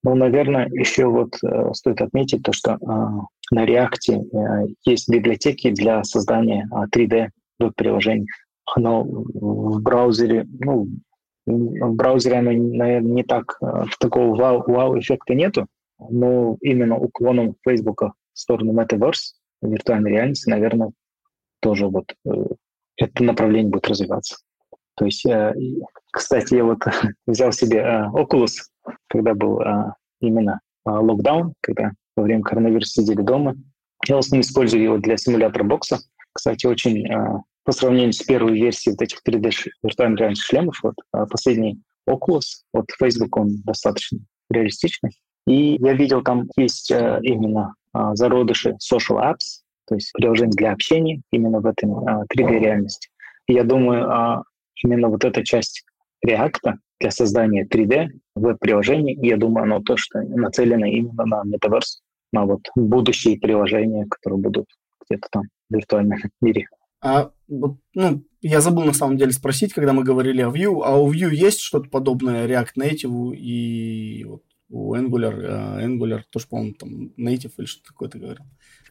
Но, 0.04 0.14
наверное, 0.14 0.68
еще 0.68 1.06
вот 1.06 1.36
э, 1.44 1.72
стоит 1.74 2.00
отметить 2.00 2.42
то, 2.42 2.52
что 2.52 2.72
э, 2.72 2.76
на 3.52 3.66
React 3.66 4.10
э, 4.10 4.66
есть 4.84 5.08
библиотеки 5.08 5.70
для 5.70 6.02
создания 6.02 6.68
э, 6.72 6.86
3D 6.96 7.28
веб-приложений. 7.60 8.26
Оно 8.74 9.04
в 9.04 9.80
браузере, 9.80 10.46
ну, 10.58 10.88
в 11.46 11.94
браузере 11.94 12.40
наверное, 12.40 13.00
не 13.00 13.22
так, 13.22 13.58
э, 13.62 13.84
такого 14.00 14.34
вау-эффекта 14.34 15.34
нету, 15.34 15.66
но 16.10 16.56
именно 16.60 16.96
уклоном 16.96 17.56
Facebook 17.66 18.02
в 18.02 18.12
сторону 18.38 18.72
Metaverse, 18.72 19.34
виртуальной 19.62 20.10
реальности, 20.10 20.50
наверное, 20.50 20.92
тоже 21.60 21.86
вот 21.86 22.12
э, 22.26 22.30
это 22.96 23.24
направление 23.24 23.70
будет 23.70 23.88
развиваться. 23.88 24.36
То 24.96 25.06
есть, 25.06 25.24
э, 25.24 25.54
кстати, 26.10 26.54
я 26.54 26.64
вот 26.64 26.80
взял 27.26 27.52
себе 27.52 27.78
э, 27.78 28.08
Oculus, 28.12 28.54
когда 29.08 29.34
был 29.34 29.60
именно 30.20 30.60
локдаун, 30.84 31.54
когда 31.60 31.92
во 32.16 32.24
время 32.24 32.42
коронавируса 32.42 33.02
сидели 33.02 33.22
дома. 33.22 33.54
Я 34.06 34.16
в 34.16 34.18
основном 34.18 34.42
использую 34.42 34.82
его 34.82 34.98
для 34.98 35.16
симулятора 35.16 35.62
бокса. 35.62 36.00
Кстати, 36.32 36.66
очень 36.66 37.08
по 37.64 37.72
сравнению 37.72 38.12
с 38.12 38.22
первой 38.22 38.58
версией 38.58 38.94
вот 38.94 39.02
этих 39.02 39.20
3D 39.26 39.70
виртуальных 39.82 40.18
реальных 40.18 40.42
шлемов, 40.42 40.80
вот 40.82 40.96
последний 41.30 41.80
Oculus, 42.08 42.64
вот 42.72 42.86
Facebook, 42.98 43.36
он 43.36 43.62
достаточно 43.64 44.18
реалистичный. 44.50 45.12
И 45.46 45.76
я 45.80 45.94
видел, 45.94 46.22
там 46.22 46.48
есть 46.56 46.90
э, 46.90 47.20
именно 47.22 47.74
э, 47.94 47.98
зародыши 48.14 48.76
social 48.80 49.18
apps, 49.18 49.62
то 49.86 49.96
есть 49.96 50.12
приложения 50.12 50.52
для 50.52 50.72
общения 50.72 51.20
именно 51.32 51.60
в 51.60 51.66
этой 51.66 51.88
э, 51.88 52.24
3D-реальности. 52.34 53.08
И 53.48 53.54
я 53.54 53.64
думаю, 53.64 54.08
э, 54.08 54.42
именно 54.84 55.08
вот 55.08 55.24
эта 55.24 55.44
часть 55.44 55.84
React 56.24 56.74
для 57.00 57.10
создания 57.10 57.66
3D 57.66 58.08
веб-приложений, 58.36 59.18
я 59.22 59.36
думаю, 59.36 59.64
оно 59.64 59.80
то, 59.80 59.96
что 59.96 60.20
нацелено 60.22 60.86
именно 60.86 61.24
на 61.24 61.42
Metaverse, 61.44 62.00
на 62.32 62.46
вот 62.46 62.60
будущие 62.76 63.38
приложения, 63.38 64.06
которые 64.06 64.40
будут 64.40 64.66
где-то 65.04 65.28
там 65.30 65.42
в 65.68 65.74
виртуальном 65.74 66.18
мире. 66.40 66.66
А 67.04 67.32
ну, 67.48 67.78
я 68.40 68.60
забыл 68.60 68.84
на 68.84 68.92
самом 68.92 69.16
деле 69.16 69.32
спросить, 69.32 69.72
когда 69.74 69.92
мы 69.92 70.04
говорили 70.04 70.40
о 70.40 70.50
Vue, 70.50 70.82
а 70.84 70.96
у 70.96 71.12
Vue 71.12 71.34
есть 71.34 71.60
что-то 71.60 71.90
подобное 71.90 72.46
React 72.46 72.74
Native 72.78 73.34
и 73.34 74.24
вот 74.24 74.42
у 74.72 74.94
Angular, 74.94 75.34
uh, 75.34 75.84
Angular 75.84 76.22
тоже, 76.30 76.46
по-моему, 76.48 76.74
там 76.74 77.12
Native 77.18 77.52
или 77.58 77.66
что-то 77.66 77.88
такое 77.88 78.08
ты 78.08 78.18
говорил? 78.18 78.44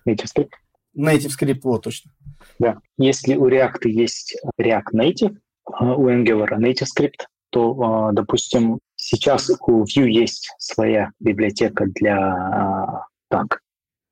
Native 0.08 0.28
Script. 0.34 0.52
Native 0.96 1.32
Script, 1.38 1.60
вот, 1.64 1.84
точно. 1.84 2.12
Да. 2.60 2.78
Если 2.98 3.36
у 3.36 3.50
React 3.50 3.88
есть 3.88 4.38
React 4.60 4.94
Native, 4.94 5.38
а 5.66 5.96
у 5.96 6.10
Angular 6.10 6.50
Native 6.58 6.86
Script, 6.96 7.26
то, 7.50 7.82
а, 7.82 8.12
допустим, 8.12 8.80
сейчас 8.96 9.52
у 9.68 9.84
Vue 9.84 10.10
есть 10.10 10.54
своя 10.58 11.12
библиотека 11.20 11.86
для... 11.88 13.06
Так, 13.30 13.62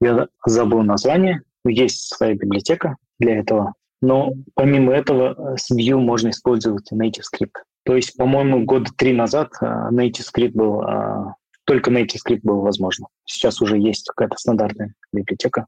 я 0.01 0.27
забыл 0.45 0.81
название. 0.81 1.41
Есть 1.65 2.15
своя 2.15 2.33
библиотека 2.33 2.95
для 3.19 3.39
этого. 3.39 3.73
Но 4.01 4.31
помимо 4.55 4.93
этого 4.93 5.55
с 5.57 5.71
Vue 5.71 5.97
можно 5.97 6.29
использовать 6.29 6.91
Native 6.91 7.23
Script. 7.33 7.61
То 7.83 7.95
есть, 7.95 8.15
по-моему, 8.17 8.65
года 8.65 8.91
три 8.95 9.13
назад 9.13 9.51
Native 9.61 10.25
Script 10.33 10.51
был 10.53 10.81
только 11.69 11.91
Native 11.91 12.17
Script 12.25 12.39
был 12.41 12.61
возможно. 12.61 13.09
Сейчас 13.25 13.61
уже 13.61 13.77
есть 13.77 14.07
какая-то 14.07 14.35
стандартная 14.37 14.95
библиотека. 15.13 15.67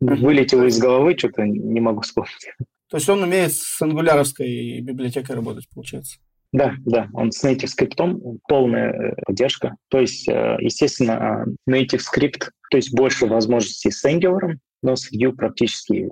Вылетело 0.00 0.64
из 0.64 0.78
головы, 0.78 1.14
что-то 1.18 1.42
не 1.42 1.80
могу 1.80 2.00
вспомнить. 2.00 2.48
То 2.88 2.96
есть 2.96 3.08
он 3.10 3.22
умеет 3.22 3.52
с 3.52 3.82
ангуляровской 3.82 4.80
библиотекой 4.80 5.36
работать, 5.36 5.68
получается? 5.68 6.16
Да, 6.52 6.72
да, 6.86 7.10
он 7.12 7.30
с 7.30 7.44
Native 7.44 7.68
Script 7.78 8.38
полная 8.48 8.90
э, 8.92 9.14
поддержка. 9.26 9.76
То 9.88 10.00
есть, 10.00 10.26
э, 10.28 10.56
естественно, 10.60 11.44
э, 11.68 11.70
Native 11.70 12.00
Script, 12.00 12.48
то 12.70 12.78
есть 12.78 12.94
больше 12.94 13.26
возможностей 13.26 13.90
с 13.90 14.02
Angular, 14.06 14.54
но 14.82 14.96
с 14.96 15.12
Vue 15.12 15.32
практически 15.32 16.08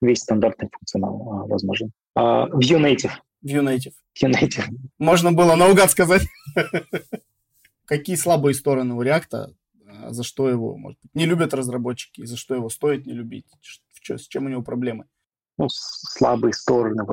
весь 0.00 0.20
стандартный 0.20 0.70
функционал 0.72 1.46
возможен. 1.48 1.90
А 2.14 2.46
Vue 2.48 2.80
Native. 2.80 3.12
Vue 3.44 3.62
Native. 3.62 3.92
Vue 4.22 4.30
Native. 4.30 4.64
Можно 4.98 5.32
было 5.32 5.54
наугад 5.54 5.90
сказать. 5.90 6.22
какие 7.90 8.14
слабые 8.14 8.54
стороны 8.54 8.94
у 8.94 9.02
React, 9.02 9.52
а, 9.86 10.12
за 10.12 10.22
что 10.22 10.48
его, 10.48 10.76
может 10.76 10.98
быть, 11.02 11.14
не 11.14 11.26
любят 11.26 11.52
разработчики, 11.52 12.24
за 12.24 12.36
что 12.36 12.54
его 12.54 12.68
стоит 12.70 13.04
не 13.04 13.12
любить, 13.12 13.46
с 14.02 14.28
чем 14.28 14.46
у 14.46 14.48
него 14.48 14.62
проблемы? 14.62 15.06
Ну, 15.58 15.66
слабые 15.68 16.52
стороны. 16.52 17.04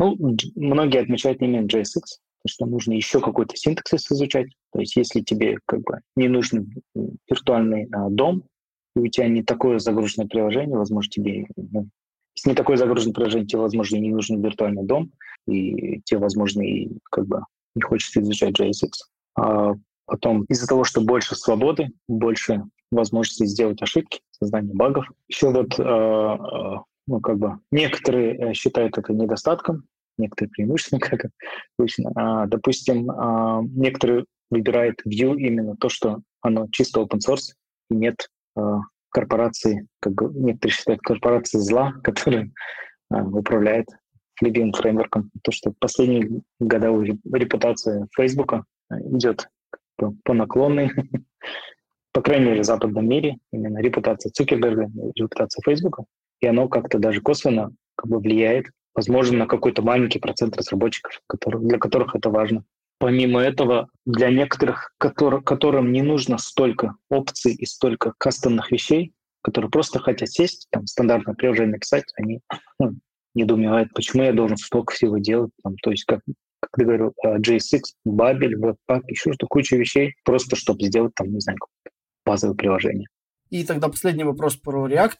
Ну, 0.00 0.36
многие 0.56 1.00
отмечают 1.00 1.40
именно 1.40 1.66
JSX, 1.66 2.02
что 2.48 2.66
нужно 2.66 2.94
еще 2.94 3.20
какой-то 3.20 3.56
синтаксис 3.56 4.10
изучать. 4.10 4.48
То 4.72 4.80
есть 4.80 4.96
если 4.96 5.20
тебе 5.20 5.58
как 5.64 5.80
бы 5.82 6.00
не 6.16 6.28
нужен 6.28 6.68
виртуальный 7.30 7.88
а, 7.92 8.10
дом, 8.10 8.42
и 8.96 8.98
у 8.98 9.06
тебя 9.06 9.28
не 9.28 9.44
такое 9.44 9.78
загруженное 9.78 10.26
приложение, 10.26 10.76
возможно, 10.76 11.08
тебе... 11.10 11.46
Ну, 11.56 11.88
если 12.34 12.50
не 12.50 12.56
такое 12.56 12.76
загруженное 12.76 13.14
приложение, 13.14 13.46
тебе, 13.46 13.60
возможно, 13.60 13.96
не 13.96 14.10
нужен 14.10 14.42
виртуальный 14.42 14.84
дом, 14.84 15.12
и 15.46 16.02
тебе, 16.02 16.18
возможно, 16.18 16.62
и 16.62 16.90
как 17.04 17.26
бы 17.26 17.42
не 17.76 17.82
хочется 17.82 18.20
изучать 18.20 18.58
JSX. 18.58 18.90
А 19.36 19.74
потом 20.06 20.44
из-за 20.44 20.66
того, 20.66 20.84
что 20.84 21.00
больше 21.00 21.36
свободы, 21.36 21.88
больше 22.08 22.62
возможности 22.90 23.44
сделать 23.44 23.82
ошибки, 23.82 24.20
создание 24.30 24.74
багов. 24.74 25.06
Еще 25.28 25.50
вот, 25.50 25.78
э, 25.78 26.36
ну, 27.06 27.20
как 27.20 27.38
бы, 27.38 27.58
некоторые 27.70 28.36
э, 28.36 28.54
считают 28.54 28.96
это 28.98 29.12
недостатком, 29.12 29.84
некоторые 30.18 30.50
преимуществом, 30.50 31.00
как 31.00 31.26
обычно. 31.78 32.12
А, 32.14 32.46
допустим, 32.46 33.10
а, 33.10 33.62
некоторые 33.62 34.24
выбирают 34.50 35.00
Vue 35.06 35.36
именно 35.36 35.76
то, 35.76 35.88
что 35.88 36.20
оно 36.40 36.68
чисто 36.70 37.00
open 37.00 37.18
source, 37.26 37.54
и 37.90 37.94
нет 37.94 38.28
а, 38.56 38.80
корпорации, 39.10 39.86
как 40.00 40.14
некоторые 40.32 40.74
считают 40.74 41.00
корпорации 41.00 41.58
зла, 41.58 41.92
которая 42.04 42.50
а, 43.10 43.24
управляет 43.24 43.86
любимым 44.40 44.72
фреймворком. 44.72 45.30
То, 45.42 45.50
что 45.50 45.72
последние 45.78 46.42
года 46.60 46.88
репутация 47.32 48.06
Фейсбука 48.16 48.64
идет 48.90 49.48
по, 49.96 50.34
наклонной, 50.34 50.90
по 52.12 52.22
крайней 52.22 52.46
мере, 52.46 52.62
в 52.62 52.66
западном 52.66 53.08
мире, 53.08 53.36
именно 53.52 53.78
репутация 53.78 54.30
Цукерберга, 54.30 54.90
репутация 55.14 55.62
Фейсбука, 55.64 56.04
и 56.40 56.46
оно 56.46 56.68
как-то 56.68 56.98
даже 56.98 57.20
косвенно 57.20 57.70
как 57.96 58.10
бы 58.10 58.18
влияет, 58.18 58.66
возможно, 58.94 59.38
на 59.38 59.46
какой-то 59.46 59.82
маленький 59.82 60.18
процент 60.18 60.56
разработчиков, 60.56 61.20
который, 61.26 61.62
для 61.66 61.78
которых 61.78 62.14
это 62.14 62.30
важно. 62.30 62.64
Помимо 62.98 63.40
этого, 63.40 63.88
для 64.06 64.30
некоторых, 64.30 64.92
который, 64.98 65.42
которым 65.42 65.92
не 65.92 66.02
нужно 66.02 66.38
столько 66.38 66.94
опций 67.10 67.52
и 67.54 67.66
столько 67.66 68.14
кастомных 68.16 68.70
вещей, 68.70 69.12
которые 69.42 69.70
просто 69.70 69.98
хотят 69.98 70.30
сесть, 70.30 70.66
там, 70.70 70.86
стандартное 70.86 71.34
приложение 71.34 71.72
написать, 71.72 72.04
они 72.16 72.40
ну, 72.78 72.94
недоумевают, 73.34 73.92
почему 73.94 74.22
я 74.22 74.32
должен 74.32 74.56
столько 74.56 74.94
всего 74.94 75.18
делать. 75.18 75.52
Там, 75.62 75.76
то 75.82 75.90
есть 75.90 76.04
как 76.04 76.20
как 76.70 76.80
ты 76.80 76.84
говорил, 76.84 77.12
э, 77.24 77.38
JSX, 77.38 77.82
Babel, 78.06 78.52
Webpack, 78.58 79.02
еще 79.08 79.32
что-то, 79.32 79.46
куча 79.46 79.76
вещей, 79.76 80.14
просто 80.24 80.56
чтобы 80.56 80.84
сделать 80.84 81.14
там, 81.14 81.32
не 81.32 81.40
знаю, 81.40 81.58
базовое 82.24 82.56
приложение. 82.56 83.08
И 83.50 83.64
тогда 83.64 83.88
последний 83.88 84.24
вопрос 84.24 84.56
про 84.56 84.88
React. 84.88 85.18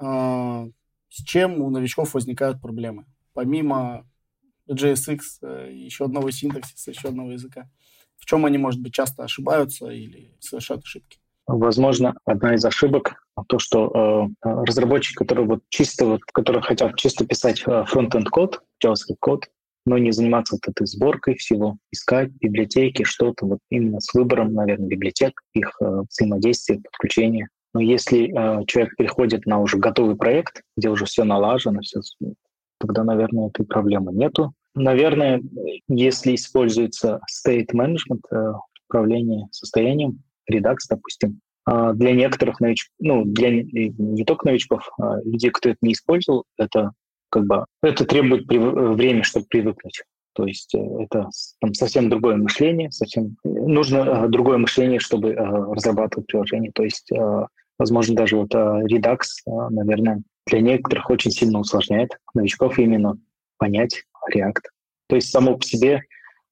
А, 0.00 0.66
с 1.08 1.22
чем 1.22 1.60
у 1.60 1.70
новичков 1.70 2.14
возникают 2.14 2.60
проблемы? 2.60 3.04
Помимо 3.32 4.06
JSX, 4.68 5.18
э, 5.42 5.70
еще 5.72 6.04
одного 6.04 6.30
синтаксиса, 6.30 6.90
еще 6.90 7.08
одного 7.08 7.32
языка. 7.32 7.70
В 8.16 8.26
чем 8.26 8.44
они, 8.44 8.58
может 8.58 8.80
быть, 8.82 8.92
часто 8.92 9.24
ошибаются 9.24 9.88
или 9.88 10.34
совершают 10.40 10.82
ошибки? 10.84 11.18
Возможно, 11.46 12.14
одна 12.26 12.54
из 12.54 12.64
ошибок 12.64 13.24
то, 13.46 13.58
что 13.58 14.28
э, 14.42 14.48
разработчики, 14.66 15.14
которые 15.14 15.46
вот 15.46 15.60
чисто 15.70 16.04
вот, 16.04 16.20
которые 16.24 16.62
хотят 16.62 16.96
чисто 16.96 17.24
писать 17.26 17.62
э, 17.66 17.84
фронт-энд 17.86 18.28
код, 18.28 18.62
JavaScript 18.84 19.16
код, 19.20 19.48
но 19.88 19.96
не 19.96 20.12
заниматься 20.12 20.56
вот 20.56 20.70
этой 20.70 20.86
сборкой 20.86 21.36
всего, 21.36 21.78
искать 21.90 22.30
библиотеки, 22.40 23.04
что-то 23.04 23.46
вот 23.46 23.58
именно 23.70 24.00
с 24.00 24.12
выбором, 24.12 24.52
наверное, 24.52 24.86
библиотек, 24.86 25.40
их 25.54 25.72
э, 25.80 26.02
взаимодействия, 26.10 26.78
подключения. 26.78 27.48
Но 27.72 27.80
если 27.80 28.28
э, 28.28 28.64
человек 28.66 28.96
переходит 28.96 29.46
на 29.46 29.60
уже 29.60 29.78
готовый 29.78 30.16
проект, 30.16 30.62
где 30.76 30.90
уже 30.90 31.06
все 31.06 31.24
налажено, 31.24 31.80
все, 31.80 32.00
тогда, 32.78 33.02
наверное, 33.02 33.48
этой 33.48 33.64
проблемы 33.64 34.12
нету. 34.12 34.52
Наверное, 34.74 35.42
если 35.88 36.34
используется 36.34 37.20
state 37.26 37.68
management, 37.72 38.20
э, 38.30 38.52
управление 38.88 39.48
состоянием, 39.52 40.22
Redux, 40.50 40.76
допустим, 40.90 41.40
э, 41.66 41.92
для 41.94 42.12
некоторых 42.12 42.60
новичков, 42.60 42.94
ну, 42.98 43.24
для 43.24 43.62
не 43.62 44.24
только 44.24 44.46
новичков, 44.46 44.90
а 45.00 45.16
людей, 45.24 45.50
кто 45.50 45.70
это 45.70 45.78
не 45.80 45.94
использовал, 45.94 46.44
это 46.58 46.92
как 47.30 47.46
бы 47.46 47.64
это 47.82 48.04
требует. 48.04 48.50
Э, 48.50 48.58
времени, 48.58 49.22
чтобы 49.22 49.46
привыкнуть. 49.48 50.02
То 50.34 50.46
есть 50.46 50.74
э, 50.74 50.78
это 51.00 51.28
там, 51.60 51.74
совсем 51.74 52.08
другое 52.08 52.36
мышление, 52.36 52.90
совсем 52.90 53.36
нужно 53.44 53.96
э, 53.98 54.28
другое 54.28 54.58
мышление, 54.58 55.00
чтобы 55.00 55.34
разрабатывать 55.34 56.26
приложение. 56.26 56.72
То 56.72 56.84
есть, 56.84 57.10
возможно, 57.78 58.14
даже 58.14 58.36
вот 58.36 58.54
Redux, 58.54 59.20
наверное, 59.46 60.22
для 60.46 60.60
некоторых 60.60 61.10
очень 61.10 61.30
сильно 61.30 61.60
усложняет 61.60 62.10
новичков 62.34 62.78
именно 62.78 63.18
понять 63.58 64.04
React. 64.32 64.62
То 65.08 65.16
есть 65.16 65.30
само 65.30 65.56
по 65.56 65.64
себе 65.64 66.02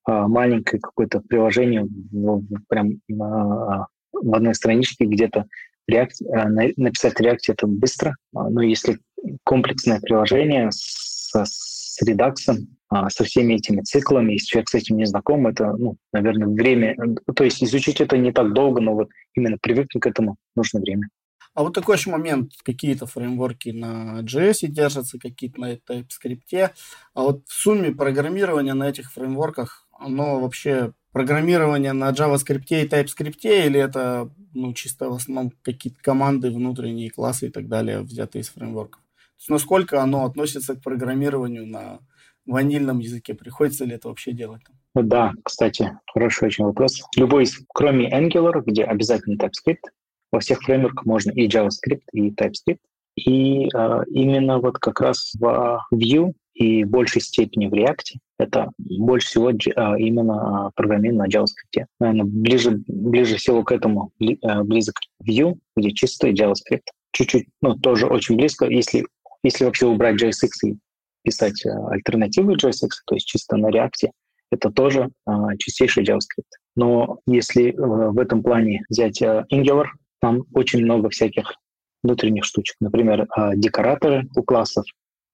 маленькое 0.07 0.81
какое-то 0.81 1.21
приложение 1.21 1.85
в, 1.85 2.43
прям 2.69 3.01
на, 3.09 3.87
в 4.13 4.35
одной 4.35 4.55
страничке 4.55 5.05
где-то 5.05 5.47
React, 5.91 6.75
написать 6.77 7.21
React 7.21 7.39
это 7.49 7.67
быстро, 7.67 8.17
но 8.33 8.63
если 8.63 8.99
комплексное 9.45 10.01
приложение 10.01 10.71
с, 10.73 11.33
с 11.35 12.03
редаксом, 12.03 12.77
а, 12.89 13.11
со 13.11 13.25
всеми 13.25 13.55
этими 13.55 13.83
циклами, 13.83 14.33
если 14.33 14.47
человек 14.47 14.69
с 14.69 14.75
этим 14.75 14.97
не 14.97 15.07
знаком, 15.07 15.47
это, 15.47 15.73
ну, 15.77 15.97
наверное, 16.13 16.49
время, 16.49 16.97
то 17.35 17.45
есть 17.45 17.63
изучить 17.63 18.01
это 18.01 18.17
не 18.17 18.33
так 18.33 18.53
долго, 18.53 18.81
но 18.81 18.95
вот 18.95 19.09
именно 19.35 19.59
привыкнуть 19.61 20.03
к 20.03 20.07
этому 20.07 20.37
нужно 20.55 20.81
время. 20.81 21.09
А 21.55 21.63
вот 21.63 21.75
такой 21.75 21.97
еще 21.97 22.11
момент, 22.11 22.53
какие-то 22.63 23.07
фреймворки 23.07 23.71
на 23.71 24.21
JS 24.21 24.67
держатся, 24.69 25.19
какие-то 25.19 25.61
на 25.61 25.73
TypeScript, 25.73 26.71
а 27.15 27.23
вот 27.23 27.43
в 27.47 27.53
сумме 27.53 27.93
программирование 27.93 28.75
на 28.75 28.89
этих 28.89 29.11
фреймворках, 29.11 29.89
оно 29.99 30.39
вообще 30.39 30.93
программирование 31.13 31.95
на 31.95 32.11
JavaScript 32.11 32.67
и 32.69 32.87
TypeScript, 32.87 33.67
или 33.67 33.81
это 33.81 34.31
ну, 34.53 34.75
чисто 34.75 35.09
в 35.09 35.15
основном 35.15 35.51
какие-то 35.63 35.99
команды, 36.03 36.51
внутренние 36.51 37.11
классы 37.11 37.47
и 37.47 37.51
так 37.51 37.69
далее, 37.69 38.03
взятые 38.03 38.43
из 38.43 38.51
фреймворков? 38.51 39.01
Есть 39.39 39.49
насколько 39.49 40.03
оно 40.03 40.25
относится 40.25 40.75
к 40.75 40.83
программированию 40.83 41.67
на 41.67 42.01
ванильном 42.47 43.01
языке? 43.01 43.35
Приходится 43.35 43.85
ли 43.85 43.95
это 43.95 44.09
вообще 44.09 44.33
делать? 44.33 44.63
Да, 44.95 45.33
кстати, 45.45 45.99
хороший 46.13 46.47
очень 46.47 46.65
вопрос. 46.65 47.03
Любой 47.17 47.45
из, 47.45 47.59
кроме 47.75 48.11
Angular, 48.11 48.63
где 48.65 48.85
обязательно 48.85 49.37
TypeScript, 49.37 49.91
во 50.33 50.41
всех 50.41 50.63
фреймворках 50.63 51.05
можно 51.05 51.31
и 51.33 51.49
JavaScript, 51.49 52.03
и 52.13 52.31
TypeScript. 52.31 52.79
И 53.17 53.69
э, 53.75 54.01
именно 54.09 54.59
вот 54.59 54.79
как 54.79 55.01
раз 55.01 55.33
в 55.39 55.87
Vue 55.93 56.33
и 56.55 56.85
в 56.85 56.89
большей 56.89 57.21
степени 57.21 57.67
в 57.67 57.75
React 57.75 58.19
это 58.39 58.71
больше 58.79 59.29
всего 59.29 59.51
э, 59.51 59.55
именно 59.99 60.71
программирование 60.75 61.23
на 61.23 61.29
JavaScript. 61.29 61.87
Наверное, 62.01 62.27
ближе, 62.27 62.83
ближе 62.87 63.37
всего 63.37 63.63
к 63.65 63.73
этому 63.73 64.13
э, 64.21 64.63
близок 64.63 64.97
Vue, 65.27 65.55
где 65.77 65.93
чистый 65.93 66.35
JavaScript. 66.35 66.85
Чуть-чуть, 67.13 67.49
ну, 67.63 67.75
тоже 67.77 68.07
очень 68.07 68.37
близко. 68.37 68.67
Если 68.67 69.07
если 69.47 69.65
вообще 69.65 69.87
убрать 69.87 70.23
JSX 70.23 70.51
и 70.65 70.77
писать 71.23 71.65
э, 71.65 71.71
альтернативы 71.71 72.55
JSX, 72.55 72.89
то 73.07 73.15
есть 73.15 73.27
чисто 73.27 73.57
на 73.57 73.69
React, 73.71 74.11
это 74.51 74.71
тоже 74.71 75.11
а, 75.25 75.57
чистейший 75.57 76.05
JavaScript. 76.05 76.51
Но 76.77 77.19
если 77.27 77.71
э, 77.71 77.75
в 77.77 78.19
этом 78.19 78.43
плане 78.43 78.85
взять 78.89 79.21
э, 79.23 79.45
Angular, 79.53 79.87
там 80.21 80.45
очень 80.53 80.85
много 80.85 81.11
всяких 81.11 81.55
внутренних 82.03 82.45
штучек. 82.45 82.77
Например, 82.81 83.23
э, 83.23 83.53
декораторы 83.57 84.29
у 84.37 84.43
классов, 84.43 84.85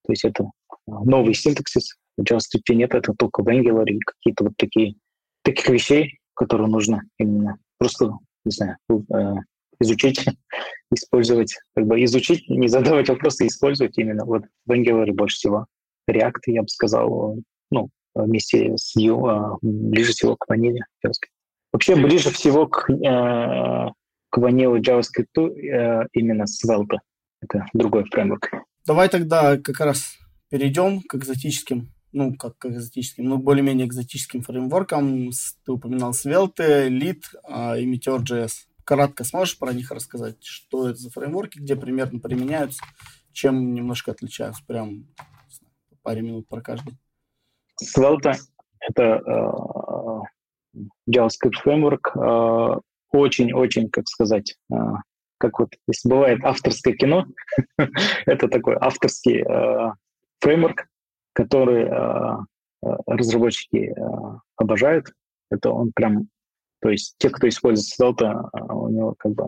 то 0.05 0.11
есть 0.11 0.25
это 0.25 0.49
новый 0.87 1.33
синтаксис. 1.33 1.95
В 2.17 2.23
JavaScript 2.23 2.73
нет, 2.73 2.95
это 2.95 3.13
только 3.13 3.43
в 3.43 3.47
Angular 3.47 3.85
и 3.85 3.99
какие-то 3.99 4.45
вот 4.45 4.53
такие 4.57 4.95
таких 5.43 5.69
вещей, 5.69 6.19
которые 6.33 6.67
нужно 6.67 7.03
именно 7.17 7.57
просто, 7.77 8.13
не 8.45 8.51
знаю, 8.51 8.77
изучить, 9.79 10.25
использовать, 10.93 11.55
как 11.75 11.85
бы 11.87 12.03
изучить, 12.03 12.47
не 12.49 12.67
задавать 12.67 13.09
вопросы, 13.09 13.47
использовать 13.47 13.97
именно 13.97 14.25
вот 14.25 14.43
в 14.65 14.71
Angular 14.71 15.11
больше 15.11 15.37
всего. 15.37 15.67
React, 16.09 16.41
я 16.47 16.61
бы 16.61 16.67
сказал, 16.67 17.37
ну, 17.71 17.89
вместе 18.15 18.75
с 18.77 18.95
Vue 18.97 19.29
а, 19.29 19.57
ближе 19.61 20.11
всего 20.11 20.35
к 20.35 20.47
ваниле 20.47 20.85
JavaScript. 21.05 21.31
Вообще 21.71 21.95
ближе 21.95 22.29
всего 22.29 22.67
к, 22.67 22.89
э, 22.89 23.89
к 24.29 24.37
ваниле 24.37 24.79
JavaScript 24.79 25.37
э, 25.37 26.07
именно 26.13 26.43
Svelte. 26.43 26.99
Это 27.41 27.65
другой 27.73 28.05
фреймворк. 28.05 28.51
Давай 28.85 29.09
тогда 29.09 29.57
как 29.57 29.79
раз 29.79 30.17
перейдем 30.49 31.01
к 31.01 31.15
экзотическим, 31.15 31.89
ну, 32.11 32.35
как 32.35 32.57
к 32.57 32.67
экзотическим, 32.67 33.25
ну, 33.25 33.37
более-менее 33.37 33.87
экзотическим 33.87 34.43
фреймворкам. 34.43 35.31
Ты 35.65 35.71
упоминал 35.71 36.11
Svelte, 36.11 36.89
Lead 36.89 37.21
а, 37.43 37.77
и 37.77 37.91
Meteor.js. 37.91 38.51
Кратко 38.85 39.23
сможешь 39.23 39.57
про 39.57 39.73
них 39.73 39.91
рассказать, 39.91 40.43
что 40.43 40.89
это 40.89 40.99
за 40.99 41.09
фреймворки, 41.09 41.59
где 41.59 41.75
примерно 41.75 42.19
применяются, 42.19 42.83
чем 43.31 43.73
немножко 43.73 44.11
отличаются? 44.11 44.63
Прям 44.67 45.07
паре 46.03 46.21
минут 46.21 46.47
про 46.47 46.61
каждый. 46.61 46.97
Svelte— 47.81 48.33
это 48.79 49.21
э, 49.25 50.79
JavaScript 51.09 51.55
фреймворк, 51.61 52.15
э, 52.15 52.79
очень-очень, 53.11 53.89
как 53.89 54.07
сказать, 54.07 54.55
э, 54.71 54.75
как 55.37 55.59
вот, 55.59 55.69
если 55.87 56.09
бывает 56.09 56.43
авторское 56.43 56.93
кино, 56.93 57.25
это 58.25 58.47
такой 58.47 58.75
авторский 58.79 59.41
э, 59.41 59.93
фреймворк, 60.39 60.87
который 61.33 61.83
э, 61.83 62.37
э, 62.85 62.95
разработчики 63.07 63.93
э, 63.95 64.39
обожают. 64.57 65.07
Это 65.49 65.71
он 65.71 65.91
прям, 65.93 66.27
то 66.83 66.89
есть 66.89 67.15
те, 67.17 67.29
кто 67.29 67.47
использует 67.47 67.87
Svelte, 67.97 68.25
э, 68.25 68.73
у 68.73 68.89
него 68.89 69.15
как 69.17 69.31
бы 69.31 69.47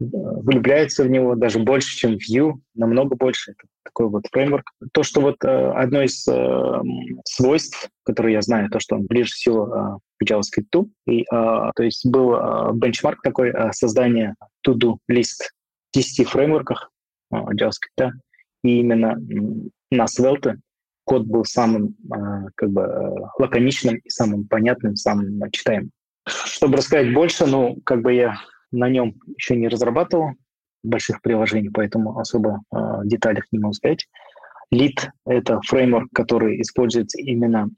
влюбляется 0.00 1.04
в 1.04 1.10
него 1.10 1.36
даже 1.36 1.60
больше, 1.60 1.96
чем 1.96 2.16
Vue, 2.16 2.54
намного 2.74 3.14
больше. 3.14 3.52
Это 3.52 3.68
такой 3.84 4.08
вот 4.08 4.24
фреймворк. 4.32 4.64
То, 4.92 5.04
что 5.04 5.20
вот 5.20 5.36
э, 5.44 5.72
одно 5.76 6.02
из 6.02 6.26
э, 6.26 6.80
свойств, 7.24 7.88
которые 8.02 8.34
я 8.34 8.42
знаю, 8.42 8.68
то, 8.68 8.80
что 8.80 8.96
он 8.96 9.06
ближе 9.06 9.30
всего 9.30 9.68
э, 9.68 9.98
к 10.18 10.28
JavaScript, 10.28 10.88
и, 11.06 11.20
э, 11.20 11.24
то 11.30 11.82
есть 11.84 12.04
был 12.04 12.34
э, 12.34 12.72
бенчмарк 12.74 13.22
такой 13.22 13.50
э, 13.50 13.70
создания 13.70 14.34
to-do 14.66 14.96
лист 15.06 15.52
10 15.94 16.28
фреймворках 16.28 16.90
э, 17.32 17.36
JavaScript, 17.36 18.10
и 18.64 18.80
именно 18.80 19.16
на 19.92 20.06
Svelte 20.06 20.56
код 21.04 21.26
был 21.26 21.44
самым 21.44 21.94
э, 22.12 22.48
как 22.56 22.70
бы 22.70 22.82
э, 22.82 23.10
лаконичным 23.38 23.98
и 23.98 24.08
самым 24.08 24.48
понятным, 24.48 24.96
самым 24.96 25.40
читаемым. 25.52 25.92
Чтобы 26.26 26.76
рассказать 26.76 27.12
больше, 27.12 27.46
ну, 27.46 27.76
как 27.84 28.02
бы 28.02 28.12
я 28.12 28.36
на 28.70 28.88
нем 28.88 29.14
еще 29.36 29.56
не 29.56 29.68
разрабатывал 29.68 30.32
больших 30.82 31.20
приложений, 31.22 31.70
поэтому 31.72 32.18
особо 32.18 32.62
э, 32.74 32.78
деталях 33.04 33.44
не 33.52 33.58
могу 33.58 33.74
сказать. 33.74 34.06
Lead— 34.72 35.10
это 35.26 35.60
фреймворк, 35.66 36.08
который 36.14 36.60
используется 36.62 37.20
именно, 37.20 37.68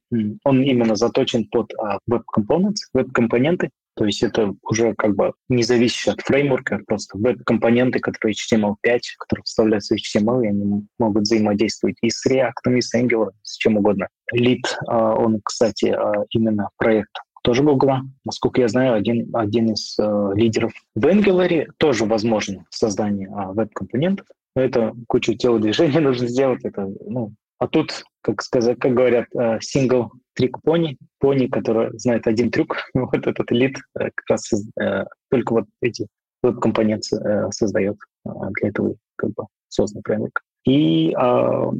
он 0.44 0.62
именно 0.62 0.94
заточен 0.94 1.48
под 1.48 1.72
Web 2.08 2.22
Components, 2.36 2.76
веб-компоненты, 2.92 3.70
то 3.96 4.04
есть 4.04 4.22
это 4.22 4.54
уже 4.62 4.94
как 4.94 5.16
бы 5.16 5.32
не 5.48 5.64
зависит 5.64 6.14
от 6.14 6.20
фреймворка, 6.20 6.80
просто 6.86 7.18
веб-компоненты, 7.18 7.98
которые 7.98 8.34
HTML5, 8.34 9.00
которые 9.18 9.42
вставляются 9.44 9.96
в 9.96 9.98
HTML, 9.98 10.44
и 10.44 10.48
они 10.48 10.86
могут 10.98 11.22
взаимодействовать 11.22 11.96
и 12.00 12.10
с 12.10 12.24
React, 12.26 12.76
и 12.76 12.80
с 12.80 12.94
Angular, 12.94 13.30
с 13.42 13.56
чем 13.56 13.76
угодно. 13.76 14.08
Lead, 14.32 14.62
он, 14.86 15.40
кстати, 15.44 15.96
именно 16.30 16.68
проект 16.76 17.12
тоже 17.44 17.62
Google. 17.62 17.90
Насколько 18.24 18.62
я 18.62 18.68
знаю, 18.68 18.94
один, 18.94 19.28
один 19.34 19.72
из 19.72 19.96
э, 19.98 20.30
лидеров 20.34 20.72
в 20.94 21.04
Angular 21.04 21.66
тоже 21.76 22.06
возможно 22.06 22.64
создание 22.70 23.28
э, 23.28 23.52
веб-компонентов. 23.52 24.26
Но 24.56 24.62
это 24.62 24.94
кучу 25.06 25.34
телодвижений 25.34 25.98
нужно 26.00 26.26
сделать. 26.26 26.64
Это, 26.64 26.90
ну, 27.06 27.34
а 27.58 27.68
тут, 27.68 28.04
как, 28.22 28.40
сказать, 28.42 28.78
как 28.78 28.94
говорят, 28.94 29.26
э, 29.34 29.58
single 29.58 30.08
трик 30.32 30.60
пони, 30.62 30.96
пони, 31.20 31.46
который 31.46 31.96
знает 31.98 32.26
один 32.26 32.50
трюк, 32.50 32.78
вот 32.94 33.26
этот 33.26 33.50
лид 33.50 33.76
э, 33.98 34.10
как 34.14 34.30
раз 34.30 34.50
э, 34.80 35.04
только 35.30 35.52
вот 35.52 35.66
эти 35.82 36.06
веб-компоненты 36.42 37.16
э, 37.16 37.50
создает. 37.50 37.96
Э, 38.26 38.30
для 38.58 38.70
этого 38.70 38.96
как 39.16 39.30
бы 39.34 39.44
создан 39.68 40.02
фреймворк. 40.02 40.40
И 40.64 41.12
э, 41.12 41.70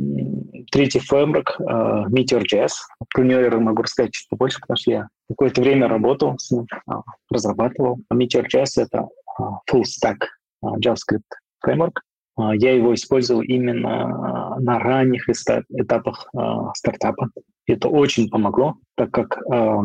третий 0.71 1.01
фреймворк 1.01 1.57
э, 1.59 1.63
Meteor.js. 1.63 2.73
Про 3.09 3.25
него 3.25 3.41
я 3.41 3.51
могу 3.59 3.83
рассказать 3.83 4.13
чуть 4.13 4.29
побольше, 4.29 4.61
потому 4.61 4.77
что 4.77 4.91
я 4.91 5.09
какое-то 5.29 5.63
время 5.63 5.89
работал 5.89 6.39
с 6.39 6.51
ним, 6.51 6.67
э, 6.73 6.93
разрабатывал. 7.31 7.99
А 8.09 8.15
Meteor.js— 8.15 8.67
это 8.83 9.09
full 9.71 9.83
stack 9.83 10.19
JavaScript 10.63 11.23
фреймворк. 11.61 12.03
Я 12.37 12.75
его 12.75 12.93
использовал 12.95 13.43
именно 13.43 14.57
на 14.59 14.79
ранних 14.79 15.29
этапах 15.29 16.29
э, 16.37 16.41
стартапа. 16.75 17.31
Это 17.67 17.89
очень 17.89 18.29
помогло, 18.29 18.77
так 18.97 19.11
как, 19.11 19.39
э, 19.53 19.77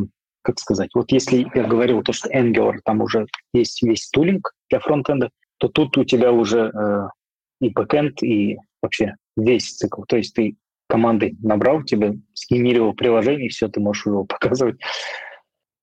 как 0.42 0.60
сказать, 0.60 0.90
вот 0.96 1.12
если 1.12 1.48
я 1.54 1.64
говорил 1.64 2.02
то, 2.02 2.12
что 2.12 2.30
Angular, 2.30 2.80
там 2.84 3.02
уже 3.02 3.28
есть 3.54 3.82
весь 3.84 4.10
тулинг 4.10 4.54
для 4.70 4.80
фронтенда, 4.80 5.30
то 5.58 5.68
тут 5.68 5.98
у 5.98 6.04
тебя 6.04 6.32
уже 6.32 6.72
э, 6.74 7.08
и 7.62 7.70
бэкэнд, 7.70 8.24
и 8.24 8.58
вообще 8.82 9.16
весь 9.38 9.76
цикл. 9.76 10.04
То 10.04 10.18
есть 10.18 10.34
ты 10.34 10.56
командой 10.88 11.38
набрал, 11.42 11.84
тебе 11.84 12.16
сгенерировал 12.34 12.94
приложение, 12.94 13.50
все, 13.50 13.68
ты 13.68 13.80
можешь 13.80 14.06
его 14.06 14.24
показывать. 14.26 14.80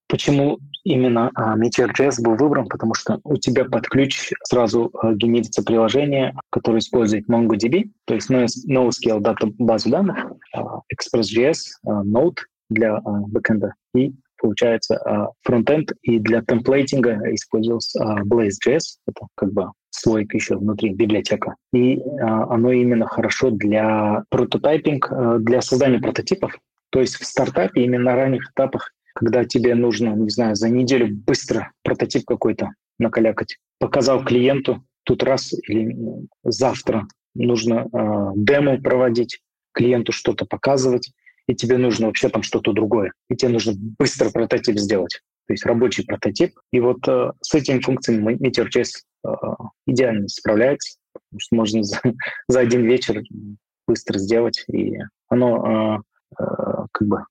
Почему 0.09 0.59
именно 0.85 1.33
а, 1.35 1.59
Meteor.js 1.59 2.23
был 2.23 2.37
выбран? 2.37 2.69
Потому 2.69 2.95
что 2.95 3.19
у 3.25 3.37
тебя 3.37 3.65
под 3.65 3.89
ключ 3.89 4.33
сразу 4.45 4.91
а, 4.95 5.13
генерится 5.15 5.65
приложение, 5.65 6.33
которое 6.51 6.79
использует 6.79 7.29
MongoDB, 7.29 7.91
то 8.05 8.15
есть 8.15 8.31
NoSQL 8.31 9.19
дата 9.21 9.49
базу 9.59 9.91
данных, 9.91 10.17
а, 10.55 10.81
Express.js, 10.95 11.57
а, 11.85 12.05
Node 12.05 12.39
для 12.71 13.01
бэкэнда 13.01 13.75
и 13.95 14.13
получается 14.39 15.33
фронтенд, 15.43 15.93
и 16.03 16.19
для 16.19 16.43
темплейтинга 16.43 17.19
использовался 17.33 18.05
Blaze.js, 18.25 18.99
это 19.07 19.27
как 19.35 19.53
бы 19.53 19.71
слойка 19.97 20.37
еще 20.37 20.57
внутри, 20.57 20.91
библиотека. 20.91 21.55
И 21.73 22.01
а, 22.21 22.55
оно 22.55 22.73
именно 22.73 23.07
хорошо 23.07 23.51
для 23.51 24.25
прототайпинг, 24.31 25.11
а, 25.11 25.39
для 25.39 25.61
создания 25.61 25.99
прототипов. 25.99 26.59
То 26.91 27.01
есть 27.01 27.17
в 27.17 27.25
стартапе 27.25 27.85
именно 27.85 28.05
на 28.05 28.17
ранних 28.17 28.51
этапах, 28.51 28.93
когда 29.15 29.45
тебе 29.45 29.75
нужно, 29.75 30.11
не 30.11 30.31
знаю, 30.31 30.55
за 30.55 30.69
неделю 30.69 31.15
быстро 31.15 31.73
прототип 31.83 32.25
какой-то 32.27 32.71
накалякать, 32.99 33.59
показал 33.79 34.25
клиенту, 34.25 34.85
тут 35.05 35.23
раз 35.23 35.53
или 35.69 35.97
завтра 36.45 37.07
нужно 37.35 37.87
э, 37.93 38.33
демо 38.37 38.79
проводить, 38.79 39.41
клиенту 39.73 40.13
что-то 40.13 40.47
показывать, 40.47 41.13
и 41.47 41.55
тебе 41.55 41.79
нужно 41.79 42.07
вообще 42.07 42.29
там 42.29 42.43
что-то 42.43 42.73
другое. 42.73 43.13
И 43.31 43.37
тебе 43.37 43.51
нужно 43.51 43.75
быстро 43.77 44.31
прототип 44.31 44.79
сделать. 44.79 45.21
То 45.47 45.53
есть 45.53 45.65
рабочий 45.65 46.05
прототип. 46.05 46.59
И 46.73 46.81
вот 46.81 47.07
э, 47.09 47.33
с 47.41 47.55
этими 47.55 47.81
функциями 47.81 48.35
Meteor.js 48.35 48.89
э, 49.25 49.31
идеально 49.87 50.29
справляется, 50.29 50.99
потому 51.13 51.41
что 51.41 51.57
можно 51.57 51.83
за, 51.83 52.01
за 52.49 52.61
один 52.61 52.85
вечер 52.85 53.23
быстро 53.87 54.19
сделать, 54.19 54.65
и 54.73 54.99
оно 55.29 56.03
э, 56.39 56.43
э, 56.43 56.87
как 56.91 57.09
бы 57.09 57.25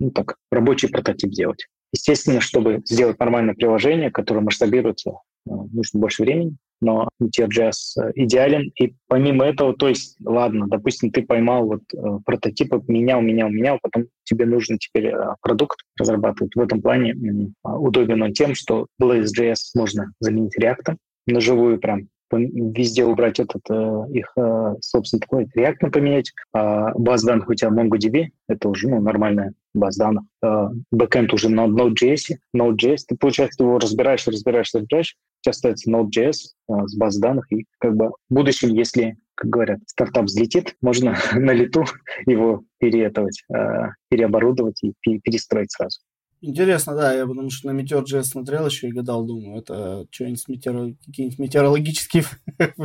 ну 0.00 0.10
так, 0.10 0.36
рабочий 0.50 0.88
прототип 0.88 1.32
сделать. 1.32 1.66
Естественно, 1.92 2.40
чтобы 2.40 2.82
сделать 2.84 3.18
нормальное 3.18 3.54
приложение, 3.54 4.10
которое 4.10 4.40
масштабируется, 4.40 5.12
нужно 5.46 6.00
больше 6.00 6.22
времени, 6.22 6.56
но 6.80 7.08
Meteor.js 7.22 7.72
э, 8.00 8.12
идеален. 8.14 8.70
И 8.80 8.94
помимо 9.08 9.44
этого, 9.44 9.74
то 9.74 9.88
есть, 9.88 10.16
ладно, 10.24 10.66
допустим, 10.68 11.10
ты 11.10 11.22
поймал 11.22 11.66
вот 11.66 11.82
э, 11.94 12.18
прототипы, 12.24 12.82
менял, 12.88 13.20
менял, 13.20 13.48
менял, 13.48 13.78
потом 13.82 14.04
тебе 14.24 14.46
нужно 14.46 14.78
теперь 14.78 15.06
э, 15.06 15.34
продукт 15.40 15.80
разрабатывать. 15.98 16.54
В 16.54 16.60
этом 16.60 16.82
плане 16.82 17.12
э, 17.12 17.68
удобен 17.68 18.22
он 18.22 18.32
тем, 18.32 18.54
что 18.54 18.86
Blaze.js 19.00 19.56
можно 19.74 20.12
заменить 20.20 20.56
React 20.58 20.96
живую 21.40 21.78
прям 21.78 22.08
везде 22.32 23.04
убрать 23.04 23.38
этот 23.38 23.62
э, 23.70 24.04
их, 24.12 24.32
э, 24.36 24.74
собственно, 24.80 25.20
такой 25.20 25.46
React 25.56 25.90
поменять. 25.90 26.32
А 26.52 26.92
баз 26.94 27.22
данных 27.22 27.48
у 27.48 27.54
тебя 27.54 27.70
MongoDB, 27.70 28.28
это 28.48 28.68
уже 28.68 28.88
ну, 28.88 29.00
нормальная 29.00 29.52
база 29.74 30.04
данных. 30.04 30.24
А, 30.42 30.70
бэкэнд 30.90 31.32
уже 31.32 31.48
на 31.48 31.66
Node.js. 31.66 32.36
Node.js, 32.56 32.98
ты, 33.08 33.16
получается, 33.16 33.62
его 33.64 33.78
разбираешь, 33.78 34.26
разбираешь, 34.26 34.70
разбираешь, 34.74 35.16
сейчас 35.44 35.56
остается 35.56 35.90
Node.js 35.90 36.36
а, 36.68 36.86
с 36.86 36.96
баз 36.96 37.18
данных, 37.18 37.50
и 37.52 37.66
как 37.78 37.96
бы 37.96 38.10
в 38.28 38.34
будущем, 38.34 38.70
если, 38.70 39.18
как 39.34 39.50
говорят, 39.50 39.80
стартап 39.86 40.24
взлетит, 40.24 40.76
можно 40.80 41.16
на 41.34 41.52
лету 41.52 41.84
его 42.26 42.64
переэтовать, 42.78 43.42
а, 43.52 43.90
переоборудовать 44.08 44.82
и 44.82 44.94
перестроить 45.02 45.72
сразу. 45.72 46.00
Интересно, 46.40 46.94
да, 46.94 47.14
я 47.14 47.26
потому 47.26 47.48
что 47.48 47.72
на 47.72 47.80
Meteor.js 47.80 48.24
смотрел 48.24 48.66
еще 48.66 48.88
и 48.88 48.92
гадал, 48.92 49.24
думаю, 49.24 49.58
это 49.58 50.06
что-нибудь 50.10 50.48
метеоро... 50.48 50.94
какие-нибудь 51.06 51.38
метеорологические 51.38 52.24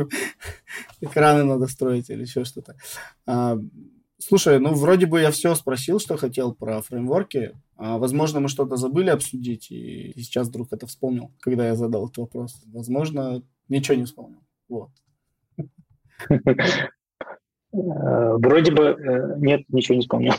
экраны 1.02 1.44
надо 1.44 1.66
строить 1.66 2.08
или 2.08 2.22
еще 2.22 2.44
что-то. 2.44 2.76
Слушай, 4.22 4.60
ну 4.60 4.74
вроде 4.74 5.06
бы 5.06 5.20
я 5.20 5.30
все 5.30 5.54
спросил, 5.54 5.98
что 5.98 6.18
хотел 6.18 6.54
про 6.54 6.82
фреймворки. 6.82 7.56
А, 7.76 7.96
возможно, 7.96 8.40
мы 8.40 8.48
что-то 8.48 8.76
забыли 8.76 9.08
обсудить, 9.08 9.70
и 9.70 10.12
сейчас 10.16 10.48
вдруг 10.48 10.72
это 10.72 10.86
вспомнил, 10.86 11.32
когда 11.40 11.66
я 11.66 11.74
задал 11.74 12.04
этот 12.04 12.18
вопрос. 12.18 12.62
Возможно, 12.66 13.42
ничего 13.68 13.96
не 13.96 14.04
вспомнил. 14.04 14.42
Вот. 14.68 14.90
Вроде 17.72 18.72
бы 18.72 18.84
э, 18.84 19.38
нет, 19.38 19.62
ничего 19.68 19.94
не 19.94 20.02
вспомнил. 20.02 20.34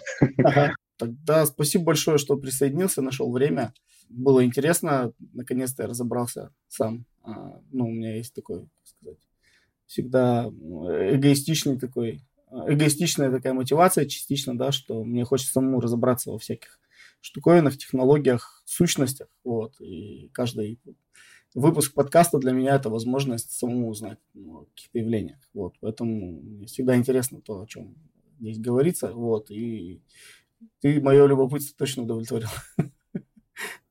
Тогда 0.98 1.48
спасибо 1.48 1.86
большое, 1.86 2.20
что 2.20 2.38
присоединился, 2.38 3.02
нашел 3.02 3.32
время. 3.32 3.74
Было 4.10 4.46
интересно. 4.46 5.12
Наконец-то 5.34 5.82
я 5.84 5.90
разобрался 5.90 6.52
сам. 6.68 7.06
А, 7.24 7.60
ну, 7.72 7.86
у 7.86 7.92
меня 7.92 8.18
есть 8.18 8.36
такой, 8.36 8.60
как 8.60 8.70
сказать, 8.84 9.18
всегда 9.88 10.46
эгоистичный 10.46 11.80
такой, 11.80 12.22
эгоистичная 12.52 13.32
такая 13.32 13.54
мотивация 13.54 14.06
частично, 14.06 14.58
да, 14.58 14.72
что 14.72 15.04
мне 15.04 15.24
хочется 15.24 15.54
самому 15.54 15.80
разобраться 15.80 16.32
во 16.32 16.38
всяких 16.38 16.80
штуковинах, 17.22 17.78
технологиях, 17.78 18.62
сущностях. 18.66 19.28
Вот. 19.44 19.80
И 19.80 20.30
каждый 20.34 20.80
выпуск 21.54 21.94
подкаста 21.94 22.40
для 22.40 22.52
меня 22.52 22.76
это 22.76 22.90
возможность 22.90 23.52
самому 23.52 23.90
узнать 23.90 24.20
ну, 24.34 24.66
каких-то 24.76 25.00
явлениях. 25.00 25.40
Вот. 25.54 25.76
Поэтому 25.80 26.42
мне 26.42 26.66
всегда 26.66 26.96
интересно 26.96 27.42
то, 27.42 27.62
о 27.62 27.68
чем 27.68 27.96
здесь 28.40 28.60
говорится. 28.60 29.12
Вот. 29.14 29.52
И 29.52 30.02
ты 30.80 31.02
мое 31.02 31.26
любопытство 31.28 31.76
точно 31.78 32.04
удовлетворил. 32.04 32.50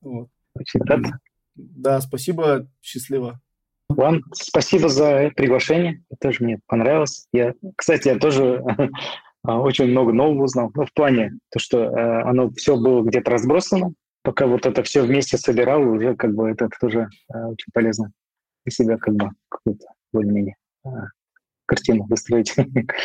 Очень 0.02 0.80
рад. 0.80 1.02
Да, 1.54 2.00
спасибо, 2.00 2.68
счастливо. 2.80 3.40
Вам 3.96 4.22
спасибо 4.32 4.88
за 4.88 5.32
приглашение. 5.34 6.04
Это 6.10 6.28
тоже 6.28 6.44
мне 6.44 6.60
понравилось. 6.66 7.26
Я, 7.32 7.54
кстати, 7.76 8.06
я 8.06 8.18
тоже 8.18 8.62
очень 9.42 9.86
много 9.86 10.12
нового 10.12 10.44
узнал. 10.44 10.70
Ну, 10.74 10.86
в 10.86 10.92
плане, 10.92 11.32
то, 11.50 11.58
что 11.58 11.78
э, 11.78 12.22
оно 12.22 12.50
все 12.52 12.76
было 12.76 13.02
где-то 13.02 13.32
разбросано. 13.32 13.92
Пока 14.22 14.46
вот 14.46 14.64
это 14.64 14.84
все 14.84 15.02
вместе 15.02 15.38
собирал, 15.38 15.82
уже 15.82 16.14
как 16.14 16.34
бы 16.34 16.48
это 16.48 16.68
тоже 16.80 17.08
э, 17.34 17.44
очень 17.46 17.72
полезно 17.72 18.12
для 18.64 18.70
себя 18.70 18.96
как 18.96 19.14
бы 19.14 19.30
какую-то 19.48 19.86
более-менее 20.12 20.54
э, 20.86 20.88
картину 21.66 22.06
выстроить. 22.08 22.54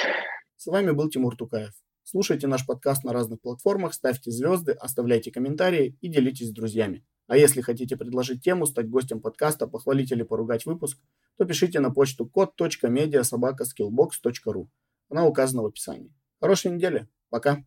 С 0.57 0.67
вами 0.67 0.91
был 0.91 1.09
Тимур 1.09 1.36
Тукаев. 1.36 1.73
Слушайте 2.03 2.45
наш 2.45 2.63
подкаст 2.63 3.03
на 3.03 3.11
разных 3.11 3.41
платформах, 3.41 3.95
ставьте 3.95 4.29
звезды, 4.29 4.73
оставляйте 4.73 5.31
комментарии 5.31 5.97
и 6.01 6.09
делитесь 6.09 6.49
с 6.49 6.53
друзьями. 6.53 7.03
А 7.28 7.38
если 7.38 7.61
хотите 7.61 7.95
предложить 7.97 8.43
тему, 8.43 8.65
стать 8.65 8.89
гостем 8.89 9.21
подкаста, 9.21 9.67
похвалить 9.67 10.11
или 10.11 10.23
поругать 10.23 10.65
выпуск, 10.65 10.97
то 11.38 11.45
пишите 11.45 11.80
на 11.80 11.91
почту 11.91 12.28
код.медиасобакаскиллbox.ru. 12.28 14.67
Она 15.09 15.26
указана 15.26 15.61
в 15.63 15.65
описании. 15.65 16.13
Хорошей 16.39 16.71
недели. 16.71 17.07
Пока. 17.30 17.65